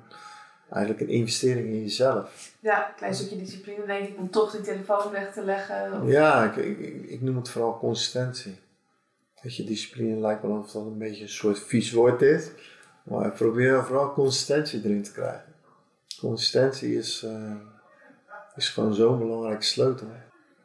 eigenlijk 0.70 1.02
een 1.02 1.14
investering 1.14 1.66
in 1.66 1.80
jezelf. 1.80 2.52
Ja, 2.60 2.88
een 2.88 2.94
klein 2.96 3.14
stukje 3.14 3.36
discipline 3.36 3.86
denk 3.86 4.08
ik 4.08 4.18
om 4.18 4.30
toch 4.30 4.50
die 4.50 4.60
telefoon 4.60 5.10
weg 5.10 5.32
te 5.32 5.44
leggen. 5.44 6.06
Ja, 6.06 6.44
ik, 6.44 6.56
ik, 6.56 7.04
ik 7.08 7.22
noem 7.22 7.36
het 7.36 7.48
vooral 7.48 7.78
consistentie. 7.78 8.62
Weet 9.44 9.56
je, 9.56 9.64
discipline 9.64 10.20
lijkt 10.20 10.42
wel 10.42 10.58
of 10.58 10.70
dat 10.70 10.86
een 10.86 10.98
beetje 10.98 11.22
een 11.22 11.28
soort 11.28 11.58
vies 11.58 11.92
woord 11.92 12.22
is. 12.22 12.50
Maar 13.02 13.26
ik 13.26 13.32
probeer 13.32 13.84
vooral 13.84 14.12
consistentie 14.12 14.80
erin 14.84 15.02
te 15.02 15.12
krijgen. 15.12 15.54
Consistentie 16.20 16.96
is, 16.96 17.22
uh, 17.24 17.54
is 18.56 18.68
gewoon 18.68 18.94
zo'n 18.94 19.18
belangrijke 19.18 19.64
sleutel. 19.64 20.06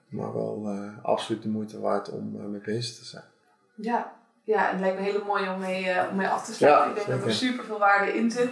Maar 0.09 0.33
wel 0.33 0.63
uh, 0.65 1.05
absoluut 1.05 1.43
de 1.43 1.49
moeite 1.49 1.79
waard 1.79 2.09
om 2.09 2.35
uh, 2.35 2.45
mee 2.45 2.61
bezig 2.61 2.97
te 2.97 3.05
zijn. 3.05 3.23
Ja, 3.75 4.13
ja, 4.43 4.69
het 4.71 4.79
lijkt 4.79 4.99
me 4.99 5.03
heel 5.03 5.25
mooi 5.25 5.49
om 5.49 5.59
mee, 5.59 6.09
om 6.09 6.15
mee 6.15 6.27
af 6.27 6.45
te 6.45 6.53
sluiten. 6.53 6.83
Ja, 6.83 6.89
ik 6.89 7.05
denk 7.07 7.19
dat 7.19 7.27
er 7.27 7.33
super 7.33 7.65
veel 7.65 7.79
waarde 7.79 8.13
in 8.13 8.31
zit. 8.31 8.49